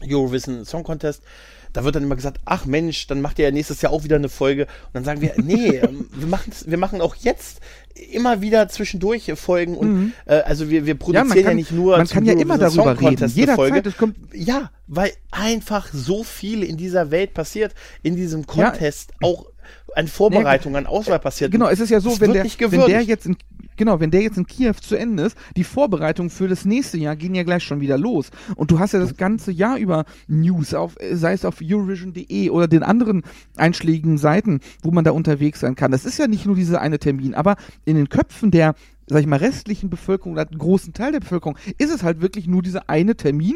Eurovision 0.06 0.66
Song 0.66 0.84
Contest. 0.84 1.24
Da 1.74 1.84
wird 1.84 1.96
dann 1.96 2.04
immer 2.04 2.16
gesagt, 2.16 2.40
ach 2.46 2.66
Mensch, 2.66 3.08
dann 3.08 3.22
macht 3.22 3.40
ihr 3.40 3.46
ja 3.46 3.52
nächstes 3.52 3.82
Jahr 3.82 3.92
auch 3.92 4.04
wieder 4.04 4.16
eine 4.16 4.30
Folge. 4.30 4.64
Und 4.64 4.94
dann 4.94 5.04
sagen 5.04 5.22
wir, 5.22 5.34
nee, 5.38 5.78
ähm, 5.78 6.10
wir, 6.14 6.28
machen's, 6.28 6.66
wir 6.68 6.78
machen 6.78 7.02
auch 7.02 7.16
jetzt 7.16 7.60
immer 8.12 8.42
wieder 8.42 8.68
zwischendurch 8.70 9.32
Folgen. 9.36 9.76
Und 9.78 10.14
äh, 10.26 10.36
also 10.42 10.70
wir, 10.70 10.86
wir 10.86 10.94
Mhm. 10.96 11.00
ja, 11.00 11.04
produzieren 11.24 11.38
ja, 11.38 11.44
kann, 11.44 11.56
nicht 11.56 11.72
nur 11.72 11.98
man 11.98 12.08
kann 12.08 12.26
ja 12.26 12.34
immer 12.34 12.58
darüber 12.58 13.00
reden. 13.00 13.28
Jederzeit, 13.30 13.86
es 13.86 13.98
kommt, 13.98 14.16
Ja, 14.34 14.72
weil 14.88 15.12
einfach 15.32 15.90
so 15.94 16.24
viel 16.24 16.64
in 16.64 16.78
dieser 16.78 17.12
Welt 17.12 17.34
passiert, 17.34 17.74
in 18.04 18.16
diesem 18.16 18.46
Contest 18.48 19.14
auch 19.22 19.46
an 19.96 20.08
Vorbereitung, 20.08 20.76
an 20.76 20.86
Auswahl 20.86 21.20
passiert. 21.20 21.52
Genau, 21.52 21.68
es 21.68 21.80
ist 21.80 21.90
ja 21.90 22.00
so, 22.00 22.10
Das 22.10 22.22
wenn 22.22 22.34
der, 22.34 22.44
wenn 22.44 22.86
der 22.88 23.02
jetzt 23.02 23.26
in, 23.26 23.38
genau, 23.78 24.00
wenn 24.00 24.12
der 24.12 24.22
jetzt 24.22 24.38
in 24.38 24.46
Kiew 24.46 24.74
zu 24.82 24.96
Ende 24.96 25.24
ist, 25.24 25.38
die 25.56 25.64
Vorbereitungen 25.64 26.30
für 26.30 26.48
das 26.48 26.66
nächste 26.66 26.98
Jahr 26.98 27.16
gehen 27.16 27.36
ja 27.36 27.44
gleich 27.44 27.64
schon 27.64 27.82
wieder 27.82 27.98
los. 27.98 28.30
Und 28.56 28.72
du 28.72 28.80
hast 28.80 28.94
ja 28.94 29.00
das 29.00 29.18
ganze 29.18 29.52
Jahr 29.52 29.78
über 29.78 30.06
News, 30.28 30.74
auf, 30.74 30.96
sei 31.12 31.34
es 31.34 31.46
auf 31.46 31.58
Eurovision.de 31.62 32.50
oder 32.50 32.68
den 32.68 32.84
anderen 32.84 33.24
einschlägigen 33.58 34.18
Seiten, 34.18 34.60
wo 34.84 34.92
man 34.92 35.04
da 35.04 35.12
unterwegs 35.12 35.60
sein 35.60 35.76
kann. 35.76 35.92
Das 35.92 36.06
ist 36.06 36.20
ja 36.20 36.28
nicht 36.28 36.46
nur 36.46 36.56
dieser 36.56 36.82
eine 36.82 37.00
Termin, 37.00 37.34
aber 37.34 37.56
in 37.86 37.96
den 37.96 38.10
Köpfen 38.10 38.52
der 38.52 38.76
sag 39.12 39.22
ich 39.22 39.28
mal, 39.28 39.38
restlichen 39.38 39.90
Bevölkerung 39.90 40.34
oder 40.34 40.48
einen 40.48 40.60
großen 40.60 40.94
Teil 40.94 41.12
der 41.12 41.20
Bevölkerung 41.20 41.58
ist 41.80 41.92
es 41.92 42.04
halt 42.04 42.22
wirklich 42.22 42.46
nur 42.46 42.62
dieser 42.62 42.90
eine 42.92 43.16
Termin. 43.16 43.56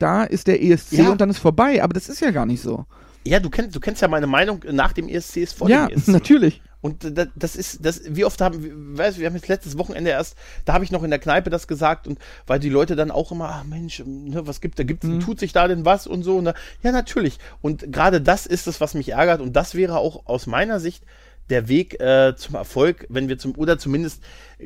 Da 0.00 0.24
ist 0.24 0.48
der 0.48 0.62
ESC 0.62 0.92
Ja. 0.98 1.10
und 1.10 1.20
dann 1.20 1.30
ist 1.30 1.38
vorbei, 1.38 1.82
aber 1.82 1.92
das 1.92 2.08
ist 2.08 2.20
ja 2.20 2.32
gar 2.32 2.46
nicht 2.46 2.62
so. 2.62 2.84
Ja, 3.24 3.40
du 3.40 3.50
kennst, 3.50 3.74
du 3.76 3.80
kennst 3.80 4.00
ja 4.02 4.08
meine 4.08 4.26
Meinung 4.26 4.60
nach 4.70 4.92
dem 4.92 5.08
ESC 5.08 5.38
ist 5.38 5.52
vor 5.58 5.68
ja, 5.68 5.86
dem 5.86 5.96
ESC. 5.98 6.08
natürlich. 6.08 6.62
Und 6.80 7.18
da- 7.18 7.26
das 7.34 7.56
ist, 7.56 7.84
das, 7.84 8.02
wie 8.06 8.24
oft 8.24 8.40
haben, 8.40 8.62
wir- 8.62 8.72
weißt 8.98 9.16
du, 9.16 9.20
wir 9.20 9.26
haben 9.28 9.34
jetzt 9.34 9.48
letztes 9.48 9.76
Wochenende 9.76 10.10
erst, 10.10 10.36
da 10.64 10.74
habe 10.74 10.84
ich 10.84 10.92
noch 10.92 11.02
in 11.02 11.10
der 11.10 11.18
Kneipe 11.18 11.50
das 11.50 11.66
gesagt 11.66 12.06
und 12.06 12.18
weil 12.46 12.60
die 12.60 12.68
Leute 12.68 12.94
dann 12.94 13.10
auch 13.10 13.32
immer, 13.32 13.48
ach 13.50 13.64
Mensch, 13.64 14.00
ne, 14.06 14.46
was 14.46 14.60
gibt 14.60 14.78
da, 14.78 14.84
gibt, 14.84 15.02
Mhm. 15.02 15.18
tut 15.20 15.40
sich 15.40 15.52
da 15.52 15.66
denn 15.66 15.84
was 15.84 16.06
und 16.06 16.22
so, 16.22 16.40
ne? 16.40 16.54
Ja, 16.82 16.92
natürlich. 16.92 17.38
Und 17.60 17.92
gerade 17.92 18.20
das 18.20 18.46
ist 18.46 18.68
es, 18.68 18.80
was 18.80 18.94
mich 18.94 19.08
ärgert 19.10 19.40
und 19.40 19.54
das 19.54 19.74
wäre 19.74 19.98
auch 19.98 20.26
aus 20.26 20.46
meiner 20.46 20.78
Sicht 20.78 21.02
der 21.50 21.68
Weg 21.68 22.00
äh, 22.00 22.34
zum 22.36 22.54
Erfolg, 22.56 23.06
wenn 23.08 23.28
wir 23.28 23.38
zum, 23.38 23.56
oder 23.56 23.78
zumindest 23.78 24.22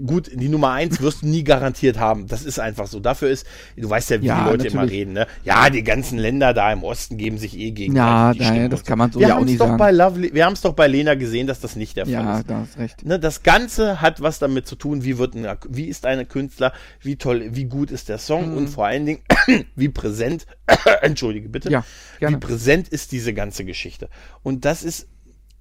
gut, 0.06 0.30
die 0.32 0.48
Nummer 0.48 0.70
eins 0.72 1.00
wirst 1.02 1.20
du 1.22 1.26
nie 1.26 1.44
garantiert 1.44 1.98
haben. 1.98 2.26
Das 2.26 2.44
ist 2.44 2.58
einfach 2.58 2.86
so. 2.86 2.98
Dafür 2.98 3.28
ist, 3.28 3.46
du 3.76 3.88
weißt 3.90 4.08
ja, 4.10 4.22
wie 4.22 4.26
Ja, 4.26 4.38
die 4.38 4.44
Leute 4.50 4.56
natürlich. 4.64 4.72
immer 4.74 4.88
reden, 4.90 5.12
ne? 5.12 5.26
Ja, 5.44 5.68
die 5.68 5.82
ganzen 5.82 6.18
Länder 6.18 6.54
da 6.54 6.72
im 6.72 6.82
Osten 6.82 7.18
geben 7.18 7.36
sich 7.38 7.58
eh 7.58 7.72
gegen. 7.72 7.94
Ja, 7.94 8.32
nein, 8.34 8.70
das 8.70 8.84
kann 8.84 8.98
man 8.98 9.12
so 9.12 9.20
wir 9.20 9.28
ja 9.28 9.36
auch 9.36 9.44
nicht 9.44 9.60
doch 9.60 9.66
sagen. 9.66 9.76
Bei 9.78 9.90
Lovely, 9.90 10.32
wir 10.32 10.46
haben 10.46 10.54
es 10.54 10.62
doch 10.62 10.72
bei 10.72 10.86
Lena 10.88 11.14
gesehen, 11.14 11.46
dass 11.46 11.60
das 11.60 11.76
nicht 11.76 11.96
der 11.98 12.06
Fall 12.06 12.12
Ja, 12.14 12.38
ist. 12.38 12.48
da 12.50 12.58
hast 12.60 12.78
recht. 12.78 13.04
Ne, 13.04 13.18
das 13.18 13.42
Ganze 13.42 14.00
hat 14.00 14.22
was 14.22 14.38
damit 14.38 14.66
zu 14.66 14.76
tun, 14.76 15.04
wie 15.04 15.18
wird 15.18 15.34
ein, 15.34 15.46
wie 15.68 15.84
ist 15.84 16.06
ein 16.06 16.26
Künstler, 16.26 16.72
wie 17.00 17.16
toll, 17.16 17.50
wie 17.52 17.64
gut 17.66 17.90
ist 17.90 18.08
der 18.08 18.18
Song 18.18 18.52
Mhm. 18.52 18.56
und 18.56 18.68
vor 18.68 18.86
allen 18.86 19.04
Dingen, 19.04 19.20
wie 19.76 19.88
präsent, 19.90 20.46
entschuldige 21.02 21.48
bitte, 21.50 21.70
Ja, 21.70 21.84
wie 22.20 22.36
präsent 22.36 22.88
ist 22.88 23.12
diese 23.12 23.34
ganze 23.34 23.64
Geschichte. 23.66 24.08
Und 24.42 24.64
das 24.64 24.82
ist, 24.84 25.06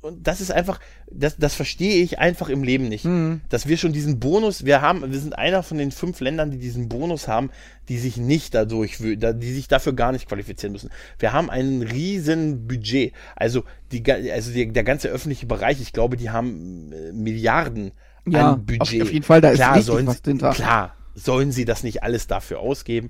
und 0.02 0.26
das 0.28 0.42
ist 0.42 0.52
einfach, 0.52 0.80
das, 1.12 1.38
das 1.38 1.54
verstehe 1.54 2.04
ich 2.04 2.18
einfach 2.20 2.50
im 2.50 2.64
Leben 2.64 2.90
nicht. 2.90 3.06
Mhm. 3.06 3.42
Dass 3.50 3.68
wir 3.68 3.78
schon 3.78 3.94
diesen 3.94 4.20
Bonus, 4.20 4.66
wir 4.66 4.82
haben, 4.82 5.12
wir 5.12 5.20
sind 5.20 5.38
einer 5.38 5.62
von 5.64 5.78
den 5.78 5.92
fünf 5.92 6.20
Ländern, 6.22 6.50
die 6.52 6.58
diesen 6.58 6.90
Bonus 6.90 7.28
haben, 7.28 7.52
die 7.88 7.98
sich 8.00 8.18
nicht 8.18 8.54
dadurch, 8.56 8.98
die 9.00 9.54
sich 9.54 9.68
dafür 9.68 9.94
gar 9.94 10.12
nicht 10.12 10.28
qualifizieren 10.28 10.74
müssen. 10.74 10.90
Wir 11.20 11.34
haben 11.34 11.50
ein 11.50 11.82
riesen 11.84 12.68
Budget. 12.68 13.14
Also, 13.36 13.64
die, 13.92 14.04
also 14.32 14.52
die, 14.52 14.72
der 14.74 14.84
ganze 14.84 15.10
öffentliche 15.10 15.46
Bereich, 15.46 15.80
ich 15.82 15.94
glaube, 15.94 16.18
die 16.18 16.30
haben 16.32 16.92
äh, 16.94 17.12
Milliarden 17.12 17.92
Ja, 18.28 18.54
an 18.54 18.66
Budget. 18.66 19.02
auf- 19.02 19.08
auf 19.08 19.14
jeden 19.14 19.26
Fall, 19.26 19.42
da 19.42 19.50
ist 19.52 19.58
klar, 19.58 19.82
sollen 19.82 20.08
was 20.08 20.16
sie, 20.18 20.22
dahinter. 20.24 20.52
Klar, 20.52 20.96
sollen 21.14 21.52
sie 21.52 21.66
das 21.66 21.84
nicht 21.84 22.04
alles 22.04 22.26
dafür 22.28 22.60
ausgeben. 22.60 23.10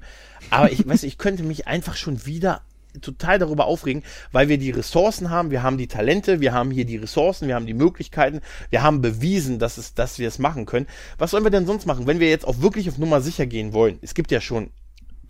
Aber 0.50 0.72
ich 0.72 0.86
weiß, 0.88 1.04
ich 1.04 1.18
könnte 1.18 1.44
mich 1.44 1.68
einfach 1.68 1.96
schon 1.96 2.26
wieder 2.26 2.62
total 3.02 3.40
darüber 3.40 3.66
aufregen, 3.66 4.04
weil 4.32 4.50
wir 4.50 4.58
die 4.58 4.72
Ressourcen 4.72 5.30
haben, 5.30 5.52
wir 5.52 5.64
haben 5.64 5.78
die 5.78 5.88
Talente, 5.88 6.42
wir 6.42 6.54
haben 6.54 6.72
hier 6.72 6.86
die 6.86 6.98
Ressourcen, 6.98 7.48
wir 7.48 7.56
haben 7.56 7.66
die 7.66 7.74
Möglichkeiten, 7.74 8.42
wir 8.70 8.84
haben 8.84 9.02
bewiesen, 9.02 9.60
dass, 9.60 9.78
es, 9.78 9.94
dass 9.94 10.20
wir 10.20 10.28
es 10.28 10.40
machen 10.40 10.66
können. 10.66 10.88
Was 11.18 11.32
sollen 11.32 11.44
wir 11.44 11.52
denn 11.52 11.66
sonst 11.66 11.86
machen, 11.86 12.08
wenn 12.08 12.20
wir 12.20 12.30
jetzt 12.30 12.48
auch 12.48 12.62
wirklich 12.62 12.90
auf 12.90 12.98
Nummer 12.98 13.22
sicher 13.22 13.46
gehen 13.46 13.74
wollen? 13.74 14.00
Es 14.02 14.14
gibt 14.14 14.32
ja 14.32 14.42
schon 14.42 14.72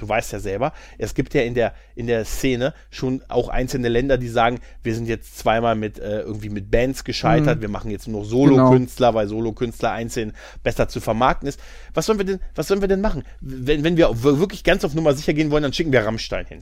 du 0.01 0.09
weißt 0.09 0.33
ja 0.33 0.39
selber, 0.39 0.73
es 0.97 1.13
gibt 1.13 1.33
ja 1.33 1.41
in 1.41 1.53
der, 1.53 1.73
in 1.95 2.07
der 2.07 2.25
Szene 2.25 2.73
schon 2.89 3.21
auch 3.27 3.49
einzelne 3.49 3.87
Länder, 3.87 4.17
die 4.17 4.27
sagen, 4.27 4.59
wir 4.83 4.95
sind 4.95 5.07
jetzt 5.07 5.37
zweimal 5.37 5.75
mit 5.75 5.99
äh, 5.99 6.21
irgendwie 6.21 6.49
mit 6.49 6.71
Bands 6.71 7.03
gescheitert, 7.03 7.61
wir 7.61 7.69
machen 7.69 7.91
jetzt 7.91 8.07
nur 8.07 8.21
noch 8.21 8.27
Solo-Künstler, 8.27 9.13
weil 9.13 9.27
Solo-Künstler 9.27 9.91
einzeln 9.91 10.33
besser 10.63 10.87
zu 10.87 10.99
vermarkten 10.99 11.47
ist. 11.47 11.59
Was 11.93 12.05
sollen 12.05 12.17
wir 12.17 12.25
denn, 12.25 12.39
was 12.55 12.67
sollen 12.67 12.81
wir 12.81 12.87
denn 12.87 13.01
machen? 13.01 13.23
Wenn, 13.39 13.83
wenn 13.83 13.97
wir 13.97 14.23
wirklich 14.23 14.63
ganz 14.63 14.83
auf 14.83 14.93
Nummer 14.93 15.13
sicher 15.13 15.33
gehen 15.33 15.51
wollen, 15.51 15.63
dann 15.63 15.73
schicken 15.73 15.91
wir 15.91 16.03
Rammstein 16.03 16.45
hin. 16.47 16.61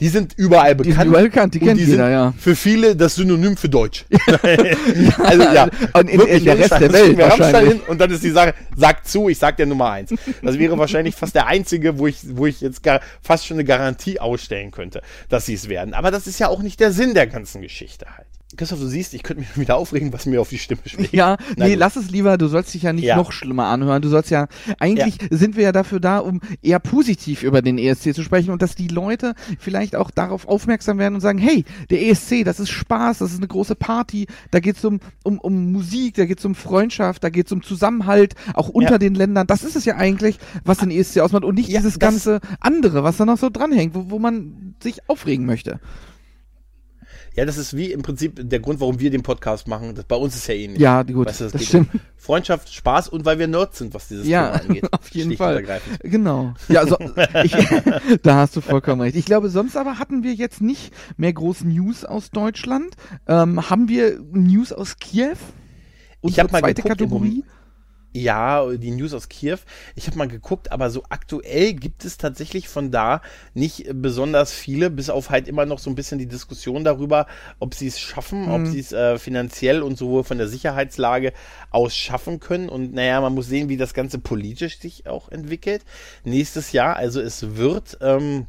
Die 0.00 0.08
sind 0.08 0.34
überall 0.36 0.74
Die 0.76 0.82
bekannt. 0.84 0.96
sind 0.98 1.08
überall 1.08 1.24
bekannt, 1.24 1.54
die 1.54 1.58
kennt 1.60 1.80
jeder, 1.80 2.04
sind 2.04 2.10
ja. 2.12 2.34
Für 2.38 2.54
viele 2.54 2.94
das 2.94 3.14
Synonym 3.14 3.56
für 3.56 3.70
Deutsch. 3.70 4.04
also 5.18 5.42
ja. 5.44 5.68
Und 5.94 6.10
in- 6.10 6.20
in 6.20 6.44
der 6.44 6.58
Rest 6.58 6.72
der 6.72 6.80
Dann 6.80 6.92
Welt 6.92 7.18
wahrscheinlich. 7.18 7.72
hin 7.72 7.80
und 7.86 7.98
dann 8.00 8.10
ist 8.10 8.22
die 8.22 8.30
Sache, 8.30 8.54
sagt 8.76 9.08
zu, 9.08 9.28
ich 9.30 9.38
sag 9.38 9.56
der 9.56 9.66
Nummer 9.66 9.90
eins. 9.90 10.12
Das 10.42 10.58
wäre 10.58 10.76
wahrscheinlich 10.78 11.14
fast 11.14 11.34
der 11.34 11.46
einzige, 11.46 11.98
wo 11.98 12.06
ich, 12.06 12.18
wo 12.36 12.46
ich 12.46 12.60
jetzt 12.60 12.82
gar, 12.82 13.00
fast 13.22 13.46
schon 13.46 13.56
eine 13.56 13.64
Garantie 13.64 14.20
ausstellen 14.20 14.70
könnte, 14.72 15.00
dass 15.30 15.46
sie 15.46 15.54
es 15.54 15.68
werden. 15.68 15.94
Aber 15.94 16.10
das 16.10 16.26
ist 16.26 16.38
ja 16.38 16.48
auch 16.48 16.60
nicht 16.62 16.78
der 16.80 16.92
Sinn 16.92 17.14
der 17.14 17.26
ganzen 17.26 17.62
Geschichte 17.62 18.06
halt. 18.16 18.26
Christoph, 18.56 18.80
du 18.80 18.86
siehst, 18.86 19.14
ich 19.14 19.22
könnte 19.22 19.40
mich 19.40 19.56
wieder 19.56 19.76
aufregen, 19.76 20.12
was 20.12 20.26
mir 20.26 20.40
auf 20.40 20.48
die 20.48 20.58
Stimme 20.58 20.80
schlägt. 20.84 21.12
Ja, 21.12 21.36
Na 21.56 21.64
nee, 21.64 21.70
gut. 21.72 21.78
lass 21.80 21.96
es 21.96 22.10
lieber, 22.10 22.36
du 22.38 22.48
sollst 22.48 22.72
dich 22.74 22.82
ja 22.82 22.92
nicht 22.92 23.04
Ja. 23.04 23.16
noch 23.16 23.32
schlimmer 23.32 23.66
anhören. 23.66 24.02
Du 24.02 24.08
sollst 24.08 24.30
ja, 24.30 24.46
eigentlich 24.78 25.18
sind 25.30 25.56
wir 25.56 25.64
ja 25.64 25.72
dafür 25.72 26.00
da, 26.00 26.18
um 26.18 26.40
eher 26.62 26.78
positiv 26.78 27.42
über 27.42 27.62
den 27.62 27.78
ESC 27.78 28.14
zu 28.14 28.22
sprechen 28.22 28.50
und 28.50 28.60
dass 28.62 28.74
die 28.74 28.88
Leute 28.88 29.34
vielleicht 29.58 29.96
auch 29.96 30.10
darauf 30.10 30.46
aufmerksam 30.48 30.98
werden 30.98 31.14
und 31.14 31.20
sagen, 31.20 31.38
hey, 31.38 31.64
der 31.90 32.02
ESC, 32.06 32.44
das 32.44 32.60
ist 32.60 32.70
Spaß, 32.70 33.18
das 33.18 33.32
ist 33.32 33.38
eine 33.38 33.48
große 33.48 33.74
Party, 33.74 34.26
da 34.50 34.60
geht's 34.60 34.84
um, 34.84 35.00
um, 35.24 35.38
um 35.38 35.72
Musik, 35.72 36.14
da 36.14 36.24
geht's 36.26 36.44
um 36.44 36.54
Freundschaft, 36.54 37.24
da 37.24 37.30
geht's 37.30 37.52
um 37.52 37.62
Zusammenhalt, 37.62 38.34
auch 38.54 38.68
unter 38.68 38.92
Ja. 38.92 38.98
den 38.98 39.14
Ländern. 39.14 39.46
Das 39.46 39.64
ist 39.64 39.76
es 39.76 39.84
ja 39.84 39.96
eigentlich, 39.96 40.38
was 40.64 40.78
den 40.78 40.90
ESC 40.90 41.18
ausmacht 41.20 41.44
und 41.44 41.54
nicht 41.54 41.68
Ja, 41.68 41.80
dieses 41.80 41.98
ganze 41.98 42.40
andere, 42.60 43.02
was 43.04 43.16
da 43.16 43.24
noch 43.24 43.38
so 43.38 43.48
dranhängt, 43.50 43.94
wo, 43.94 44.10
wo 44.10 44.18
man 44.18 44.74
sich 44.82 45.08
aufregen 45.08 45.46
möchte. 45.46 45.80
Ja, 47.34 47.46
das 47.46 47.56
ist 47.56 47.74
wie 47.76 47.90
im 47.92 48.02
Prinzip 48.02 48.38
der 48.42 48.60
Grund, 48.60 48.80
warum 48.80 49.00
wir 49.00 49.10
den 49.10 49.22
Podcast 49.22 49.66
machen. 49.66 49.94
Das, 49.94 50.04
bei 50.04 50.16
uns 50.16 50.34
ist 50.36 50.46
ja 50.48 50.54
ähnlich. 50.54 50.80
Ja, 50.80 51.02
gut, 51.02 51.28
Weißt 51.28 51.40
du, 51.40 51.44
das 51.44 51.52
geht 51.52 51.68
stimmt. 51.68 51.94
Um 51.94 52.00
Freundschaft, 52.16 52.72
Spaß 52.72 53.08
und 53.08 53.24
weil 53.24 53.38
wir 53.38 53.48
Nerds 53.48 53.78
sind, 53.78 53.94
was 53.94 54.08
dieses 54.08 54.26
Ja, 54.26 54.58
Thema 54.58 54.68
angeht. 54.68 54.92
auf 54.92 55.08
jeden 55.10 55.28
Schlicht 55.28 55.38
Fall. 55.38 55.80
Genau. 56.02 56.54
Ja, 56.68 56.86
so, 56.86 56.96
ich, 57.42 57.52
da 58.22 58.36
hast 58.36 58.54
du 58.56 58.60
vollkommen 58.60 59.00
recht. 59.00 59.16
Ich 59.16 59.24
glaube, 59.24 59.48
sonst 59.48 59.76
aber 59.76 59.98
hatten 59.98 60.22
wir 60.22 60.34
jetzt 60.34 60.60
nicht 60.60 60.92
mehr 61.16 61.32
groß 61.32 61.64
News 61.64 62.04
aus 62.04 62.30
Deutschland. 62.30 62.94
Ähm, 63.26 63.70
haben 63.70 63.88
wir 63.88 64.20
News 64.32 64.72
aus 64.72 64.98
Kiew? 64.98 65.36
Unsere 66.20 66.44
hab 66.44 66.52
mal 66.52 66.60
zweite 66.60 66.82
geguckt, 66.82 67.00
im 67.00 67.08
Kategorie? 67.08 67.44
Ja, 68.12 68.70
die 68.74 68.90
News 68.90 69.14
aus 69.14 69.28
Kiew. 69.30 69.58
Ich 69.94 70.06
habe 70.06 70.18
mal 70.18 70.28
geguckt, 70.28 70.70
aber 70.70 70.90
so 70.90 71.02
aktuell 71.08 71.72
gibt 71.72 72.04
es 72.04 72.18
tatsächlich 72.18 72.68
von 72.68 72.90
da 72.90 73.22
nicht 73.54 73.86
besonders 73.94 74.52
viele, 74.52 74.90
bis 74.90 75.08
auf 75.08 75.30
halt 75.30 75.48
immer 75.48 75.64
noch 75.64 75.78
so 75.78 75.88
ein 75.88 75.94
bisschen 75.94 76.18
die 76.18 76.26
Diskussion 76.26 76.84
darüber, 76.84 77.26
ob 77.58 77.74
sie 77.74 77.86
es 77.86 77.98
schaffen, 77.98 78.50
ob 78.50 78.66
sie 78.66 78.80
es 78.80 78.92
äh, 78.92 79.18
finanziell 79.18 79.82
und 79.82 79.96
sowohl 79.96 80.24
von 80.24 80.36
der 80.36 80.48
Sicherheitslage 80.48 81.32
aus 81.70 81.96
schaffen 81.96 82.38
können. 82.38 82.68
Und 82.68 82.92
naja, 82.92 83.20
man 83.22 83.34
muss 83.34 83.46
sehen, 83.46 83.70
wie 83.70 83.78
das 83.78 83.94
Ganze 83.94 84.18
politisch 84.18 84.78
sich 84.78 85.06
auch 85.06 85.30
entwickelt. 85.30 85.82
Nächstes 86.24 86.72
Jahr, 86.72 86.96
also 86.96 87.20
es 87.20 87.56
wird, 87.56 87.96
ähm, 88.02 88.46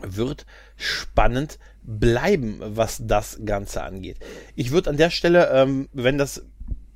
wird 0.00 0.46
spannend 0.76 1.58
bleiben, 1.82 2.60
was 2.60 3.02
das 3.04 3.40
Ganze 3.44 3.82
angeht. 3.82 4.18
Ich 4.54 4.70
würde 4.70 4.90
an 4.90 4.96
der 4.96 5.10
Stelle, 5.10 5.50
ähm, 5.52 5.88
wenn 5.92 6.18
das 6.18 6.44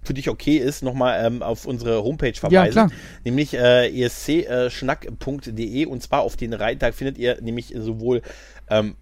für 0.03 0.15
dich 0.15 0.29
okay 0.29 0.57
ist, 0.57 0.83
nochmal 0.83 1.25
ähm, 1.25 1.43
auf 1.43 1.67
unsere 1.67 2.03
Homepage 2.03 2.33
verweisen. 2.35 2.73
klar. 2.73 2.91
Nämlich 3.25 3.55
äh, 3.55 3.89
escschnack.de 4.05 5.87
und 5.87 6.03
zwar 6.03 6.23
auf 6.23 6.37
den 6.37 6.55
Reitag 6.55 6.95
findet 6.95 7.19
ihr 7.19 7.41
nämlich 7.41 7.75
sowohl 7.77 8.23
ähm, 8.69 8.97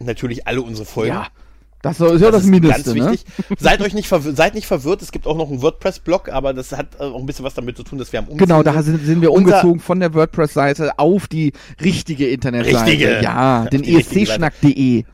natürlich 0.00 0.46
alle 0.46 0.62
unsere 0.62 0.86
Folgen. 0.86 1.14
Ja. 1.14 1.28
Das 1.82 1.98
ist 1.98 2.20
ja 2.20 2.30
das, 2.30 2.44
ist 2.44 2.48
Mindeste, 2.48 2.94
ne? 2.94 3.16
Seid 3.58 3.80
euch 3.80 3.92
nicht 3.92 4.06
verwirrt, 4.06 4.36
seid 4.36 4.54
nicht 4.54 4.68
verwirrt, 4.68 5.02
es 5.02 5.10
gibt 5.10 5.26
auch 5.26 5.36
noch 5.36 5.50
einen 5.50 5.62
WordPress-Blog, 5.62 6.28
aber 6.28 6.54
das 6.54 6.70
hat 6.70 6.94
äh, 7.00 7.02
auch 7.02 7.18
ein 7.18 7.26
bisschen 7.26 7.44
was 7.44 7.54
damit 7.54 7.76
zu 7.76 7.82
tun, 7.82 7.98
dass 7.98 8.12
wir 8.12 8.20
am 8.20 8.26
Umziehen 8.26 8.46
Genau, 8.46 8.62
da 8.62 8.80
sind, 8.84 9.04
sind 9.04 9.20
wir 9.20 9.32
umgezogen 9.32 9.80
von 9.80 9.98
der 9.98 10.14
WordPress-Seite 10.14 11.00
auf 11.00 11.26
die 11.26 11.52
richtige 11.82 12.28
Internetseite. 12.28 12.86
Richtige. 12.86 13.20
Ja, 13.20 13.66
den 13.66 13.82
escschnack.de. 13.82 15.04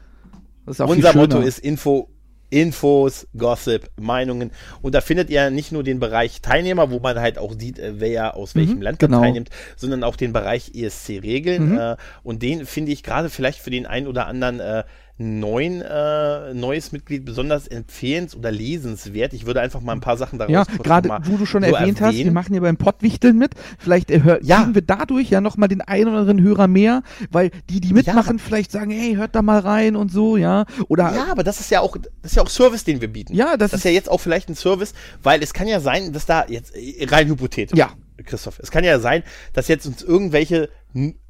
Das 0.67 0.81
Unser 0.81 1.15
Motto 1.15 1.41
ist 1.41 1.59
Info, 1.59 2.11
Infos, 2.51 3.27
Gossip, 3.37 3.91
Meinungen. 4.01 4.51
Und 4.83 4.95
da 4.95 5.01
findet 5.01 5.31
ihr 5.31 5.51
nicht 5.51 5.73
nur 5.73 5.83
den 5.83 6.01
Bereich 6.01 6.41
Teilnehmer, 6.41 6.91
wo 6.91 6.99
man 6.99 7.21
halt 7.21 7.39
auch 7.39 7.55
sieht, 7.59 7.79
äh, 7.79 8.01
wer 8.01 8.37
aus 8.37 8.55
welchem 8.55 8.81
Land 8.83 9.03
da 9.03 9.07
genau. 9.07 9.21
teilnimmt, 9.21 9.51
sondern 9.77 10.05
auch 10.05 10.17
den 10.17 10.33
Bereich 10.33 10.73
ESC-Regeln. 10.75 11.79
Äh, 11.79 11.97
und 12.23 12.43
den 12.43 12.67
finde 12.67 12.93
ich 12.93 13.03
gerade 13.03 13.31
vielleicht 13.31 13.61
für 13.61 13.71
den 13.71 13.87
einen 13.87 14.07
oder 14.07 14.27
anderen 14.27 14.61
äh, 14.61 14.85
neuen, 15.19 15.83
äh, 15.83 16.55
neues 16.55 16.93
Mitglied 16.93 17.25
besonders 17.25 17.67
empfehlens- 17.69 18.37
oder 18.37 18.53
lesenswert. 18.53 19.33
Ich 19.33 19.47
würde 19.47 19.61
einfach 19.61 19.81
mal 19.81 19.93
ein 19.93 20.01
paar 20.01 20.17
Sachen 20.17 20.39
daraus 20.39 20.53
Ja, 20.53 20.65
gerade 20.83 21.09
wo 21.25 21.37
du 21.37 21.45
schon 21.45 21.63
so 21.65 21.69
erwähnt 21.75 22.01
hast, 22.01 22.13
wir 22.13 22.21
erwähnen. 22.21 22.33
machen 22.35 22.55
ja 22.55 22.61
beim 22.61 22.77
Pottwichteln 22.77 23.37
mit. 23.37 23.55
Vielleicht 23.79 24.11
äh, 24.11 24.23
hör, 24.23 24.39
Ja. 24.45 24.69
wir 24.73 24.83
dadurch 24.83 25.29
ja 25.31 25.41
nochmal 25.41 25.69
den 25.69 25.81
einen 25.81 26.09
oder 26.09 26.19
anderen 26.19 26.41
Hörer 26.43 26.69
mehr, 26.69 27.03
weil 27.31 27.51
die, 27.69 27.81
die 27.81 27.93
mitmachen, 27.93 28.39
vielleicht 28.39 28.71
sagen, 28.71 28.91
hey, 28.93 29.15
hört 29.17 29.35
da 29.35 29.43
mal 29.43 29.59
rein 29.59 29.97
und 29.97 30.13
so, 30.13 30.37
ja. 30.37 30.67
Oder 30.89 31.13
Ja, 31.15 31.27
aber 31.33 31.43
das 31.43 31.59
ist 31.61 31.71
ja 31.71 31.81
auch, 31.81 31.97
das 31.97 32.33
ist 32.33 32.37
ja 32.37 32.43
auch 32.43 32.49
Service, 32.51 32.85
den 32.85 33.01
wir 33.01 33.09
bieten. 33.13 33.35
Ja, 33.35 33.57
das 33.57 33.73
das 33.73 33.81
ist 33.81 33.85
ja 33.85 33.91
jetzt 33.91 34.09
auch 34.09 34.19
vielleicht 34.19 34.49
ein 34.49 34.55
Service, 34.55 34.95
weil 35.23 35.43
es 35.43 35.53
kann 35.53 35.67
ja 35.69 35.81
sein, 35.81 36.13
dass 36.13 36.27
da 36.27 36.47
jetzt 36.49 36.75
äh, 36.77 37.07
rein 37.11 37.29
hypothetisch. 37.29 37.77
Ja. 37.79 37.91
Christoph, 38.25 38.59
es 38.61 38.71
kann 38.71 38.83
ja 38.85 38.99
sein, 38.99 39.23
dass 39.53 39.69
jetzt 39.69 39.87
uns 39.87 40.03
irgendwelche 40.03 40.69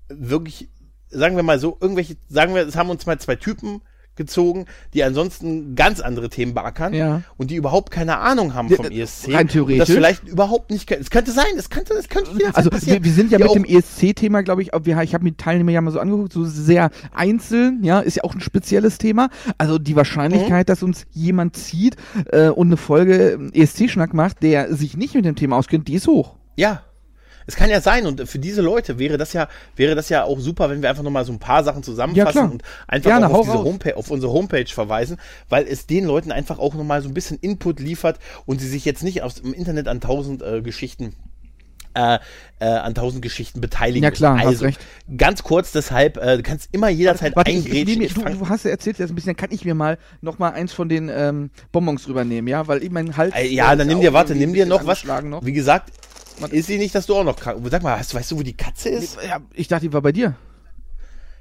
wirklich, 0.09 0.69
sagen 1.11 1.37
wir 1.37 1.43
mal 1.43 1.59
so, 1.59 1.77
irgendwelche, 1.81 2.17
sagen 2.29 2.55
wir, 2.55 2.67
es 2.67 2.77
haben 2.77 2.91
uns 2.91 3.07
mal 3.07 3.19
zwei 3.19 3.37
Typen 3.37 3.81
gezogen, 4.17 4.67
die 4.95 5.05
ansonsten 5.05 5.77
ganz 5.77 6.01
andere 6.01 6.29
Themen 6.29 6.53
beackern 6.53 6.93
Ja. 6.93 7.23
und 7.37 7.53
die 7.53 7.55
überhaupt 7.55 7.93
keine 7.93 8.19
Ahnung 8.19 8.53
haben 8.53 8.67
Ja, 8.69 8.75
vom 8.75 8.87
äh, 8.87 9.01
ESC. 9.03 9.33
rein 9.33 9.47
theoretisch. 9.47 9.79
das 9.87 9.91
vielleicht 9.91 10.27
überhaupt 10.27 10.73
nicht, 10.73 10.91
es 10.91 11.11
könnte 11.11 11.31
sein, 11.31 11.45
es 11.57 11.71
könnte, 11.71 11.95
es 11.95 12.09
könnte 12.09 12.33
jederzeit 12.33 12.57
Also 12.57 12.71
wir, 12.85 13.05
wir 13.05 13.13
sind 13.13 13.31
ja 13.31 13.39
Die 13.39 13.45
mit 13.45 13.55
dem 13.55 13.65
ESC-Thema, 13.65 14.43
glaube 14.43 14.63
ich, 14.63 14.71
wir, 14.83 15.01
ich 15.03 15.15
habe 15.15 15.23
mir 15.23 15.31
die 15.31 15.37
Teilnehmer 15.37 15.71
ja 15.71 15.81
mal 15.81 15.93
so 15.93 16.01
angeguckt, 16.01 16.33
so 16.33 16.45
sehr 16.45 16.91
einzeln, 17.15 17.85
ja, 17.85 18.01
ist 18.01 18.17
ja 18.17 18.25
auch 18.25 18.35
ein 18.35 18.41
spezielles 18.41 18.99
Thema. 18.99 19.29
Also 19.57 19.79
die 19.79 19.95
Wahrscheinlichkeit, 19.95 20.67
Mhm. 20.67 20.73
dass 20.73 20.83
uns 20.83 21.07
jemand 21.13 21.55
zieht 21.55 21.95
äh, 22.33 22.49
und 22.49 22.67
eine 22.67 22.77
Folge 22.77 23.31
ähm, 23.35 23.53
ESC-Schnack 23.55 24.15
macht, 24.15 24.43
der 24.43 24.75
sich 24.75 24.97
nicht 24.97 25.15
mit 25.15 25.27
dem 25.27 25.37
Thema 25.37 25.57
auskennt, 25.59 25.87
die 25.87 25.95
ist 25.95 26.09
hoch. 26.09 26.35
Ja. 26.57 26.83
Es 27.49 27.57
kann 27.57 27.71
ja 27.71 27.81
sein 27.81 28.05
und 28.07 28.29
für 28.29 28.39
diese 28.39 28.61
Leute 28.61 28.99
wäre 28.99 29.17
das 29.17 29.33
ja 29.33 29.49
wäre 29.75 29.95
das 29.95 30.11
ja 30.11 30.23
auch 30.25 30.39
super, 30.39 30.69
wenn 30.69 30.83
wir 30.83 30.91
einfach 30.91 31.03
noch 31.03 31.11
mal 31.11 31.25
so 31.25 31.33
ein 31.33 31.39
paar 31.39 31.65
Sachen 31.65 31.79
Ja, 31.79 31.83
zusammenfassen 31.83 32.33
klar. 32.41 32.51
und 32.53 32.63
einfach 32.87 33.11
Gerne, 33.11 33.31
auf, 33.31 33.47
diese. 33.47 33.59
Homepage, 33.65 33.97
auf 33.97 34.11
unsere 34.11 34.33
Homepage 34.33 34.67
verweisen, 34.67 35.17
weil 35.49 35.67
es 35.67 35.87
den 35.87 36.05
Leuten 36.05 36.31
einfach 36.31 36.59
auch 36.59 36.75
noch 36.75 36.85
mal 36.85 37.01
so 37.01 37.09
ein 37.09 37.15
bisschen 37.15 37.39
Input 37.39 37.81
liefert 37.81 38.19
und 38.45 38.61
sie 38.61 38.69
sich 38.69 38.85
jetzt 38.85 39.03
nicht 39.03 39.23
aus 39.23 39.37
dem 39.37 39.55
Internet 39.55 39.89
an 39.89 40.03
tausend 40.03 40.43
äh, 40.43 40.61
Geschichten 40.61 41.15
äh, 41.95 42.19
äh, 42.61 42.67
an 42.67 42.95
tausend 42.95 43.23
Geschichten 43.23 43.61
beteiligen. 43.63 44.03
Ja, 44.05 44.11
klar, 44.11 44.35
müssen. 44.35 44.45
hast 44.47 44.55
also, 44.55 44.65
recht. 44.67 44.81
Ganz 45.17 45.43
kurz 45.43 45.73
deshalb, 45.73 46.19
äh, 46.19 46.37
du 46.37 46.43
kannst 46.43 46.69
immer 46.73 46.91
jederzeit 46.91 47.35
Warte, 47.35 47.51
ich, 47.51 47.67
ich 47.67 47.89
Ich 48.01 48.15
du, 48.15 48.21
fang- 48.21 48.39
du 48.39 48.49
hast 48.49 48.65
ja 48.67 48.71
erzählt 48.71 48.99
jetzt 48.99 49.09
ein 49.11 49.15
bisschen, 49.15 49.37
kann 49.37 49.51
ich 49.53 49.65
mir 49.65 49.75
mal 49.75 49.97
noch 50.21 50.39
mal 50.39 50.51
eins 50.51 50.73
von 50.75 50.89
den 50.91 51.09
ähm, 51.09 51.51
Bonbons 51.73 52.07
rübernehmen, 52.09 52.47
ja, 52.47 52.69
weil 52.69 52.83
ich 52.83 52.91
mein 52.91 53.17
Hals. 53.17 53.35
Äh, 53.35 53.47
ja, 53.49 53.75
dann 53.75 53.87
nimm 53.87 54.01
dir, 54.01 54.13
warte, 54.13 54.35
nimm 54.35 54.53
dir 54.53 54.67
noch 54.67 54.87
was. 54.87 55.03
Noch. 55.05 55.45
Wie 55.47 55.53
gesagt, 55.55 55.91
Warte. 56.41 56.57
ist 56.57 56.67
sie 56.67 56.79
nicht, 56.79 56.95
dass 56.95 57.07
du 57.07 57.17
auch 57.17 57.25
noch 57.25 57.37
krank 57.37 57.61
Sag 57.71 57.83
mal, 57.83 57.99
hast, 57.99 58.15
weißt 58.15 58.31
du, 58.31 58.39
wo 58.39 58.43
die 58.43 58.57
Katze 58.57 58.89
ist? 58.89 59.19
Ja, 59.27 59.41
ich 59.55 59.69
dachte, 59.69 59.87
die 59.87 59.93
war 59.93 60.03
bei 60.03 60.13
dir. 60.13 60.37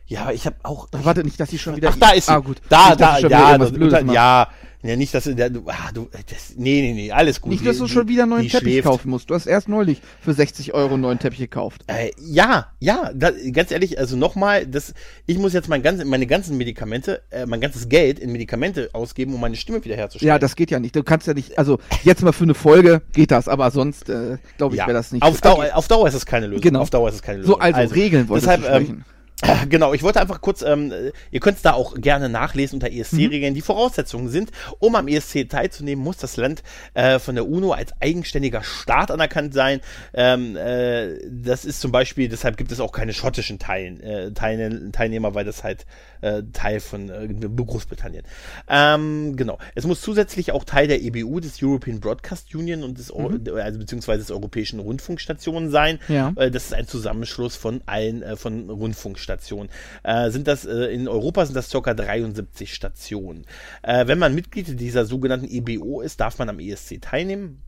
Ja, 0.08 0.24
aber 0.24 0.34
ich 0.34 0.46
habe 0.46 0.56
auch. 0.64 0.88
Ach, 0.94 1.00
warte 1.04 1.24
nicht, 1.24 1.40
dass 1.40 1.50
sie 1.50 1.60
schon 1.60 1.76
wieder. 1.78 1.90
Ach, 1.90 1.98
da 2.00 2.12
ist 2.12 2.28
sie. 2.28 2.32
Ah, 2.32 2.40
gut. 2.40 2.62
Da, 2.70 2.96
dass 2.96 3.22
da, 3.22 3.28
ja, 3.28 3.58
das, 3.58 3.72
ja, 4.14 4.48
ja, 4.84 4.96
nicht, 4.96 5.14
dass 5.14 5.24
du, 5.24 5.36
du, 5.36 5.64
ah, 5.68 5.92
du, 5.94 6.08
das, 6.30 6.54
nee, 6.56 6.82
nee, 6.82 6.94
nee, 6.94 7.12
alles 7.12 7.42
gut. 7.42 7.52
Nicht, 7.52 7.66
dass 7.66 7.78
du 7.78 7.88
schon 7.88 8.08
wieder 8.08 8.24
einen 8.24 8.32
neuen 8.32 8.48
Teppich 8.48 8.74
schläft. 8.74 8.88
kaufen 8.88 9.10
musst. 9.10 9.30
Du 9.30 9.36
hast 9.36 9.46
erst 9.48 9.68
neulich 9.68 10.02
für 10.22 10.34
60 10.34 10.74
Euro 10.74 10.94
einen 10.94 11.02
neuen 11.02 11.20
Teppich 11.20 11.40
gekauft. 11.40 11.84
Äh, 11.88 12.12
ja, 12.20 12.68
ja, 12.80 13.12
da, 13.14 13.32
ganz 13.52 13.72
ehrlich, 13.72 14.00
also 14.00 14.16
nochmal, 14.16 14.68
das, 14.68 14.94
ich 15.26 15.38
muss 15.40 15.54
jetzt 15.54 15.68
mein 15.68 15.82
ganz, 15.82 16.04
meine 16.06 16.28
ganzen 16.28 16.58
Medikamente, 16.58 17.22
äh, 17.32 17.46
mein 17.46 17.60
ganzes 17.60 17.90
Geld 17.90 18.20
in 18.20 18.32
Medikamente 18.32 18.90
ausgeben, 18.94 19.34
um 19.34 19.42
meine 19.42 19.56
Stimme 19.56 19.84
wiederherzustellen. 19.84 20.28
Ja, 20.28 20.40
das 20.40 20.56
geht 20.56 20.72
ja 20.72 20.80
nicht. 20.80 20.96
Du 20.96 21.04
kannst 21.04 21.28
ja 21.28 21.34
nicht, 21.34 21.58
also 21.58 21.80
jetzt 22.04 22.22
mal 22.22 22.32
für 22.32 22.44
eine 22.44 22.54
Folge 22.54 23.02
geht 23.14 23.32
das, 23.32 23.48
aber 23.48 23.72
sonst 23.72 24.10
äh, 24.10 24.38
glaube 24.58 24.76
ich, 24.76 24.80
ja. 24.80 24.88
wäre 24.88 24.98
das 24.98 25.12
nicht. 25.12 25.24
Auf 25.24 25.42
Dauer, 25.42 25.58
Okay. 25.58 25.72
auf 25.72 25.88
Dauer 25.88 26.08
ist 26.08 26.14
es 26.14 26.26
keine 26.26 26.48
Lösung. 26.48 26.62
Genau. 26.62 26.82
Auf 26.82 26.90
Dauer 26.90 27.10
ist 27.10 27.16
es 27.16 27.22
keine 27.22 27.40
Lösung. 27.40 27.56
So, 27.56 27.60
also, 27.60 27.94
Regeln 27.94 28.30
wolltest 28.30 28.48
deshalb, 28.48 28.62
du 28.62 28.68
ähm, 28.68 28.84
sprechen. 28.84 29.06
Genau, 29.70 29.94
ich 29.94 30.04
wollte 30.04 30.20
einfach 30.20 30.42
kurz, 30.42 30.62
ähm, 30.62 30.92
ihr 31.32 31.40
könnt 31.40 31.58
es 31.58 31.64
da 31.64 31.74
auch 31.74 31.96
gerne 31.96 32.30
nachlesen 32.30 32.78
unter 32.78 32.90
Mhm. 32.90 33.00
ESC-Regeln. 33.00 33.54
Die 33.54 33.62
Voraussetzungen 33.62 34.30
sind, 34.30 34.52
um 34.80 34.96
am 34.96 35.08
ESC 35.08 35.48
teilzunehmen, 35.50 36.04
muss 36.04 36.18
das 36.18 36.38
Land 36.38 36.64
äh, 36.94 37.20
von 37.20 37.36
der 37.36 37.48
UNO 37.48 37.72
als 37.72 37.92
eigenständiger 38.02 38.64
Staat 38.64 39.12
anerkannt 39.12 39.54
sein. 39.54 39.82
Ähm, 40.14 40.56
äh, 40.56 41.20
das 41.30 41.66
ist 41.66 41.82
zum 41.82 41.92
Beispiel, 41.92 42.30
deshalb 42.30 42.58
gibt 42.58 42.72
es 42.72 42.80
auch 42.80 42.92
keine 42.92 43.14
schottischen 43.14 43.60
Teil, 43.60 44.02
äh, 44.02 44.32
Teilne 44.32 44.92
Teilnehmer, 44.92 45.36
weil 45.36 45.46
das 45.46 45.64
halt 45.64 45.86
äh, 46.22 46.44
Teil 46.54 46.80
von 46.80 47.10
äh, 47.10 47.28
Großbritannien. 47.28 48.24
Ähm, 48.68 49.36
genau. 49.36 49.58
Es 49.76 49.86
muss 49.86 50.02
zusätzlich 50.02 50.52
auch 50.52 50.64
Teil 50.64 50.88
der 50.88 51.02
EBU, 51.02 51.40
des 51.40 51.62
European 51.62 52.00
Broadcast 52.00 52.54
Union 52.56 52.84
und 52.84 52.98
des, 52.98 53.12
Eu- 53.12 53.40
also 53.56 53.80
beziehungsweise 53.80 54.20
des 54.20 54.32
Europäischen 54.32 54.80
Rundfunkstationen 54.80 55.70
sein. 55.70 56.00
Mhm. 56.08 56.14
Ja. 56.16 56.34
Äh, 56.36 56.52
das 56.52 56.66
ist 56.66 56.74
ein 56.74 56.88
Zusammenschluss 56.88 57.56
von 57.56 57.82
allen 57.86 58.22
äh, 58.24 58.36
von 58.36 58.70
Rundfunkstationen. 58.70 59.70
Äh, 60.04 60.30
sind 60.32 60.48
das 60.48 60.66
äh, 60.66 60.86
in 60.94 61.08
Europa 61.08 61.46
sind 61.46 61.56
das 61.56 61.70
ca. 61.70 61.94
73 61.94 62.74
Stationen. 62.74 63.46
Äh, 63.84 64.08
wenn 64.08 64.20
man 64.20 64.34
Mitglied 64.36 64.80
dieser 64.80 65.06
sogenannten 65.06 65.48
EBO 65.50 66.02
ist, 66.02 66.20
darf 66.20 66.38
man 66.40 66.50
am 66.50 66.60
ESC 66.60 67.02
teilnehmen. 67.02 67.62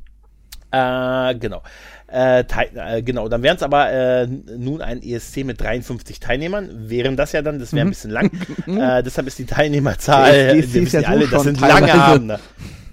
Äh, 0.72 1.36
genau. 1.36 1.64
Äh, 2.12 2.42
äh, 2.42 3.02
genau, 3.04 3.28
dann 3.28 3.44
wären 3.44 3.58
es 3.58 3.64
aber 3.64 3.92
äh, 3.92 4.28
nun 4.28 4.82
ein 4.82 5.02
ESC 5.04 5.44
mit 5.46 5.62
53 5.62 6.20
Teilnehmern. 6.20 6.90
Wären 6.90 7.16
das 7.16 7.34
ja 7.34 7.42
dann, 7.42 7.60
das 7.60 7.74
wäre 7.74 7.86
ein 7.86 7.90
bisschen 7.90 8.12
lang. 8.12 8.32
äh, 8.68 9.04
deshalb 9.04 9.28
ist 9.28 9.38
die 9.38 9.46
Teilnehmerzahl, 9.46 10.58
ist 10.58 10.74
wissen 10.74 11.02
ja 11.02 11.08
alle, 11.08 11.28
das 11.28 11.44
sind 11.44 11.62
lange 11.62 11.94
Abende. 11.94 12.40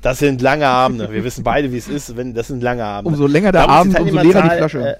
Das 0.03 0.19
sind 0.19 0.43
lange 0.43 0.67
Abende. 0.67 1.11
Wir 1.11 1.25
wissen 1.25 1.43
beide, 1.43 1.73
wie 1.73 1.79
es 1.79 1.89
ist, 1.89 2.17
wenn 2.17 2.35
das 2.35 2.49
sind 2.49 2.63
lange 2.63 2.85
Abende. 2.85 3.11
Umso 3.11 3.27
länger 3.27 3.53
der 3.53 3.63
die 3.65 3.69
Abend, 3.69 3.99
umso 3.99 4.21
leerer 4.21 4.43
die 4.43 4.57
Flasche. 4.57 4.87
Äh, 4.87 4.97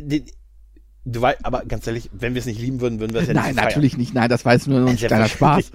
die, 0.00 0.24
du 1.12 1.20
weißt, 1.20 1.38
aber 1.44 1.62
ganz 1.66 1.86
ehrlich, 1.86 2.08
wenn 2.12 2.34
wir 2.34 2.40
es 2.40 2.46
nicht 2.46 2.60
lieben 2.60 2.80
würden, 2.80 3.00
würden 3.00 3.12
wir 3.14 3.20
es 3.22 3.28
ja 3.28 3.34
Nein, 3.34 3.46
nicht 3.46 3.54
feiern. 3.56 3.66
natürlich 3.68 3.96
nicht. 3.96 4.14
Nein, 4.14 4.28
das 4.28 4.44
war 4.44 4.52
jetzt 4.54 4.66
nur 4.66 4.86
ein 4.86 4.96
kleiner 4.96 5.28
Spaß. 5.28 5.70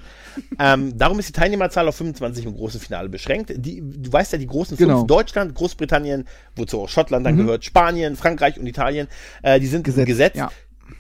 Ähm, 0.60 0.98
darum 0.98 1.20
ist 1.20 1.30
die 1.30 1.34
Teilnehmerzahl 1.34 1.88
auf 1.88 1.96
25 1.96 2.46
im 2.46 2.56
großen 2.56 2.80
Finale 2.80 3.10
beschränkt. 3.10 3.54
Die, 3.56 3.82
du 3.82 4.12
weißt 4.12 4.32
ja, 4.34 4.38
die 4.40 4.48
großen 4.48 4.78
Genau. 4.78 4.98
fünf, 5.00 5.08
Deutschland, 5.08 5.54
Großbritannien, 5.56 6.26
wozu 6.56 6.82
auch 6.82 6.90
Schottland 6.90 7.26
dann 7.26 7.38
gehört, 7.38 7.66
Spanien, 7.66 8.16
Frankreich 8.16 8.58
und 8.60 8.66
Italien, 8.68 9.08
äh, 9.42 9.60
die 9.60 9.68
sind 9.68 9.84
Gesetzt, 9.84 10.08
gesetzt. 10.08 10.36
ja. 10.38 10.50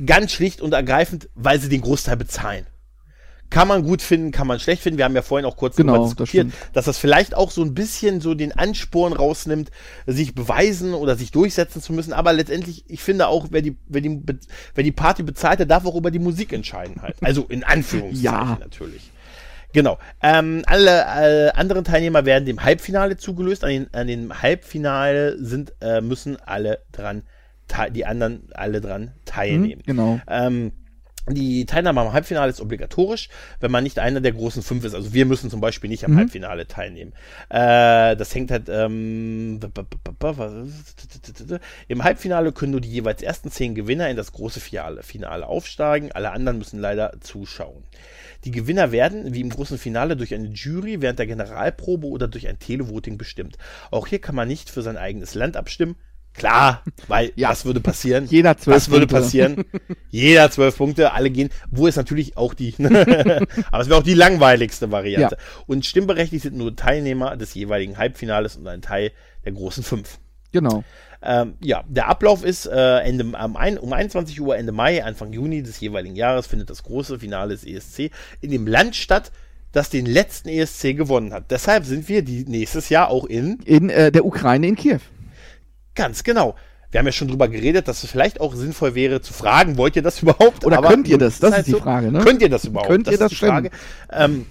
Ganz 0.05 0.31
schlicht 0.31 0.61
und 0.61 0.73
ergreifend, 0.73 1.29
weil 1.35 1.59
sie 1.59 1.69
den 1.69 1.81
Großteil 1.81 2.17
bezahlen. 2.17 2.65
Kann 3.53 3.67
man 3.67 3.83
gut 3.83 4.01
finden, 4.01 4.31
kann 4.31 4.47
man 4.47 4.59
schlecht 4.59 4.81
finden. 4.81 4.97
Wir 4.97 5.05
haben 5.05 5.15
ja 5.15 5.21
vorhin 5.21 5.45
auch 5.45 5.55
kurz 5.55 5.75
Genau, 5.75 5.93
darüber 5.93 6.05
das 6.05 6.15
diskutiert, 6.17 6.51
stimmt. 6.51 6.75
dass 6.75 6.85
das 6.85 6.97
vielleicht 6.97 7.35
auch 7.35 7.51
so 7.51 7.61
ein 7.61 7.73
bisschen 7.73 8.19
so 8.19 8.33
den 8.33 8.51
Ansporn 8.51 9.13
rausnimmt, 9.13 9.69
sich 10.07 10.33
beweisen 10.33 10.93
oder 10.93 11.15
sich 11.15 11.31
durchsetzen 11.31 11.81
zu 11.81 11.93
müssen. 11.93 12.13
Aber 12.13 12.33
letztendlich, 12.33 12.83
ich 12.87 13.01
finde 13.01 13.27
auch, 13.27 13.47
wer 13.51 13.61
die, 13.61 13.77
wer 13.87 14.01
die, 14.01 14.21
wer 14.73 14.83
die 14.83 14.91
Party 14.91 15.21
bezahlt, 15.23 15.59
der 15.59 15.65
darf 15.67 15.85
auch 15.85 15.95
über 15.95 16.09
die 16.11 16.19
Musik 16.19 16.51
entscheiden 16.51 17.01
halt. 17.01 17.15
Also 17.21 17.43
in 17.43 17.63
Anführungszeichen 17.63 18.23
Ja. 18.23 18.57
natürlich. 18.59 19.11
Genau. 19.71 19.97
Ähm, 20.21 20.63
alle 20.67 21.01
äh, 21.01 21.49
anderen 21.51 21.83
Teilnehmer 21.83 22.25
werden 22.25 22.45
dem 22.45 22.63
Halbfinale 22.63 23.17
zugelöst. 23.17 23.63
An, 23.63 23.69
den, 23.71 23.87
an 23.93 24.07
dem 24.07 24.41
Halbfinale 24.41 25.37
sind, 25.43 25.73
äh, 25.81 26.01
müssen 26.01 26.37
alle 26.45 26.79
dran, 26.91 27.23
die 27.91 28.05
anderen 28.05 28.49
alle 28.53 28.81
dran 28.81 29.11
teilnehmen. 29.25 29.81
Mhm, 29.85 29.87
genau. 29.87 30.21
Ähm, 30.27 30.71
die 31.29 31.65
Teilnahme 31.65 32.01
am 32.01 32.11
Halbfinale 32.13 32.49
ist 32.49 32.59
obligatorisch, 32.59 33.29
wenn 33.61 33.71
man 33.71 33.83
nicht 33.83 33.97
einer 33.99 34.19
der 34.19 34.33
großen 34.33 34.61
fünf 34.61 34.83
ist. 34.83 34.93
Also 34.93 35.13
wir 35.13 35.25
müssen 35.25 35.49
zum 35.49 35.61
Beispiel 35.61 35.89
nicht 35.89 36.03
am 36.03 36.11
Mhm. 36.11 36.17
Halbfinale 36.17 36.67
teilnehmen. 36.67 37.13
Äh, 37.49 38.15
das 38.17 38.35
hängt 38.35 38.51
halt 38.51 38.67
ähm, 38.67 39.59
im 41.87 42.03
Halbfinale 42.03 42.51
können 42.51 42.71
nur 42.71 42.81
die 42.81 42.89
jeweils 42.89 43.21
ersten 43.21 43.51
zehn 43.51 43.73
Gewinner 43.73 44.09
in 44.09 44.17
das 44.17 44.33
große 44.33 44.59
Finale, 44.59 45.01
Finale 45.03 45.47
aufsteigen. 45.47 46.11
Alle 46.11 46.31
anderen 46.31 46.57
müssen 46.57 46.79
leider 46.79 47.13
zuschauen. 47.21 47.83
Die 48.43 48.51
Gewinner 48.51 48.91
werden, 48.91 49.33
wie 49.33 49.41
im 49.41 49.49
großen 49.49 49.77
Finale, 49.77 50.17
durch 50.17 50.33
eine 50.33 50.49
Jury 50.49 51.01
während 51.01 51.19
der 51.19 51.27
Generalprobe 51.27 52.07
oder 52.07 52.27
durch 52.27 52.49
ein 52.49 52.59
Televoting 52.59 53.17
bestimmt. 53.17 53.57
Auch 53.91 54.07
hier 54.07 54.19
kann 54.19 54.35
man 54.35 54.49
nicht 54.49 54.69
für 54.69 54.81
sein 54.81 54.97
eigenes 54.97 55.35
Land 55.35 55.55
abstimmen. 55.55 55.95
Klar, 56.33 56.83
weil 57.07 57.31
Ja. 57.35 57.49
was 57.49 57.63
würde 57.65 57.79
passieren? 57.79 58.25
Jeder 58.27 58.57
zwölf 58.57 58.75
Was 58.77 58.89
würde 58.89 59.05
Punkte. 59.07 59.23
passieren? 59.23 59.65
Jeder 60.09 60.49
zwölf 60.49 60.77
Punkte, 60.77 61.13
alle 61.13 61.29
gehen, 61.29 61.49
wo 61.69 61.85
ist 61.87 61.95
natürlich 61.95 62.37
auch 62.37 62.53
die, 62.53 62.73
aber 62.79 63.81
es 63.81 63.87
wäre 63.89 63.99
auch 63.99 64.03
die 64.03 64.15
langweiligste 64.15 64.91
Variante. 64.91 65.37
Und 65.67 65.85
stimmberechtigt 65.85 66.43
sind 66.43 66.57
nur 66.57 66.75
Teilnehmer 66.75 67.37
des 67.37 67.53
jeweiligen 67.53 67.97
Halbfinales 67.97 68.55
und 68.55 68.67
ein 68.67 68.81
Teil 68.81 69.11
der 69.45 69.51
großen 69.51 69.83
fünf. 69.83 70.17
Genau. 70.51 70.83
Ähm, 71.21 71.53
ja, 71.61 71.83
der 71.87 72.09
Ablauf 72.09 72.43
ist 72.43 72.65
äh, 72.65 72.97
Ende, 72.99 73.37
am 73.37 73.55
ein, 73.55 73.77
um 73.77 73.93
21 73.93 74.41
Uhr 74.41 74.57
Ende 74.57 74.71
Mai, 74.71 75.03
Anfang 75.03 75.31
Juni 75.33 75.63
des 75.63 75.79
jeweiligen 75.79 76.15
Jahres 76.15 76.47
findet 76.47 76.69
das 76.69 76.83
große 76.83 77.19
Finale 77.19 77.53
des 77.53 77.63
ESC 77.63 78.11
in 78.41 78.51
dem 78.51 78.67
Land 78.67 78.95
statt, 78.95 79.31
das 79.71 79.89
den 79.89 80.05
letzten 80.05 80.49
ESC 80.49 80.95
gewonnen 80.95 81.33
hat. 81.33 81.49
Deshalb 81.49 81.85
sind 81.85 82.09
wir 82.09 82.23
die 82.23 82.43
nächstes 82.45 82.89
Jahr 82.89 83.09
auch 83.09 83.25
in 83.25 83.59
In 83.65 83.89
äh, 83.89 84.11
der 84.11 84.25
Ukraine 84.25 84.67
in 84.67 84.75
Kiew. 84.75 84.99
Ganz 85.95 86.23
genau. 86.23 86.55
Wir 86.91 86.99
haben 86.99 87.07
ja 87.07 87.11
schon 87.11 87.27
drüber 87.27 87.47
geredet, 87.47 87.87
dass 87.87 88.03
es 88.03 88.11
vielleicht 88.11 88.39
auch 88.39 88.53
sinnvoll 88.53 88.93
wäre 88.93 89.19
zu 89.21 89.33
fragen, 89.33 89.77
wollt 89.77 89.95
ihr 89.95 90.03
das 90.03 90.21
überhaupt? 90.21 90.63
Oder 90.65 90.81
könnt 90.81 91.07
ihr 91.07 91.17
das? 91.17 91.39
Das 91.39 91.57
ist 91.57 91.67
die 91.67 91.73
Frage, 91.73 92.11
ne? 92.11 92.19
Könnt 92.19 92.41
ihr 92.41 92.49
das 92.49 92.65
überhaupt? 92.65 92.89
Könnt 92.89 93.07
ihr 93.07 93.17
das 93.17 93.31
ist 93.31 93.41
die 93.41 93.45
Frage. 93.45 93.71
Ähm, 94.11 94.45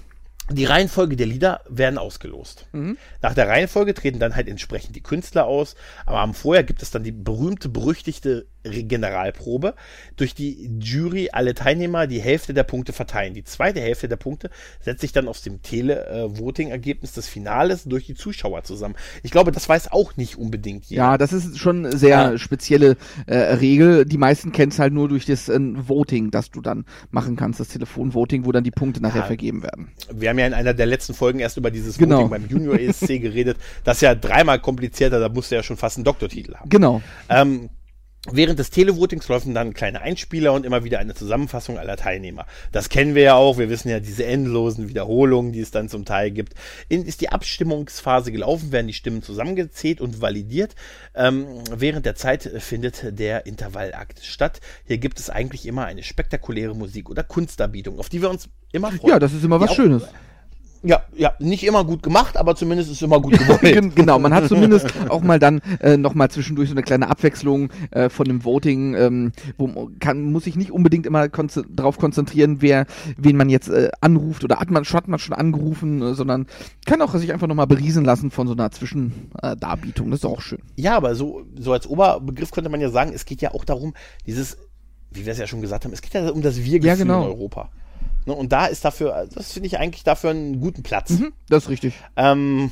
die 0.50 0.64
Reihenfolge 0.64 1.16
der 1.16 1.26
Lieder 1.26 1.60
werden 1.68 1.98
ausgelost. 1.98 2.66
Mhm. 2.72 2.98
Nach 3.20 3.32
der 3.32 3.48
Reihenfolge 3.48 3.94
treten 3.94 4.18
dann 4.18 4.34
halt 4.34 4.48
entsprechend 4.48 4.96
die 4.96 5.02
Künstler 5.02 5.46
aus, 5.46 5.76
aber 6.04 6.18
am 6.18 6.34
Vorher 6.34 6.64
gibt 6.64 6.82
es 6.82 6.90
dann 6.90 7.04
die 7.04 7.12
berühmte, 7.12 7.68
berüchtigte 7.68 8.46
Generalprobe, 8.64 9.74
durch 10.16 10.34
die 10.34 10.70
Jury 10.80 11.30
alle 11.32 11.54
Teilnehmer 11.54 12.06
die 12.06 12.20
Hälfte 12.20 12.54
der 12.54 12.62
Punkte 12.62 12.92
verteilen. 12.92 13.34
Die 13.34 13.44
zweite 13.44 13.80
Hälfte 13.80 14.08
der 14.08 14.16
Punkte 14.16 14.50
setzt 14.80 15.00
sich 15.00 15.12
dann 15.12 15.28
aus 15.28 15.42
dem 15.42 15.62
Tele-Voting-Ergebnis 15.62 17.12
des 17.12 17.28
Finales 17.28 17.84
durch 17.84 18.06
die 18.06 18.14
Zuschauer 18.14 18.64
zusammen. 18.64 18.94
Ich 19.22 19.30
glaube, 19.30 19.52
das 19.52 19.68
weiß 19.68 19.90
auch 19.92 20.16
nicht 20.16 20.36
unbedingt 20.38 20.84
jeder. 20.86 21.02
Ja, 21.02 21.18
das 21.18 21.32
ist 21.32 21.58
schon 21.58 21.86
eine 21.86 21.96
sehr 21.96 22.08
Ja. 22.32 22.38
spezielle 22.38 22.96
äh, 23.26 23.36
Regel. 23.36 24.04
Die 24.04 24.18
meisten 24.18 24.52
kennen 24.52 24.70
es 24.72 24.78
halt 24.78 24.92
nur 24.92 25.08
durch 25.08 25.26
das 25.26 25.48
äh, 25.48 25.58
Voting, 25.60 26.30
das 26.30 26.50
du 26.50 26.60
dann 26.60 26.84
machen 27.10 27.36
kannst, 27.36 27.60
das 27.60 27.68
Telefonvoting, 27.68 28.44
wo 28.44 28.52
dann 28.52 28.64
die 28.64 28.70
Punkte 28.70 29.00
nachher 29.02 29.20
Ja. 29.22 29.26
vergeben 29.26 29.62
werden. 29.62 29.88
Wir 30.12 30.30
haben 30.30 30.38
ja 30.38 30.46
in 30.46 30.54
einer 30.54 30.74
der 30.74 30.86
letzten 30.86 31.14
Folgen 31.14 31.38
erst 31.40 31.56
über 31.56 31.70
dieses 31.70 31.98
Genau. 31.98 32.16
Voting 32.24 32.30
beim 32.30 32.46
Junior 32.48 32.78
ESC 32.78 33.06
geredet. 33.20 33.56
Das 33.84 33.98
ist 33.98 34.02
ja 34.02 34.14
dreimal 34.14 34.60
komplizierter, 34.60 35.20
da 35.20 35.28
musst 35.28 35.50
du 35.50 35.54
ja 35.56 35.62
schon 35.62 35.76
fast 35.76 35.96
einen 35.96 36.04
Doktortitel 36.04 36.54
haben. 36.54 36.68
Genau. 36.68 37.02
Ähm, 37.28 37.70
während 38.30 38.58
des 38.58 38.70
Televotings 38.70 39.28
laufen 39.28 39.54
dann 39.54 39.74
kleine 39.74 40.00
Einspieler 40.00 40.52
und 40.52 40.64
immer 40.64 40.84
wieder 40.84 41.00
eine 41.00 41.14
Zusammenfassung 41.14 41.78
aller 41.78 41.96
Teilnehmer. 41.96 42.46
Das 42.70 42.88
kennen 42.88 43.14
wir 43.14 43.22
ja 43.22 43.34
auch. 43.34 43.58
Wir 43.58 43.68
wissen 43.68 43.88
ja 43.88 43.98
diese 43.98 44.24
endlosen 44.24 44.88
Wiederholungen, 44.88 45.52
die 45.52 45.60
es 45.60 45.72
dann 45.72 45.88
zum 45.88 46.04
Teil 46.04 46.30
gibt. 46.30 46.54
In, 46.88 47.04
ist 47.04 47.20
die 47.20 47.30
Abstimmungsphase 47.30 48.30
gelaufen, 48.30 48.70
werden 48.70 48.86
die 48.86 48.92
Stimmen 48.92 49.22
zusammengezählt 49.22 50.00
und 50.00 50.20
validiert. 50.20 50.76
Ähm, 51.14 51.46
während 51.74 52.06
der 52.06 52.14
Zeit 52.14 52.48
findet 52.58 53.18
der 53.18 53.46
Intervallakt 53.46 54.24
statt. 54.24 54.60
Hier 54.84 54.98
gibt 54.98 55.18
es 55.18 55.28
eigentlich 55.28 55.66
immer 55.66 55.84
eine 55.86 56.02
spektakuläre 56.02 56.76
Musik- 56.76 57.10
oder 57.10 57.24
Kunstdarbietung, 57.24 57.98
auf 57.98 58.08
die 58.08 58.22
wir 58.22 58.30
uns 58.30 58.48
immer 58.70 58.92
freuen. 58.92 59.14
Ja, 59.14 59.18
das 59.18 59.32
ist 59.32 59.44
immer 59.44 59.60
was 59.60 59.74
Schönes. 59.74 60.04
Ja, 60.84 61.00
ja, 61.16 61.32
nicht 61.38 61.64
immer 61.64 61.84
gut 61.84 62.02
gemacht, 62.02 62.36
aber 62.36 62.56
zumindest 62.56 62.90
ist 62.90 63.02
immer 63.02 63.20
gut 63.20 63.38
gewollt. 63.38 63.60
Gen- 63.62 63.94
genau, 63.94 64.18
man 64.18 64.34
hat 64.34 64.48
zumindest 64.48 64.86
auch 65.08 65.22
mal 65.22 65.38
dann 65.38 65.60
äh, 65.80 65.96
nochmal 65.96 66.28
zwischendurch 66.30 66.68
so 66.70 66.74
eine 66.74 66.82
kleine 66.82 67.08
Abwechslung 67.08 67.70
äh, 67.92 68.08
von 68.08 68.26
dem 68.26 68.44
Voting, 68.44 68.94
ähm, 68.96 69.32
wo 69.58 69.68
man 69.68 69.98
kann, 70.00 70.32
muss 70.32 70.44
sich 70.44 70.56
nicht 70.56 70.72
unbedingt 70.72 71.06
immer 71.06 71.28
konze 71.28 71.64
darauf 71.70 71.98
konzentrieren, 71.98 72.56
wer, 72.62 72.86
wen 73.16 73.36
man 73.36 73.48
jetzt 73.48 73.68
äh, 73.68 73.90
anruft 74.00 74.42
oder 74.42 74.58
hat 74.58 74.70
man, 74.70 74.82
hat 74.84 75.06
man 75.06 75.20
schon 75.20 75.34
angerufen, 75.36 76.02
äh, 76.02 76.14
sondern 76.14 76.46
kann 76.84 77.00
auch 77.00 77.14
sich 77.14 77.32
einfach 77.32 77.46
nochmal 77.46 77.68
beriesen 77.68 78.04
lassen 78.04 78.32
von 78.32 78.48
so 78.48 78.54
einer 78.54 78.70
Zwischendarbietung. 78.72 80.10
Das 80.10 80.20
ist 80.20 80.26
auch 80.26 80.40
schön. 80.40 80.58
Ja, 80.76 80.96
aber 80.96 81.14
so, 81.14 81.42
so 81.58 81.72
als 81.72 81.86
Oberbegriff 81.86 82.50
könnte 82.50 82.70
man 82.70 82.80
ja 82.80 82.90
sagen, 82.90 83.12
es 83.14 83.24
geht 83.24 83.40
ja 83.40 83.54
auch 83.54 83.64
darum, 83.64 83.94
dieses, 84.26 84.58
wie 85.12 85.24
wir 85.24 85.32
es 85.32 85.38
ja 85.38 85.46
schon 85.46 85.60
gesagt 85.60 85.84
haben, 85.84 85.92
es 85.92 86.02
geht 86.02 86.14
ja 86.14 86.28
um 86.30 86.42
das 86.42 86.56
Wir-Gefühl 86.56 86.86
Ja, 86.86 86.94
genau. 86.96 87.22
in 87.22 87.28
Europa. 87.28 87.70
Ne, 88.24 88.34
und 88.34 88.52
da 88.52 88.66
ist 88.66 88.84
dafür, 88.84 89.28
das 89.34 89.52
finde 89.52 89.66
ich 89.66 89.78
eigentlich 89.78 90.04
dafür 90.04 90.30
einen 90.30 90.60
guten 90.60 90.82
Platz. 90.82 91.10
Mhm, 91.10 91.32
das 91.48 91.64
ist 91.64 91.68
richtig. 91.70 91.94
Ähm, 92.16 92.70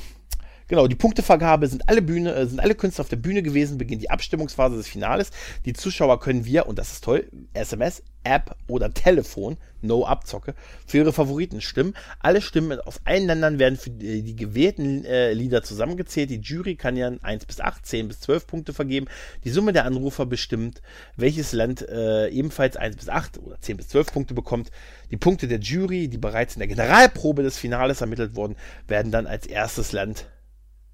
genau, 0.71 0.87
die 0.87 0.95
Punktevergabe 0.95 1.67
sind 1.67 1.87
alle 1.89 2.01
Bühne, 2.01 2.33
äh, 2.33 2.47
sind 2.47 2.61
alle 2.61 2.75
Künstler 2.75 3.03
auf 3.03 3.09
der 3.09 3.17
Bühne 3.17 3.43
gewesen, 3.43 3.77
beginnt 3.77 4.01
die 4.01 4.09
Abstimmungsphase 4.09 4.77
des 4.77 4.87
Finales. 4.87 5.29
Die 5.65 5.73
Zuschauer 5.73 6.21
können 6.21 6.45
wir, 6.45 6.65
und 6.65 6.79
das 6.79 6.93
ist 6.93 7.03
toll, 7.03 7.29
SMS, 7.53 8.03
App 8.23 8.55
oder 8.67 8.93
Telefon, 8.93 9.57
no 9.81 10.05
Abzocke, 10.05 10.55
für 10.87 10.99
ihre 10.99 11.11
Favoriten 11.11 11.59
stimmen. 11.59 11.93
Alle 12.19 12.39
Stimmen 12.41 12.79
aus 12.79 13.01
allen 13.03 13.27
Ländern 13.27 13.59
werden 13.59 13.77
für 13.77 13.89
die, 13.89 14.21
die 14.21 14.35
gewählten 14.37 15.03
äh, 15.03 15.33
Lieder 15.33 15.61
zusammengezählt. 15.61 16.29
Die 16.29 16.39
Jury 16.39 16.75
kann 16.75 16.95
ja 16.95 17.11
1 17.21 17.45
bis 17.45 17.59
8, 17.59 17.85
10 17.85 18.07
bis 18.07 18.21
12 18.21 18.47
Punkte 18.47 18.71
vergeben. 18.73 19.07
Die 19.43 19.49
Summe 19.49 19.73
der 19.73 19.83
Anrufer 19.83 20.25
bestimmt, 20.25 20.81
welches 21.17 21.51
Land 21.51 21.81
äh, 21.81 22.29
ebenfalls 22.29 22.77
1 22.77 22.95
bis 22.95 23.09
8 23.09 23.39
oder 23.39 23.59
10 23.59 23.75
bis 23.75 23.89
12 23.89 24.13
Punkte 24.13 24.33
bekommt. 24.33 24.71
Die 25.09 25.17
Punkte 25.17 25.49
der 25.49 25.59
Jury, 25.59 26.07
die 26.07 26.17
bereits 26.17 26.55
in 26.55 26.59
der 26.59 26.69
Generalprobe 26.69 27.43
des 27.43 27.57
Finales 27.57 27.99
ermittelt 27.99 28.35
wurden, 28.35 28.55
werden 28.87 29.11
dann 29.11 29.27
als 29.27 29.45
erstes 29.45 29.91
Land 29.91 30.27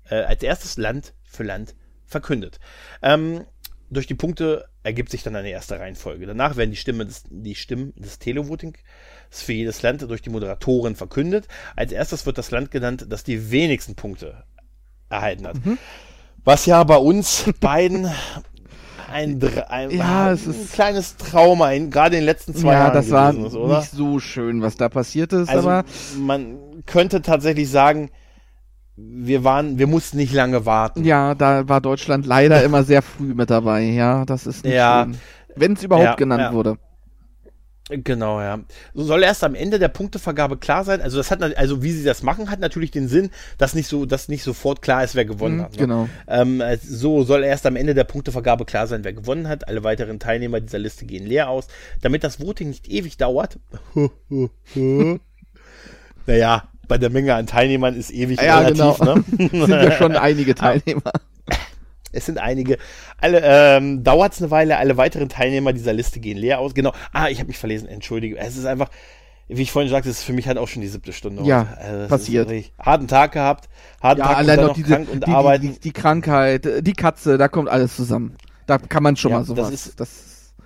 äh, 0.09 0.15
als 0.23 0.43
erstes 0.43 0.77
Land 0.77 1.13
für 1.23 1.43
Land 1.43 1.75
verkündet. 2.05 2.59
Ähm, 3.01 3.45
durch 3.89 4.07
die 4.07 4.15
Punkte 4.15 4.65
ergibt 4.83 5.11
sich 5.11 5.23
dann 5.23 5.35
eine 5.35 5.49
erste 5.49 5.79
Reihenfolge. 5.79 6.25
Danach 6.25 6.55
werden 6.57 6.71
die 6.71 6.77
Stimmen 6.77 7.07
des, 7.07 7.23
die 7.29 7.55
Stimmen 7.55 7.93
des 7.95 8.19
Televotings 8.19 8.79
für 9.29 9.53
jedes 9.53 9.81
Land 9.81 10.01
durch 10.03 10.21
die 10.21 10.29
Moderatoren 10.29 10.95
verkündet. 10.95 11.47
Als 11.75 11.91
erstes 11.91 12.25
wird 12.25 12.37
das 12.37 12.51
Land 12.51 12.71
genannt, 12.71 13.05
das 13.09 13.23
die 13.23 13.51
wenigsten 13.51 13.95
Punkte 13.95 14.43
erhalten 15.09 15.47
hat. 15.47 15.57
Was 16.43 16.65
ja 16.65 16.83
bei 16.83 16.97
uns 16.97 17.45
beiden 17.61 18.09
ein, 19.09 19.41
ein, 19.69 19.91
Ja, 19.91 20.27
ein 20.27 20.33
es 20.33 20.47
ist- 20.47 20.73
kleines 20.73 21.15
Trauma 21.17 21.71
in, 21.71 21.89
gerade 21.89 22.15
in 22.17 22.21
den 22.21 22.25
letzten 22.25 22.53
zwei 22.55 22.73
ja, 22.73 22.79
Jahren 22.79 22.93
das 22.93 23.09
war 23.09 23.33
ist, 23.33 23.53
oder? 23.55 23.79
nicht 23.79 23.91
so 23.91 24.19
schön, 24.19 24.61
was 24.61 24.75
da 24.75 24.89
passiert 24.89 25.31
ist, 25.33 25.47
Also 25.49 25.69
aber 25.69 25.85
man 26.17 26.83
könnte 26.85 27.21
tatsächlich 27.21 27.69
sagen, 27.69 28.09
wir 28.97 29.43
waren, 29.43 29.77
wir 29.77 29.87
mussten 29.87 30.17
nicht 30.17 30.33
lange 30.33 30.65
warten. 30.65 31.05
ja, 31.05 31.35
da 31.35 31.69
war 31.69 31.81
Deutschland 31.81 32.25
leider 32.25 32.63
immer 32.63 32.83
sehr 32.83 33.01
früh 33.03 33.33
mit 33.35 33.49
dabei. 33.49 33.83
Ja, 33.83 34.25
das 34.25 34.47
ist 34.47 34.65
nicht 34.65 34.73
Ja. 34.73 35.07
Wenn 35.55 35.73
es 35.73 35.83
überhaupt 35.83 36.05
Ja, 36.05 36.15
genannt 36.15 36.41
ja. 36.41 36.53
wurde. 36.53 36.77
Genau, 37.89 38.41
ja. 38.41 38.59
So 38.93 39.03
soll 39.03 39.23
erst 39.23 39.45
am 39.45 39.55
Ende 39.55 39.79
der 39.79 39.87
Punktevergabe 39.87 40.57
klar 40.57 40.83
sein. 40.83 41.01
Also 41.01 41.15
das 41.17 41.31
hat, 41.31 41.41
also 41.41 41.83
wie 41.83 41.93
sie 41.93 42.03
das 42.03 42.21
machen, 42.21 42.51
hat 42.51 42.59
natürlich 42.59 42.91
den 42.91 43.07
Sinn, 43.07 43.29
dass 43.57 43.75
nicht 43.75 43.87
so, 43.87 44.05
dass 44.05 44.27
nicht 44.27 44.43
sofort 44.43 44.81
klar 44.81 45.05
ist, 45.05 45.15
wer 45.15 45.23
gewonnen 45.23 45.57
Mhm, 45.57 45.61
hat. 45.61 45.71
Ne? 45.71 45.77
genau. 45.77 46.09
Ähm, 46.27 46.61
so 46.83 47.23
soll 47.23 47.43
erst 47.45 47.65
am 47.65 47.77
Ende 47.77 47.93
der 47.93 48.03
Punktevergabe 48.03 48.65
klar 48.65 48.87
sein, 48.87 49.05
wer 49.05 49.13
gewonnen 49.13 49.47
hat. 49.47 49.69
Alle 49.69 49.85
weiteren 49.85 50.19
Teilnehmer 50.19 50.59
dieser 50.59 50.79
Liste 50.79 51.05
gehen 51.05 51.25
leer 51.25 51.47
aus, 51.49 51.67
damit 52.01 52.25
das 52.25 52.41
Voting 52.41 52.67
nicht 52.69 52.89
ewig 52.89 53.15
dauert. 53.15 53.57
naja, 56.25 56.63
bei 56.87 56.97
der 56.97 57.09
Menge 57.09 57.33
an 57.35 57.47
Teilnehmern 57.47 57.95
ist 57.95 58.11
ewig 58.11 58.41
Ja, 58.41 58.59
relativ, 58.59 58.97
genau. 58.99 59.15
ne? 59.15 59.23
Sind 59.51 59.69
ja 59.69 59.91
schon 59.91 60.15
einige 60.15 60.55
Teilnehmer. 60.55 61.11
Es 62.13 62.25
sind 62.25 62.37
einige. 62.37 62.77
Alle 63.19 63.41
ähm, 63.43 64.03
dauert 64.03 64.33
es 64.33 64.41
eine 64.41 64.49
Weile. 64.49 64.77
Alle 64.77 64.97
weiteren 64.97 65.29
Teilnehmer 65.29 65.73
dieser 65.73 65.93
Liste 65.93 66.19
gehen 66.19 66.37
leer 66.37 66.59
aus. 66.59 66.73
Genau. 66.73 66.93
Ah, 67.11 67.27
ich 67.29 67.39
habe 67.39 67.47
mich 67.47 67.57
verlesen. 67.57 67.87
Entschuldige. 67.89 68.37
Es 68.37 68.55
ist 68.57 68.65
einfach, 68.65 68.89
wie 69.49 69.61
ich 69.61 69.71
vorhin 69.71 69.91
sagte, 69.91 70.09
es 70.09 70.19
ist 70.19 70.23
für 70.23 70.33
mich 70.33 70.47
halt 70.47 70.57
auch 70.57 70.67
schon 70.67 70.81
die 70.81 70.87
siebte 70.87 71.11
Stunde. 71.13 71.43
Ja. 71.43 71.67
Also, 71.79 72.07
passiert. 72.07 72.49
Harten 72.79 73.07
Tag 73.07 73.33
gehabt. 73.33 73.67
Harten 74.01 74.21
Ja, 74.21 74.27
Tag 74.27 74.37
allein 74.37 74.61
noch 74.61 74.73
diese, 74.73 74.87
krank 74.93 75.09
und 75.11 75.27
die, 75.27 75.31
arbeiten. 75.31 75.61
die, 75.63 75.73
die, 75.73 75.79
die 75.79 75.91
Krankheit, 75.91 76.65
äh, 76.65 76.81
die 76.81 76.93
Katze, 76.93 77.37
da 77.37 77.49
kommt 77.49 77.69
alles 77.69 77.95
zusammen. 77.97 78.35
Da 78.65 78.77
kann 78.77 79.03
man 79.03 79.15
schon 79.17 79.31
Ja, 79.31 79.39
mal 79.39 79.43
sowas. 79.45 79.69
das 79.69 79.85
ist- 79.87 79.99
das 79.99 80.09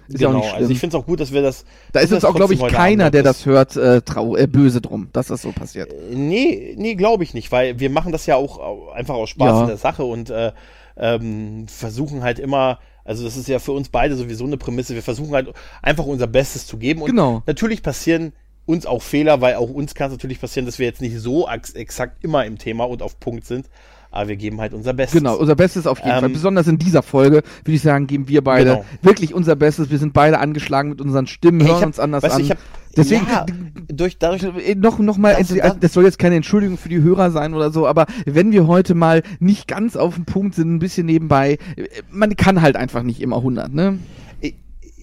ist 0.08 0.20
ja 0.22 0.28
auch 0.28 0.32
genau. 0.32 0.40
nicht 0.40 0.50
schlimm. 0.50 0.62
Also 0.62 0.72
ich 0.74 0.80
finde 0.80 0.98
es 0.98 1.02
auch 1.04 1.06
gut, 1.06 1.20
dass 1.20 1.32
wir 1.32 1.42
das. 1.42 1.66
da 1.94 2.00
ist 2.00 2.12
das 2.12 2.26
auch, 2.26 2.36
glaube 2.36 2.54
ich, 2.54 2.60
keiner, 2.68 3.06
Abend 3.06 3.16
der 3.16 3.24
das 3.24 3.46
hört, 3.46 3.76
äh, 3.76 4.02
trau 4.02 4.36
äh, 4.36 4.48
böse 4.48 4.82
drum, 4.82 5.10
dass 5.14 5.28
das 5.28 5.42
so 5.42 5.52
passiert. 5.52 5.94
Nee, 6.12 6.76
nee, 6.78 6.96
glaube 6.96 7.24
ich 7.24 7.34
nicht, 7.34 7.52
weil 7.52 7.80
wir 7.80 7.90
machen 7.90 8.12
das 8.12 8.26
ja 8.26 8.36
auch 8.36 8.60
au- 8.60 8.90
einfach 8.92 9.16
aus 9.16 9.30
Spaß 9.30 9.48
Ja. 9.48 9.62
in 9.62 9.68
der 9.68 9.78
Sache 9.78 10.04
und 10.04 10.30
äh, 10.30 10.52
ähm, 10.98 11.68
versuchen 11.68 12.24
halt 12.24 12.40
immer, 12.40 12.80
also 13.06 13.24
das 13.24 13.38
ist 13.38 13.48
ja 13.48 13.60
für 13.60 13.72
uns 13.72 13.90
beide 13.90 14.16
sowieso 14.16 14.46
eine 14.46 14.58
Prämisse, 14.58 14.94
wir 14.96 15.02
versuchen 15.04 15.34
halt 15.34 15.52
einfach 15.82 16.06
unser 16.06 16.28
Bestes 16.28 16.68
zu 16.68 16.78
geben 16.78 17.02
und 17.02 17.10
Genau. 17.10 17.42
natürlich 17.46 17.82
passieren 17.82 18.34
uns 18.66 18.86
auch 18.86 19.02
Fehler, 19.02 19.42
weil 19.42 19.56
auch 19.56 19.70
uns 19.70 19.96
kann 19.96 20.08
es 20.08 20.14
natürlich 20.18 20.40
passieren, 20.40 20.66
dass 20.66 20.78
wir 20.80 20.86
jetzt 20.86 21.02
nicht 21.02 21.18
so 21.20 21.48
ex 21.48 21.72
exakt 21.72 22.24
immer 22.24 22.46
im 22.46 22.58
Thema 22.58 22.84
und 22.84 23.02
auf 23.02 23.20
Punkt 23.20 23.46
sind, 23.48 23.68
aber 24.12 24.28
wir 24.30 24.36
geben 24.36 24.60
halt 24.62 24.74
unser 24.74 24.94
Bestes. 24.94 25.20
Genau, 25.20 25.36
unser 25.38 25.56
Bestes 25.56 25.88
auf 25.88 25.98
jeden 26.00 26.12
Ähm, 26.12 26.20
Fall. 26.20 26.30
Besonders 26.30 26.68
in 26.68 26.78
dieser 26.78 27.02
Folge, 27.02 27.38
würde 27.64 27.76
ich 27.76 27.82
sagen, 27.82 28.08
geben 28.08 28.28
wir 28.28 28.44
beide 28.44 28.70
Genau. 28.72 28.86
wirklich 29.02 29.34
unser 29.34 29.56
Bestes. 29.56 29.90
Wir 29.90 29.98
sind 29.98 30.14
beide 30.14 30.40
angeschlagen 30.40 30.90
mit 30.90 31.02
unseren 31.02 31.28
Stimmen, 31.28 31.62
Ich 31.62 31.68
hören 31.68 31.78
hab- 31.80 31.86
uns 31.88 32.00
anders 32.00 32.24
weißt 32.24 32.36
an. 32.36 32.42
ich 32.42 32.52
hab, 32.52 32.58
Deswegen, 32.98 33.26
ja, 33.26 33.46
durch, 33.88 34.18
dadurch, 34.18 34.44
Äh, 34.44 34.76
noch, 34.76 35.00
noch 35.00 35.18
mal, 35.18 35.34
Das- 35.40 35.48
das, 35.48 35.58
das- 35.58 35.80
das 35.80 35.94
soll 35.94 36.04
jetzt 36.04 36.20
keine 36.20 36.36
Entschuldigung 36.36 36.78
für 36.78 36.90
die 36.90 37.02
Hörer 37.02 37.32
sein 37.32 37.54
oder 37.54 37.72
so, 37.72 37.88
aber 37.88 38.06
wenn 38.26 38.52
wir 38.52 38.68
heute 38.68 38.96
mal 38.96 39.24
nicht 39.40 39.66
ganz 39.70 39.96
auf 39.96 40.16
dem 40.16 40.26
Punkt 40.26 40.56
sind, 40.56 40.74
ein 40.76 40.80
bisschen 40.80 41.06
nebenbei, 41.06 41.58
äh, 41.78 41.86
man 42.12 42.36
kann 42.36 42.62
halt 42.62 42.76
einfach 42.76 43.04
nicht 43.04 43.22
immer 43.22 43.38
100, 43.42 43.74
ne? 43.74 43.98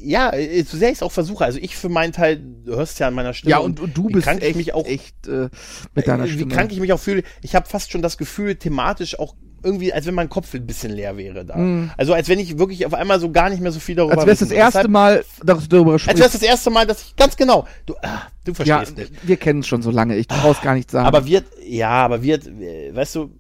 Ja, 0.01 0.33
äh, 0.33 0.63
so 0.63 0.77
sehr 0.77 0.89
ich 0.91 0.97
es 0.97 1.03
auch 1.03 1.13
versuche, 1.13 1.45
also 1.45 1.59
ich 1.61 1.77
für 1.77 1.89
meinen 1.89 2.13
Teil, 2.13 2.37
du 2.65 2.77
hörst 2.77 2.99
ja 2.99 3.09
an 3.09 3.15
meiner 3.15 3.35
Stimme. 3.35 3.51
Ja, 3.53 3.59
und, 3.59 3.81
und 3.81 3.97
du 3.97 4.09
bist 4.09 4.25
krank 4.25 4.41
echt, 4.43 4.51
ich 4.51 4.57
mich 4.57 4.75
auch 4.75 4.87
echt 4.87 5.27
äh, 5.27 5.49
mit 5.95 6.07
deiner 6.09 6.25
Äh, 6.25 6.29
Stimme. 6.29 6.51
Wie 6.51 6.55
krank 6.55 6.73
ich 6.73 6.81
mich 6.81 6.93
auch 6.93 7.01
fühle. 7.01 7.23
Ich 7.43 7.55
habe 7.55 7.67
fast 7.69 7.91
schon 7.93 8.03
das 8.03 8.17
Gefühl, 8.19 8.57
thematisch 8.57 9.19
auch 9.19 9.35
irgendwie, 9.63 9.93
als 9.93 10.07
wenn 10.07 10.15
mein 10.15 10.29
Kopf 10.29 10.55
ein 10.55 10.67
bisschen 10.67 10.93
leer 10.93 11.17
wäre 11.17 11.45
da. 11.45 11.57
Mm. 11.59 11.91
Also 11.97 12.13
als 12.15 12.29
wenn 12.29 12.39
ich 12.39 12.59
wirklich 12.59 12.87
auf 12.87 12.95
einmal 12.95 13.19
so 13.19 13.33
gar 13.33 13.51
nicht 13.51 13.61
mehr 13.61 13.73
so 13.73 13.81
viel 13.81 13.97
darüber 13.97 14.13
Als 14.15 14.23
wäre 14.23 14.33
es 14.35 14.39
das 14.39 14.51
erste 14.53 14.79
Deshalb- 14.79 14.91
Mal 14.91 15.25
dar- 15.45 15.61
darüber 15.69 15.93
Als 15.95 16.07
wäre 16.07 16.17
sprichst. 16.17 16.35
es 16.35 16.41
das 16.41 16.43
erste 16.43 16.71
Mal, 16.71 16.87
dass 16.87 17.03
ich, 17.03 17.17
ganz 17.17 17.37
genau, 17.37 17.67
du, 17.85 17.95
ah, 18.03 18.23
du 18.45 18.53
Ja, 18.63 18.79
verstehst 18.85 18.97
nicht. 18.97 19.27
wir 19.27 19.37
kennen 19.37 19.61
es 19.61 19.67
schon 19.67 19.83
so 19.83 19.91
lange, 19.91 20.15
ich 20.17 20.29
brauch's 20.29 20.61
gar 20.63 20.75
nicht 20.75 20.91
sagen. 20.93 21.07
Aber 21.09 21.27
wird, 21.27 21.45
ja, 21.67 21.91
aber 21.91 22.23
wird, 22.23 22.47
äh, 22.47 22.95
weißt 22.95 23.17
du, 23.17 23.31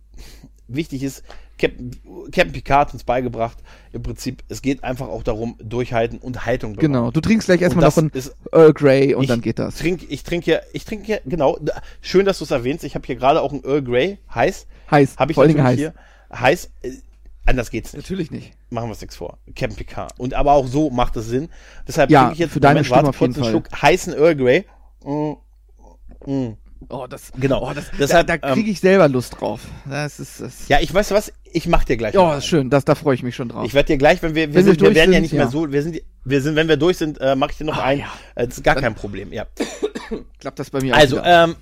wichtig 0.66 1.04
ist, 1.04 1.22
Captain, 1.58 1.90
Captain 2.32 2.52
Picard 2.52 2.88
hat 2.88 2.94
uns 2.94 3.04
beigebracht, 3.04 3.58
im 3.92 4.02
Prinzip, 4.02 4.42
es 4.48 4.62
geht 4.62 4.84
einfach 4.84 5.08
auch 5.08 5.22
darum, 5.22 5.56
durchhalten 5.62 6.18
und 6.18 6.46
Haltung 6.46 6.74
bewahren. 6.74 6.92
genau, 6.92 7.10
du 7.10 7.20
trinkst 7.20 7.46
gleich 7.46 7.60
erstmal 7.60 7.84
noch 7.86 7.94
das 7.94 8.04
ein 8.04 8.10
ist- 8.14 8.36
Earl 8.52 8.72
Grey 8.72 9.14
und 9.14 9.22
ich 9.24 9.28
dann 9.28 9.40
geht 9.40 9.58
das. 9.58 9.76
Trink, 9.76 10.06
ich 10.08 10.22
trinke 10.22 10.50
ja, 10.52 10.60
ich 10.72 10.84
trinke 10.84 11.10
ja, 11.12 11.18
genau, 11.24 11.58
schön, 12.00 12.24
dass 12.26 12.38
du 12.38 12.44
es 12.44 12.50
erwähnst, 12.50 12.84
ich 12.84 12.94
habe 12.94 13.04
hier 13.06 13.16
gerade 13.16 13.42
auch 13.42 13.52
ein 13.52 13.62
Earl 13.64 13.82
Grey, 13.82 14.18
heiß, 14.34 14.66
Heiß, 14.90 15.16
habe 15.16 15.32
ich 15.32 15.34
vor 15.34 15.44
natürlich 15.44 15.64
heiß. 15.64 15.76
hier, 15.78 15.94
heiß, 16.32 16.70
äh, 16.82 16.92
anders 17.46 17.70
geht's 17.70 17.92
nicht. 17.92 18.02
Natürlich 18.04 18.30
nicht. 18.30 18.52
machen 18.70 18.86
wir 18.86 18.90
uns 18.90 19.00
nichts 19.00 19.16
vor. 19.16 19.38
Captain 19.56 19.74
Picard. 19.76 20.12
Und 20.18 20.34
aber 20.34 20.52
auch 20.52 20.66
so 20.66 20.90
macht 20.90 21.16
es 21.16 21.26
Sinn. 21.28 21.48
Deshalb 21.86 22.10
Ja, 22.10 22.20
trinke 22.20 22.32
ich 22.34 22.38
jetzt 22.40 22.52
für 22.52 22.60
deine 22.60 22.74
Moment, 22.74 22.86
Stimme 22.86 22.96
warte 22.96 23.08
auf 23.08 23.20
jeden 23.20 23.32
kurz 23.34 23.46
einen 23.46 23.54
Fall. 23.62 23.70
Schluck 23.70 23.82
heißen 23.82 24.12
Earl 24.14 24.36
Grey. 24.36 24.64
Mm, 25.04 25.32
mm. 26.30 26.56
Oh, 26.88 27.06
das, 27.08 27.32
Genau. 27.38 27.68
oh, 27.68 27.72
das, 27.74 27.86
Deshalb, 27.98 28.26
da, 28.28 28.36
da 28.38 28.48
ähm, 28.48 28.54
kriege 28.54 28.70
ich 28.70 28.80
selber 28.80 29.08
Lust 29.08 29.40
drauf. 29.40 29.60
Das 29.88 30.20
ist, 30.20 30.40
das, 30.40 30.68
Ja, 30.68 30.78
ich 30.80 30.92
weiß 30.94 31.10
was, 31.10 31.32
ich 31.52 31.66
mach 31.66 31.84
dir 31.84 31.96
gleich. 31.96 32.14
ja, 32.14 32.36
ist 32.38 32.46
schön, 32.46 32.70
das, 32.70 32.84
da 32.84 32.94
freue 32.94 33.14
ich 33.14 33.22
mich 33.22 33.34
schon 33.36 33.48
drauf. 33.48 33.64
Ich 33.66 33.74
werde 33.74 33.88
dir 33.88 33.98
gleich, 33.98 34.22
wenn 34.22 34.34
wir, 34.34 34.48
wir, 34.48 34.54
Wenn 34.54 34.64
sind, 34.64 34.80
wir 34.80 34.86
durch 34.86 34.94
werden 34.94 35.10
ja 35.12 35.16
sind, 35.16 35.22
nicht 35.22 35.32
ja. 35.32 35.38
mehr 35.38 35.48
so, 35.48 35.70
wir 35.72 35.82
sind, 35.82 36.00
wir 36.24 36.40
sind, 36.42 36.56
wenn 36.56 36.68
wir 36.68 36.76
durch 36.76 36.96
sind, 36.98 37.20
äh, 37.20 37.34
mache 37.34 37.50
ich 37.52 37.58
dir 37.58 37.64
noch 37.64 37.78
Ah, 37.78 37.82
einen. 37.84 38.00
ja. 38.02 38.06
Äh, 38.36 38.46
Das 38.46 38.58
ist 38.58 38.64
gar 38.64 38.76
kein 38.76 38.94
Problem, 38.94 39.32
ja. 39.32 39.46
Klappt 40.40 40.58
das 40.58 40.70
bei 40.70 40.80
mir 40.80 40.94
auch 40.94 40.98
Also, 40.98 41.20
ähm, 41.24 41.56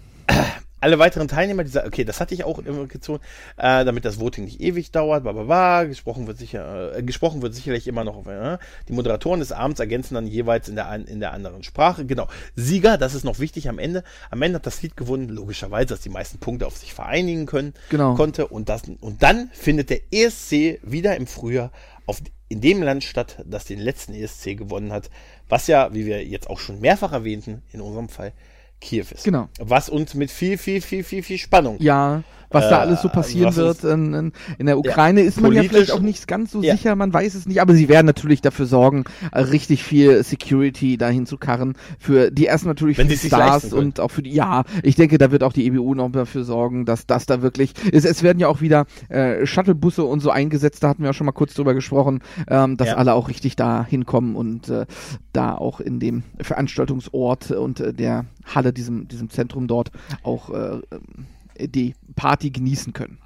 alle 0.87 1.01
weiteren 1.01 1.27
Teilnehmer 1.27 1.65
dieser, 1.65 1.85
okay, 1.85 2.05
das 2.05 2.21
hatte 2.21 2.33
ich 2.33 2.45
auch 2.45 2.61
immer 2.61 2.87
gezogen, 2.87 3.19
äh, 3.57 3.85
damit 3.85 4.05
das 4.05 4.21
Voting 4.21 4.45
nicht 4.45 4.61
ewig 4.61 4.93
dauert, 4.93 5.25
bla, 5.25 5.33
bla, 5.33 5.43
bla, 5.43 5.85
gesprochen 5.85 6.29
wird 6.29 6.39
sicher, 6.39 6.97
äh, 6.97 7.03
gesprochen 7.03 7.43
wird 7.43 7.57
sicherlich 7.57 7.89
immer 7.89 8.05
noch, 8.05 8.25
äh, 8.29 8.57
die 8.89 8.93
Moderatoren 8.93 9.41
des 9.41 9.51
Abends 9.51 9.81
ergänzen 9.81 10.15
dann 10.15 10.29
jeweils 10.29 10.69
in 10.69 10.77
der, 10.77 10.95
in 10.95 11.19
der 11.19 11.33
anderen 11.33 11.65
Sprache, 11.65 12.07
genau. 12.07 12.29
Sieger, 12.55 12.99
das 12.99 13.15
ist 13.15 13.25
noch 13.25 13.41
wichtig 13.41 13.69
am 13.69 13.81
Ende, 13.81 14.05
am 14.31 14.41
Ende 14.43 14.57
hat 14.57 14.67
das 14.67 14.81
Lied 14.81 14.97
gewonnen, 14.97 15.29
logischerweise, 15.29 15.89
dass 15.89 16.03
die 16.03 16.09
meisten 16.09 16.39
Punkte 16.39 16.69
auf 16.69 16.77
sich 16.77 16.95
vereinigen 16.95 17.47
können, 17.47 17.75
Genau. 17.91 18.15
konnte, 18.15 18.47
und 18.47 18.69
das, 18.69 18.83
und 19.01 19.25
dann 19.25 19.51
findet 19.55 19.91
der 19.91 20.03
ESC 20.13 20.79
wieder 20.85 21.17
im 21.17 21.27
Frühjahr 21.27 21.73
auf, 22.07 22.23
in 22.49 22.61
dem 22.61 22.81
Land 22.81 23.03
statt, 23.03 23.43
das 23.45 23.65
den 23.65 23.81
letzten 23.81 24.15
ESC 24.15 24.57
gewonnen 24.57 24.93
hat, 24.93 25.11
was 25.49 25.67
ja, 25.67 25.93
wie 25.93 26.07
wir 26.07 26.25
jetzt 26.25 26.49
auch 26.49 26.61
schon 26.61 26.81
mehrfach 26.81 27.13
erwähnten, 27.13 27.63
in 27.73 27.81
unserem 27.81 28.09
Fall 28.09 28.33
Kiew 28.81 29.07
ist. 29.11 29.25
Genau. 29.25 29.49
Was 29.59 29.89
uns 29.89 30.15
mit 30.15 30.31
viel, 30.31 30.59
viel, 30.59 30.81
viel, 30.81 31.05
viel, 31.05 31.23
viel 31.23 31.39
Spannung. 31.39 31.77
Ja, 31.81 32.23
was 32.51 32.69
da 32.69 32.79
Äh, 32.79 32.81
alles 32.87 33.03
so 33.03 33.09
passieren 33.09 33.55
wird. 33.57 33.77
ist- 33.79 33.85
In, 33.85 34.15
in, 34.15 34.33
in 34.59 34.67
der 34.67 34.79
Ukraine 34.79 35.21
ist 35.23 35.41
man 35.41 35.53
ja 35.53 35.63
vielleicht 35.63 35.91
auch 35.93 36.01
nicht 36.01 36.27
ganz 36.29 36.53
so 36.53 36.63
Ja. 36.63 36.75
sicher, 36.77 36.95
man 36.97 37.13
weiß 37.13 37.35
es 37.35 37.47
nicht, 37.47 37.61
aber 37.61 37.75
sie 37.75 37.89
werden 37.89 38.07
natürlich 38.07 38.41
dafür 38.41 38.67
sorgen, 38.67 39.05
äh, 39.33 39.41
richtig 39.41 39.83
viel 39.83 40.23
Security 40.23 40.97
dahin 40.97 41.27
zu 41.27 41.37
karren. 41.39 41.75
Für 41.99 42.31
die 42.31 42.47
ersten 42.47 42.69
natürlich 42.69 42.99
Wenn 42.99 43.09
für 43.09 43.17
die 43.17 43.27
Stars 43.27 43.73
und 43.73 44.01
auch 44.01 44.11
für 44.11 44.23
die, 44.23 44.31
ja, 44.33 44.65
ich 44.83 44.95
denke, 44.97 45.19
da 45.19 45.31
wird 45.31 45.43
auch 45.43 45.53
die 45.53 45.67
EBU 45.67 45.95
noch 45.95 46.11
dafür 46.11 46.45
sorgen, 46.45 46.85
dass 46.85 47.07
das 47.07 47.27
da 47.27 47.43
wirklich, 47.43 47.73
es, 47.93 48.05
es 48.05 48.23
werden 48.23 48.39
ja 48.39 48.49
auch 48.49 48.61
wieder 48.61 48.87
äh, 49.09 49.47
Shuttlebusse 49.47 50.05
und 50.05 50.21
so 50.21 50.31
eingesetzt, 50.31 50.83
da 50.83 50.89
hatten 50.89 51.03
wir 51.03 51.11
auch 51.11 51.15
schon 51.15 51.27
mal 51.27 51.33
kurz 51.33 51.55
drüber 51.55 51.75
gesprochen, 51.75 52.21
ähm, 52.49 52.77
dass 52.77 52.89
Ja. 52.89 52.97
alle 52.97 53.15
auch 53.15 53.29
richtig 53.29 53.57
da 53.57 53.85
hinkommen 53.89 54.37
und 54.37 54.69
äh, 54.69 54.87
da 55.33 55.55
auch 55.55 55.81
in 55.81 56.01
dem 56.01 56.23
Veranstaltungsort 56.41 57.51
und 57.51 57.81
äh, 57.81 57.93
der 57.93 58.27
Halle, 58.55 58.73
diesem, 58.73 59.09
diesem 59.09 59.31
Zentrum 59.31 59.67
dort 59.67 59.91
auch 60.23 60.51
äh, 60.51 60.81
ähm, 60.93 61.27
die 61.61 61.95
Party 62.15 62.51
genießen 62.51 62.93
können. 62.93 63.19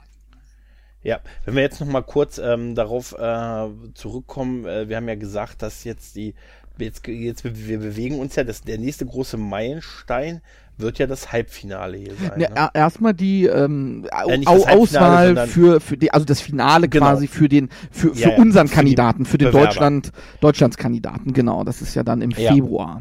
Ja, 1.03 1.21
wenn 1.47 1.55
wir 1.55 1.63
jetzt 1.63 1.81
noch 1.81 1.87
mal 1.89 2.03
kurz 2.03 2.39
ähm, 2.39 2.75
darauf 2.75 3.15
äh, 3.19 3.69
zurückkommen, 3.95 4.67
äh, 4.67 4.89
wir 4.89 4.97
haben 4.97 5.09
ja 5.09 5.15
gesagt, 5.15 5.63
dass 5.63 5.85
jetzt 5.85 6.15
die, 6.17 6.35
jetzt, 6.79 7.07
jetzt 7.07 7.43
wir 7.45 7.79
bewegen 7.79 8.19
uns 8.19 8.37
ja, 8.37 8.45
das, 8.45 8.61
der 8.63 8.77
nächste 8.79 9.07
große 9.07 9.39
Meilenstein 9.39 10.43
wird 10.77 10.99
ja 10.99 11.07
das 11.07 11.33
Halbfinale 11.33 11.97
hier 11.97 12.15
sein. 12.17 12.41
Ja, 12.41 12.49
ne? 12.51 12.55
er- 12.57 12.71
Erstmal 12.75 13.15
die 13.15 13.47
ähm, 13.47 14.07
Äh, 14.11 14.47
Auswahl 14.47 15.47
für, 15.47 15.81
für 15.81 15.97
die, 15.97 16.11
also 16.11 16.27
das 16.27 16.41
Finale 16.43 16.89
Genau. 16.89 17.07
quasi 17.07 17.29
für 17.29 17.49
den, 17.49 17.71
für, 17.91 18.15
für 18.15 18.21
Ja, 18.21 18.29
ja, 18.31 18.37
unseren 18.37 18.69
für 18.69 18.75
Kandidaten, 18.77 19.25
für 19.25 19.39
den 19.39 19.49
Bewerber. 19.49 19.67
Deutschland, 19.69 20.13
Deutschlandskandidaten, 20.41 21.33
genau. 21.33 21.65
Das 21.65 21.81
ist 21.83 21.95
ja 21.95 22.03
dann 22.03 22.21
im 22.23 22.31
Ja. 22.33 22.53
Februar. 22.53 23.01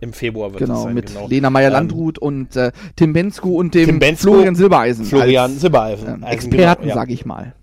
Im 0.00 0.12
Februar 0.14 0.52
wird 0.52 0.62
es 0.62 0.68
Genau, 0.68 0.84
sein, 0.84 0.94
mit 0.94 1.06
genau. 1.08 1.28
Lena 1.28 1.50
Meyer-Landrut 1.50 2.18
und 2.18 2.56
äh, 2.56 2.72
Tim 2.96 3.12
Bensko 3.12 3.50
und 3.50 3.74
dem 3.74 3.86
Tim 3.86 3.98
Bensko, 3.98 4.32
Florian 4.32 4.54
Silbereisen. 4.54 5.04
Florian 5.04 5.50
als, 5.52 5.60
Silbereisen. 5.60 6.08
ähm, 6.08 6.24
Also 6.24 6.34
Experten, 6.34 6.82
genau, 6.82 6.94
ja. 6.94 7.00
sage 7.00 7.12
ich 7.12 7.26
mal. 7.26 7.54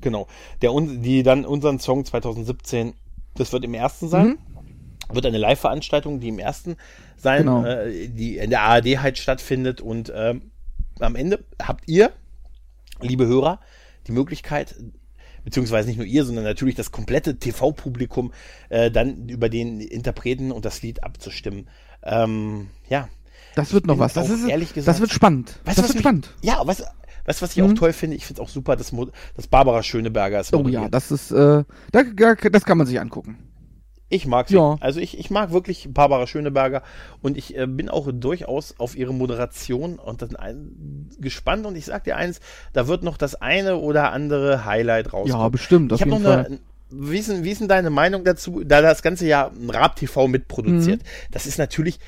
Genau. 0.00 0.26
Der, 0.62 0.70
die 0.80 1.22
dann 1.22 1.44
unseren 1.44 1.78
Song 1.78 2.04
2017, 2.04 2.94
das 3.36 3.52
wird 3.52 3.64
im 3.64 3.74
ersten 3.74 4.08
sein. 4.08 4.26
Mhm. 4.26 4.38
Wird 5.14 5.26
eine 5.26 5.38
Live-Veranstaltung, 5.38 6.20
die 6.20 6.28
im 6.28 6.38
ersten 6.38 6.76
sein, 7.16 7.40
Genau. 7.40 7.64
äh, 7.64 8.08
die 8.08 8.38
in 8.38 8.50
der 8.50 8.62
ARD 8.62 8.98
halt 9.02 9.18
stattfindet. 9.18 9.80
Und 9.80 10.10
ähm, 10.14 10.50
am 10.98 11.14
Ende 11.14 11.44
habt 11.62 11.86
ihr, 11.88 12.12
liebe 13.00 13.26
Hörer, 13.26 13.60
die 14.06 14.12
Möglichkeit, 14.12 14.74
beziehungsweise 15.44 15.88
nicht 15.88 15.96
nur 15.98 16.06
ihr, 16.06 16.24
sondern 16.24 16.44
natürlich 16.44 16.74
das 16.74 16.90
komplette 16.92 17.36
TV-Publikum, 17.38 18.32
äh, 18.68 18.90
dann 18.90 19.28
über 19.28 19.48
den 19.48 19.80
Interpreten 19.80 20.52
und 20.52 20.64
das 20.64 20.82
Lied 20.82 21.02
abzustimmen. 21.04 21.68
Ähm, 22.02 22.68
ja. 22.88 23.08
Das 23.54 23.72
wird 23.72 23.86
noch 23.86 23.98
was. 23.98 24.14
Das, 24.14 24.30
ist, 24.30 24.46
ehrlich 24.48 24.68
das 24.68 24.74
gesagt- 24.76 25.00
wird 25.00 25.12
spannend. 25.12 25.60
Weißt 25.64 25.78
das 25.78 25.84
was 25.84 25.88
wird 25.90 25.94
mich- 25.96 26.02
spannend. 26.02 26.34
Ja, 26.42 26.66
weißt, 26.66 26.84
weißt 27.26 27.40
du, 27.40 27.44
was 27.44 27.50
ich 27.56 27.62
Mhm. 27.62 27.70
auch 27.70 27.74
toll 27.74 27.92
finde? 27.92 28.16
Ich 28.16 28.24
finde 28.26 28.40
es 28.42 28.48
auch 28.48 28.50
super, 28.52 28.76
dass, 28.76 28.92
Mo- 28.92 29.10
dass 29.36 29.46
Barbara 29.46 29.82
Schöneberger 29.82 30.40
ist. 30.40 30.54
Oh 30.54 30.66
ja, 30.68 30.88
das 30.88 31.10
ist, 31.10 31.30
äh, 31.32 31.64
da, 31.92 32.02
da, 32.14 32.34
das 32.34 32.64
kann 32.64 32.78
man 32.78 32.86
sich 32.86 32.98
angucken. 32.98 33.38
Ich 34.12 34.26
mag 34.26 34.48
sie. 34.48 34.56
Ja. 34.56 34.76
Also 34.80 35.00
ich, 35.00 35.18
ich 35.18 35.30
mag 35.30 35.52
wirklich 35.52 35.88
Barbara 35.90 36.26
Schöneberger 36.26 36.82
und 37.22 37.38
ich 37.38 37.56
äh, 37.56 37.66
bin 37.66 37.88
auch 37.88 38.08
durchaus 38.12 38.74
auf 38.78 38.94
ihre 38.94 39.14
Moderation 39.14 39.98
und 39.98 40.20
dann 40.20 40.36
ein, 40.36 41.08
gespannt 41.18 41.64
und 41.64 41.76
ich 41.76 41.86
sag 41.86 42.04
dir 42.04 42.16
eins, 42.16 42.40
da 42.74 42.88
wird 42.88 43.04
noch 43.04 43.16
das 43.16 43.36
eine 43.36 43.78
oder 43.78 44.12
andere 44.12 44.66
Highlight 44.66 45.14
rauskommen. 45.14 45.44
Ja, 45.44 45.48
bestimmt. 45.48 45.92
Auf 45.94 45.98
ich 45.98 46.02
habe 46.02 46.10
noch 46.10 46.20
Fall. 46.20 46.46
eine, 46.46 46.58
wie 46.90 47.18
ist, 47.18 47.30
denn, 47.30 47.42
wie 47.42 47.50
ist 47.50 47.62
denn 47.62 47.68
deine 47.68 47.88
Meinung 47.88 48.22
dazu, 48.22 48.62
da 48.64 48.82
das 48.82 49.00
ganze 49.00 49.34
ein 49.34 49.70
Rap 49.70 49.96
TV 49.96 50.28
mitproduziert? 50.28 51.00
Mhm. 51.00 51.30
Das 51.30 51.46
ist 51.46 51.56
natürlich, 51.56 51.98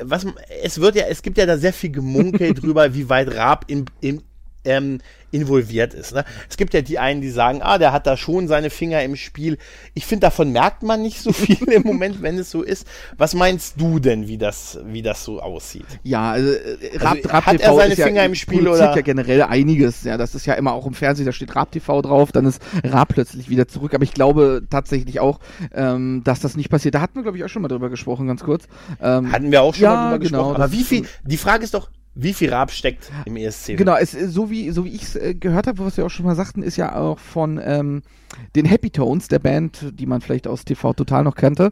was, 0.00 0.26
es 0.62 0.80
wird 0.80 0.94
ja, 0.94 1.06
es 1.08 1.22
gibt 1.22 1.38
ja 1.38 1.46
da 1.46 1.58
sehr 1.58 1.72
viel 1.72 1.90
Gemunkel 1.90 2.54
drüber, 2.54 2.94
wie 2.94 3.08
weit 3.08 3.34
Raab 3.34 3.64
in, 3.66 3.86
in, 4.00 4.22
ähm, 4.64 5.00
involviert 5.30 5.92
ist. 5.94 6.14
Ne? 6.14 6.24
Es 6.48 6.56
gibt 6.56 6.72
ja 6.74 6.80
die 6.80 6.98
einen, 6.98 7.20
die 7.20 7.30
sagen, 7.30 7.60
ah, 7.62 7.78
der 7.78 7.92
hat 7.92 8.06
da 8.06 8.16
schon 8.16 8.48
seine 8.48 8.70
Finger 8.70 9.02
im 9.02 9.14
Spiel. 9.16 9.58
Ich 9.94 10.06
finde, 10.06 10.22
davon 10.26 10.52
merkt 10.52 10.82
man 10.82 11.02
nicht 11.02 11.20
so 11.20 11.32
viel 11.34 11.62
im 11.68 11.82
Moment, 11.82 12.22
wenn 12.22 12.38
es 12.38 12.50
so 12.50 12.62
ist. 12.62 12.86
Was 13.16 13.34
meinst 13.34 13.80
du 13.80 13.98
denn, 13.98 14.26
wie 14.26 14.38
das, 14.38 14.78
wie 14.86 15.02
das 15.02 15.24
so 15.24 15.40
aussieht? 15.40 15.86
Ja, 16.02 16.32
also, 16.32 16.50
äh, 16.52 16.96
Rap, 16.98 17.18
Also, 17.18 17.28
Rap 17.28 17.46
hat 17.46 17.52
er 17.54 17.58
TV 17.58 17.76
seine 17.76 17.92
ist 17.92 17.98
ja, 17.98 18.06
Finger 18.06 18.24
im 18.24 18.34
Spiel, 18.34 18.66
oder? 18.68 18.94
ja 18.96 19.00
generell 19.02 19.42
einiges. 19.42 20.04
Ja, 20.04 20.16
das 20.16 20.34
ist 20.34 20.46
ja 20.46 20.54
immer 20.54 20.72
auch 20.72 20.86
im 20.86 20.94
Fernsehen, 20.94 21.26
da 21.26 21.32
steht 21.32 21.54
Rap 21.54 21.72
TV 21.72 22.00
drauf, 22.02 22.32
dann 22.32 22.46
ist 22.46 22.62
Rap 22.84 23.08
plötzlich 23.08 23.50
wieder 23.50 23.68
zurück. 23.68 23.94
Aber 23.94 24.04
ich 24.04 24.14
glaube 24.14 24.62
tatsächlich 24.70 25.20
auch, 25.20 25.40
ähm, 25.74 26.22
dass 26.24 26.40
das 26.40 26.56
nicht 26.56 26.70
passiert. 26.70 26.94
Da 26.94 27.00
hatten 27.00 27.16
wir, 27.16 27.22
glaube 27.22 27.36
ich, 27.36 27.44
auch 27.44 27.48
schon 27.48 27.62
mal 27.62 27.68
drüber 27.68 27.90
gesprochen, 27.90 28.26
ganz 28.26 28.42
kurz. 28.42 28.64
Ähm, 29.02 29.30
Hatten 29.32 29.50
wir 29.52 29.62
auch 29.62 29.74
schon 29.74 29.84
Ja, 29.84 29.94
mal 29.94 30.10
drüber 30.12 30.18
genau, 30.24 30.38
gesprochen. 30.38 30.62
Aber 30.62 30.72
wie 30.72 30.84
viel, 30.84 31.06
die 31.24 31.36
Frage 31.36 31.64
ist 31.64 31.74
doch, 31.74 31.90
wie 32.20 32.32
viel 32.32 32.52
Raab 32.52 32.72
steckt 32.72 33.12
im 33.26 33.36
ESC? 33.36 33.76
Genau, 33.76 33.94
es, 33.94 34.12
ist 34.12 34.34
so 34.34 34.50
wie, 34.50 34.70
so 34.70 34.84
wie 34.84 34.92
ich 34.92 35.04
es 35.04 35.14
äh, 35.14 35.34
gehört 35.34 35.68
habe, 35.68 35.84
was 35.84 35.96
wir 35.96 36.04
auch 36.04 36.10
schon 36.10 36.26
mal 36.26 36.34
sagten, 36.34 36.64
ist 36.64 36.76
ja 36.76 36.96
auch 36.96 37.20
von 37.20 37.60
ähm, 37.62 38.02
den 38.56 38.66
Happy 38.66 38.90
Tones, 38.90 39.28
der 39.28 39.38
Band, 39.38 39.92
die 39.92 40.06
man 40.06 40.20
vielleicht 40.20 40.48
aus 40.48 40.64
TV 40.64 40.94
Total 40.94 41.22
noch 41.22 41.36
kannte. 41.36 41.70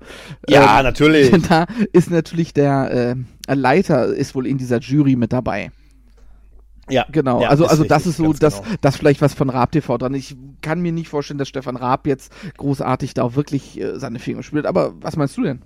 Ja, 0.49 0.79
Ähm, 0.79 0.85
natürlich. 0.85 1.31
Da 1.49 1.67
ist 1.93 2.11
natürlich 2.11 2.55
der 2.55 3.17
äh, 3.49 3.55
Leiter 3.55 4.07
ist 4.07 4.37
wohl 4.37 4.47
in 4.47 4.57
dieser 4.57 4.79
Jury 4.79 5.17
mit 5.17 5.33
dabei. 5.33 5.73
Ja, 6.89 7.07
Genau, 7.11 7.43
ja, 7.43 7.49
also, 7.49 7.67
also 7.67 7.83
das 7.83 8.07
ist 8.07 8.19
so, 8.19 8.33
dass 8.33 8.63
genau. 8.63 8.77
das 8.81 8.97
vielleicht 8.97 9.21
was 9.21 9.35
von 9.35 9.51
Raab 9.51 9.73
TV 9.73 9.99
dran. 9.99 10.15
Ich 10.15 10.37
kann 10.61 10.81
mir 10.81 10.93
nicht 10.93 11.09
vorstellen, 11.09 11.39
dass 11.39 11.49
Stefan 11.49 11.77
Raab 11.77 12.07
jetzt 12.07 12.33
großartig 12.57 13.15
da 13.15 13.25
auch 13.25 13.35
wirklich 13.35 13.81
äh, 13.81 13.99
seine 13.99 14.21
Finger 14.21 14.45
spielt. 14.45 14.67
Aber 14.67 14.95
was 15.01 15.17
meinst 15.17 15.37
du 15.37 15.43
denn? 15.43 15.63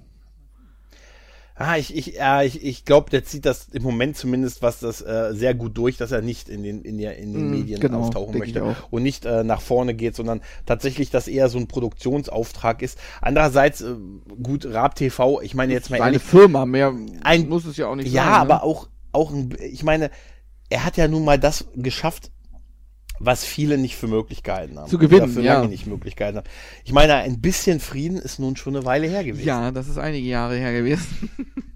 Ah, 1.63 1.77
ich, 1.77 1.95
ich, 1.95 2.15
ja, 2.15 2.43
ich, 2.43 2.65
ich 2.65 2.87
glaube, 2.87 3.11
der 3.11 3.23
zieht 3.23 3.45
das 3.45 3.69
im 3.69 3.83
Moment 3.83 4.17
zumindest 4.17 4.63
was 4.63 4.81
das 4.81 5.03
äh, 5.03 5.35
sehr 5.35 5.53
gut 5.53 5.77
durch, 5.77 5.99
dass 5.99 6.11
er 6.11 6.23
nicht 6.23 6.49
in 6.49 6.63
den, 6.63 6.81
in 6.81 6.97
der, 6.97 7.19
in 7.19 7.35
den 7.35 7.49
Mm, 7.49 7.51
Medien 7.51 7.81
genau, 7.81 7.99
auftauchen 7.99 8.39
möchte 8.39 8.77
und 8.91 9.03
nicht 9.03 9.27
äh, 9.27 9.45
nach 9.45 9.61
vorne 9.61 9.93
geht, 9.93 10.17
sondern 10.17 10.41
tatsächlich, 10.65 11.11
dass 11.11 11.29
eher 11.29 11.51
so 11.51 11.59
ein 11.59 11.69
Produktionsauftrag 11.69 12.81
ist. 12.81 12.99
Andererseits, 13.21 13.83
äh, 13.83 13.95
gut, 14.43 14.65
Raab 14.65 14.95
TV, 14.95 15.43
ich 15.43 15.55
meine 15.55 15.75
jetzt 15.75 15.91
mal 15.91 15.99
Seine 15.99 16.13
ehrlich, 16.13 16.23
Firma, 16.23 16.65
mehr 16.65 16.95
Ein- 17.25 17.51
muss 17.51 17.67
es 17.67 17.77
ja 17.77 17.89
auch 17.89 17.95
nicht 17.97 18.11
ja, 18.11 18.23
sein. 18.23 18.33
ne? 18.33 18.39
aber 18.39 18.63
auch, 18.63 18.89
auch, 19.13 19.31
ein, 19.31 19.55
ich 19.61 19.83
meine, 19.83 20.11
er 20.71 20.87
hat 20.87 20.97
ja 20.97 21.09
nun 21.09 21.27
mal 21.27 21.39
das 21.39 21.67
geschafft, 21.75 22.31
was 23.23 23.45
viele 23.45 23.77
nicht 23.79 23.97
für 23.97 24.09
möglich 24.09 24.43
gehalten 24.43 24.79
haben. 24.79 24.89
Zu 24.91 24.99
gewinnen, 24.99 25.25
Oder 25.25 25.33
für 25.33 25.43
ja. 25.43 25.55
lange 25.55 25.69
nicht 25.69 25.87
möglich 25.87 26.17
gehalten 26.17 26.39
haben. 26.39 26.49
Ich 26.85 26.93
meine, 26.93 27.15
ein 27.17 27.41
bisschen 27.41 27.79
Frieden 27.79 28.17
ist 28.17 28.39
nun 28.39 28.57
schon 28.57 28.75
eine 28.75 28.85
Weile 28.87 29.07
her 29.07 29.23
gewesen. 29.23 29.47
Ja, 29.47 29.71
das 29.71 29.89
ist 29.89 29.99
einige 29.99 30.27
Jahre 30.27 30.57
her 30.57 30.73
gewesen. 30.73 31.31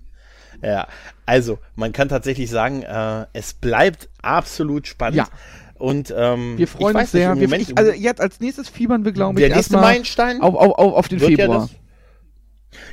Ja, 0.62 0.86
also 1.26 1.58
man 1.74 1.92
kann 1.92 2.08
tatsächlich 2.08 2.48
sagen, 2.48 2.82
äh, 2.84 3.26
es 3.34 3.52
bleibt 3.52 4.08
absolut 4.22 4.86
spannend. 4.86 5.16
Ja. 5.16 5.28
Und 5.74 6.14
ähm, 6.16 6.56
Wir 6.56 6.68
freuen 6.68 6.96
uns 6.96 7.10
sehr. 7.10 7.34
Nicht, 7.34 7.52
ich, 7.70 7.76
also 7.76 7.92
jetzt 7.92 8.20
als 8.20 8.40
nächstes 8.40 8.70
fiebern 8.70 9.04
wir, 9.04 9.12
glaube 9.12 9.38
ich, 9.40 9.46
der 9.46 9.54
nächste 9.54 9.76
Meilenstein 9.76 10.40
auf, 10.40 10.54
auf, 10.54 10.78
auf, 10.78 10.94
auf 10.94 11.08
den 11.08 11.18
ja 11.18 11.26
Februar. 11.26 11.58
das. 11.62 11.70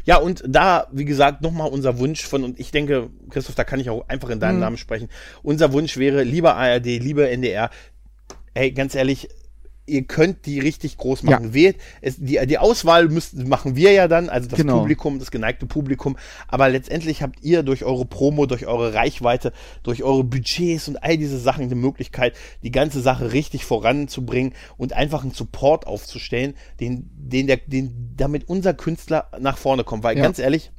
Ja, 0.04 0.18
und 0.18 0.43
da, 0.45 0.88
wie 0.91 1.06
gesagt, 1.06 1.41
nochmal 1.43 1.70
unser 1.70 1.97
Wunsch 1.97 2.26
von, 2.26 2.43
und 2.43 2.60
ich 2.60 2.72
denke, 2.72 3.10
Christoph, 3.30 3.56
da 3.56 3.64
kann 3.64 3.80
ich 3.80 3.89
auch 3.89 4.08
einfach 4.10 4.30
in 4.30 4.39
deinem 4.39 4.56
Mhm. 4.56 4.62
Namen 4.62 4.78
sprechen. 4.78 5.08
Unser 5.41 5.72
Wunsch 5.72 5.95
wäre, 5.97 6.24
lieber 6.24 6.56
ARD, 6.56 6.86
lieber 6.86 7.30
NDR, 7.30 7.70
ey, 8.54 8.72
ganz 8.72 8.95
ehrlich, 8.95 9.30
ihr 9.88 10.04
könnt 10.04 10.45
die 10.45 10.60
richtig 10.60 10.97
groß 10.97 11.24
machen. 11.24 11.47
Ja. 11.47 11.54
Wählt, 11.54 11.78
es, 12.02 12.16
die, 12.18 12.39
die 12.45 12.58
Auswahl 12.60 13.10
müsst, 13.10 13.36
machen 13.36 13.76
wir 13.76 13.91
ja 13.91 14.08
dann, 14.08 14.30
also 14.30 14.47
das 14.47 14.58
Genau. 14.58 14.80
Publikum, 14.80 15.20
das 15.20 15.32
geneigte 15.32 15.66
Publikum. 15.66 16.18
Aber 16.47 16.70
letztendlich 16.70 17.22
habt 17.22 17.41
ihr 17.43 17.64
durch 17.64 17.84
eure 17.84 18.06
Promo, 18.06 18.45
durch 18.45 18.68
eure 18.68 18.93
Reichweite, 18.93 19.52
durch 19.84 20.04
eure 20.04 20.24
Budgets 20.24 20.88
und 20.88 21.04
all 21.04 21.18
diese 21.18 21.39
Sachen 21.39 21.68
die 21.68 21.76
Möglichkeit, 21.76 22.36
die 22.64 22.72
ganze 22.72 23.02
Sache 23.02 23.34
richtig 23.34 23.66
voranzubringen 23.66 24.54
und 24.78 24.93
einfach 24.93 25.24
einen 25.24 25.32
Support 25.34 25.88
aufzustellen, 25.88 26.54
den, 26.80 27.10
den, 27.16 27.47
der, 27.47 27.58
den 27.58 28.14
damit 28.16 28.47
unser 28.47 28.74
Künstler 28.74 29.30
nach 29.39 29.58
vorne 29.58 29.84
kommt. 29.84 30.04
Weil 30.04 30.16
Ja. 30.16 30.24
ganz 30.24 30.39
ehrlich, 30.39 30.72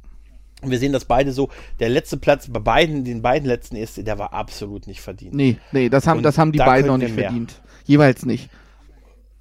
wir 0.65 0.79
sehen 0.79 0.93
das 0.93 1.05
beide 1.05 1.33
so, 1.33 1.49
der 1.79 1.89
letzte 1.89 2.15
Platz 2.17 2.47
bei 2.49 2.59
beiden, 2.59 3.03
den 3.03 3.21
beiden 3.21 3.47
letzten 3.47 3.75
ESC, 3.75 4.03
der 4.05 4.17
war 4.17 4.33
absolut 4.33 4.87
nicht 4.87 5.01
verdient. 5.01 5.33
Nee, 5.33 5.57
nee, 5.73 5.89
das 5.89 6.07
haben, 6.07 6.17
Und 6.17 6.23
das 6.23 6.37
haben 6.37 6.53
die 6.53 6.59
beiden 6.59 6.87
noch 6.87 6.97
nicht 6.97 7.15
wir 7.15 7.25
verdient. 7.25 7.61
Jeweils 7.85 8.25
nicht. 8.25 8.49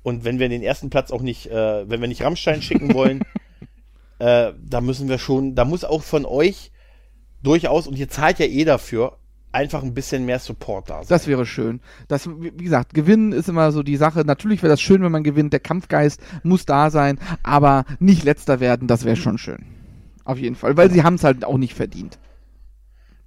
Und 0.02 0.24
wenn 0.24 0.38
wir 0.38 0.48
den 0.48 0.62
ersten 0.62 0.90
Platz 0.90 1.10
auch 1.10 1.22
nicht, 1.22 1.46
äh, 1.46 1.88
wenn 1.88 2.00
wir 2.00 2.08
nicht 2.08 2.22
Rammstein 2.22 2.62
schicken 2.62 2.92
wollen, 2.94 3.22
äh, 4.18 4.52
da 4.60 4.80
müssen 4.80 5.08
wir 5.08 5.18
schon, 5.18 5.54
da 5.54 5.64
muss 5.64 5.84
auch 5.84 6.02
von 6.02 6.24
euch 6.24 6.72
durchaus, 7.42 7.86
und 7.86 7.96
ihr 7.96 8.08
zahlt 8.08 8.38
ja 8.38 8.46
eh 8.46 8.64
dafür, 8.64 9.18
einfach 9.52 9.82
ein 9.82 9.94
bisschen 9.94 10.24
mehr 10.24 10.38
Support 10.38 10.90
da 10.90 10.98
sein. 10.98 11.06
Das 11.08 11.26
wäre 11.26 11.46
schön. 11.46 11.80
Das, 12.08 12.26
wie 12.26 12.52
wie 12.56 12.64
gesagt, 12.64 12.94
gewinnen 12.94 13.32
ist 13.32 13.48
immer 13.48 13.70
so 13.70 13.82
die 13.82 13.96
Sache. 13.96 14.24
Natürlich 14.24 14.62
wäre 14.62 14.72
das 14.72 14.80
schön, 14.80 15.02
wenn 15.02 15.12
man 15.12 15.22
gewinnt. 15.22 15.52
Der 15.52 15.60
Kampfgeist 15.60 16.20
muss 16.42 16.64
da 16.66 16.90
sein, 16.90 17.18
aber 17.42 17.84
nicht 17.98 18.24
letzter 18.24 18.60
werden, 18.60 18.88
das 18.88 19.04
wäre 19.04 19.16
schon 19.16 19.38
schön. 19.38 19.66
Auf 20.24 20.38
jeden 20.38 20.56
Fall, 20.56 20.76
weil 20.76 20.90
sie 20.90 21.02
haben 21.02 21.14
es 21.14 21.24
halt 21.24 21.44
auch 21.44 21.58
nicht 21.58 21.74
verdient. 21.74 22.18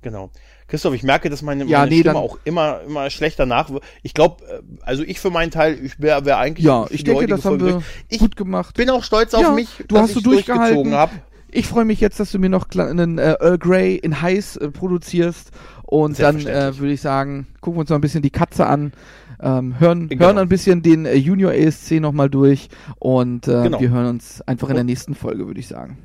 Genau. 0.06 0.30
Christoph, 0.68 0.94
ich 0.94 1.02
merke, 1.02 1.32
dass 1.32 1.42
meine, 1.42 1.66
Ja, 1.66 1.80
meine 1.80 1.90
nee, 1.90 2.02
Stimme 2.02 2.20
auch 2.20 2.38
immer, 2.44 2.82
immer 2.86 3.10
schlechter 3.10 3.48
nach. 3.48 3.72
Ich 4.04 4.14
glaube, 4.14 4.64
also 4.84 5.02
ich 5.02 5.20
für 5.20 5.32
meinen 5.32 5.50
Teil, 5.50 5.84
ich 5.84 6.00
wäre 6.00 6.26
wär 6.26 6.38
eigentlich. 6.38 6.64
Ja, 6.64 6.86
ich 6.92 7.04
denke, 7.04 7.26
das 7.26 7.44
haben 7.44 7.60
wir. 7.60 7.82
Ich 8.08 8.20
gut 8.20 8.36
gemacht. 8.36 8.78
bin 8.78 8.92
auch 8.92 9.04
stolz 9.04 9.34
auf 9.34 9.42
Ja, 9.42 9.52
mich, 9.52 9.68
du 9.88 9.98
hast 9.98 10.14
so 10.14 10.22
durchgehalten. 10.22 10.94
hab. 10.94 11.10
Ich 11.50 11.66
freue 11.66 11.86
mich 11.86 12.02
jetzt, 12.02 12.20
dass 12.20 12.32
du 12.32 12.38
mir 12.38 12.50
noch 12.50 12.68
einen 12.78 13.18
äh, 13.18 13.36
Earl 13.40 13.58
Grey 13.58 13.96
in 13.96 14.22
heiß 14.22 14.58
äh, 14.58 14.70
produzierst. 14.70 15.50
Und 15.82 16.20
dann 16.20 16.46
äh, 16.46 16.78
würde 16.78 16.94
ich 16.94 17.02
sagen, 17.02 17.48
gucken 17.62 17.78
wir 17.78 17.82
uns 17.82 17.90
noch 17.90 17.98
ein 17.98 18.02
bisschen 18.02 18.22
die 18.22 18.30
Katze 18.30 18.68
an. 18.68 18.92
Ähm, 19.42 19.80
hören, 19.80 20.08
genau. 20.08 20.26
hören 20.26 20.38
ein 20.38 20.50
bisschen 20.50 20.84
den 20.84 21.08
äh, 21.08 21.16
Junior 21.16 21.52
ESC 21.52 21.94
nochmal 21.94 22.30
durch 22.30 22.70
und 23.00 23.48
äh, 23.48 23.64
genau. 23.64 23.80
wir 23.82 23.90
hören 23.90 24.06
uns 24.06 24.42
einfach 24.44 24.70
in 24.70 24.76
der 24.76 24.84
nächsten 24.84 25.16
Folge, 25.16 25.48
würde 25.48 25.60
ich 25.60 25.68
sagen. 25.68 25.98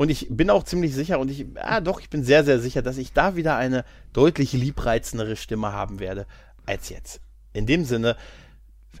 Und 0.00 0.08
ich 0.08 0.28
bin 0.30 0.48
auch 0.48 0.64
ziemlich 0.64 0.94
sicher 0.94 1.20
und 1.20 1.30
ich, 1.30 1.44
ah 1.56 1.82
doch, 1.82 2.00
ich 2.00 2.08
bin 2.08 2.24
sehr, 2.24 2.42
sehr 2.42 2.58
sicher, 2.58 2.80
dass 2.80 2.96
ich 2.96 3.12
da 3.12 3.36
wieder 3.36 3.56
eine 3.56 3.84
deutlich 4.14 4.54
liebreizendere 4.54 5.36
Stimme 5.36 5.74
haben 5.74 6.00
werde 6.00 6.26
als 6.64 6.88
jetzt. 6.88 7.20
In 7.52 7.66
dem 7.66 7.84
Sinne, 7.84 8.16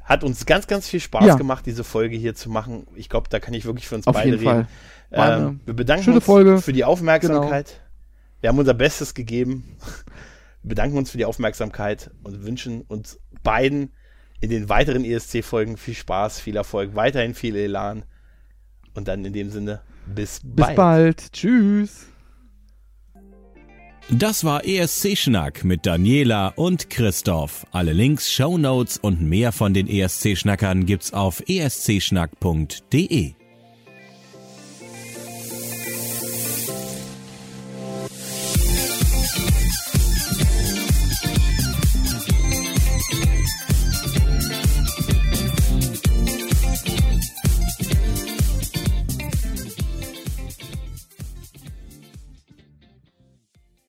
hat 0.04 0.24
uns 0.24 0.44
ganz, 0.44 0.66
ganz 0.66 0.86
viel 0.86 1.00
Spaß 1.00 1.24
ja. 1.24 1.34
gemacht, 1.36 1.64
diese 1.64 1.84
Folge 1.84 2.18
hier 2.18 2.34
zu 2.34 2.50
machen. 2.50 2.86
Ich 2.96 3.08
glaube, 3.08 3.30
da 3.30 3.40
kann 3.40 3.54
ich 3.54 3.64
wirklich 3.64 3.88
für 3.88 3.94
uns 3.94 4.06
Auf 4.06 4.14
beide 4.14 4.38
reden. 4.38 4.68
Ähm, 5.10 5.60
wir 5.64 5.72
bedanken 5.72 6.12
uns 6.12 6.22
Folge. 6.22 6.60
für 6.60 6.74
die 6.74 6.84
Aufmerksamkeit. 6.84 7.68
Genau. 7.68 7.80
Wir 8.42 8.48
haben 8.50 8.58
unser 8.58 8.74
Bestes 8.74 9.14
gegeben. 9.14 9.78
Wir 10.62 10.68
bedanken 10.68 10.98
uns 10.98 11.10
für 11.10 11.16
die 11.16 11.24
Aufmerksamkeit 11.24 12.10
und 12.24 12.44
wünschen 12.44 12.82
uns 12.82 13.18
beiden 13.42 13.94
in 14.40 14.50
den 14.50 14.68
weiteren 14.68 15.06
ESC-Folgen 15.06 15.78
viel 15.78 15.94
Spaß, 15.94 16.40
viel 16.40 16.56
Erfolg, 16.56 16.94
weiterhin 16.94 17.32
viel 17.32 17.56
Elan. 17.56 18.04
Und 18.92 19.08
dann 19.08 19.24
in 19.24 19.32
dem 19.32 19.48
Sinne, 19.48 19.80
bis 20.06 20.40
bald. 20.42 20.56
Bis 20.56 20.76
bald. 20.76 21.32
Tschüss. 21.32 22.06
Das 24.12 24.42
war 24.42 24.64
ESC 24.64 25.16
Schnack 25.16 25.62
mit 25.62 25.86
Daniela 25.86 26.48
und 26.56 26.90
Christoph. 26.90 27.64
Alle 27.70 27.92
Links, 27.92 28.32
Show 28.32 28.58
Notes 28.58 28.98
und 28.98 29.22
mehr 29.22 29.52
von 29.52 29.72
den 29.72 29.86
ESC 29.86 30.36
Schnackern 30.36 30.84
gibt's 30.84 31.12
auf 31.12 31.44
escschnack.de. 31.46 33.34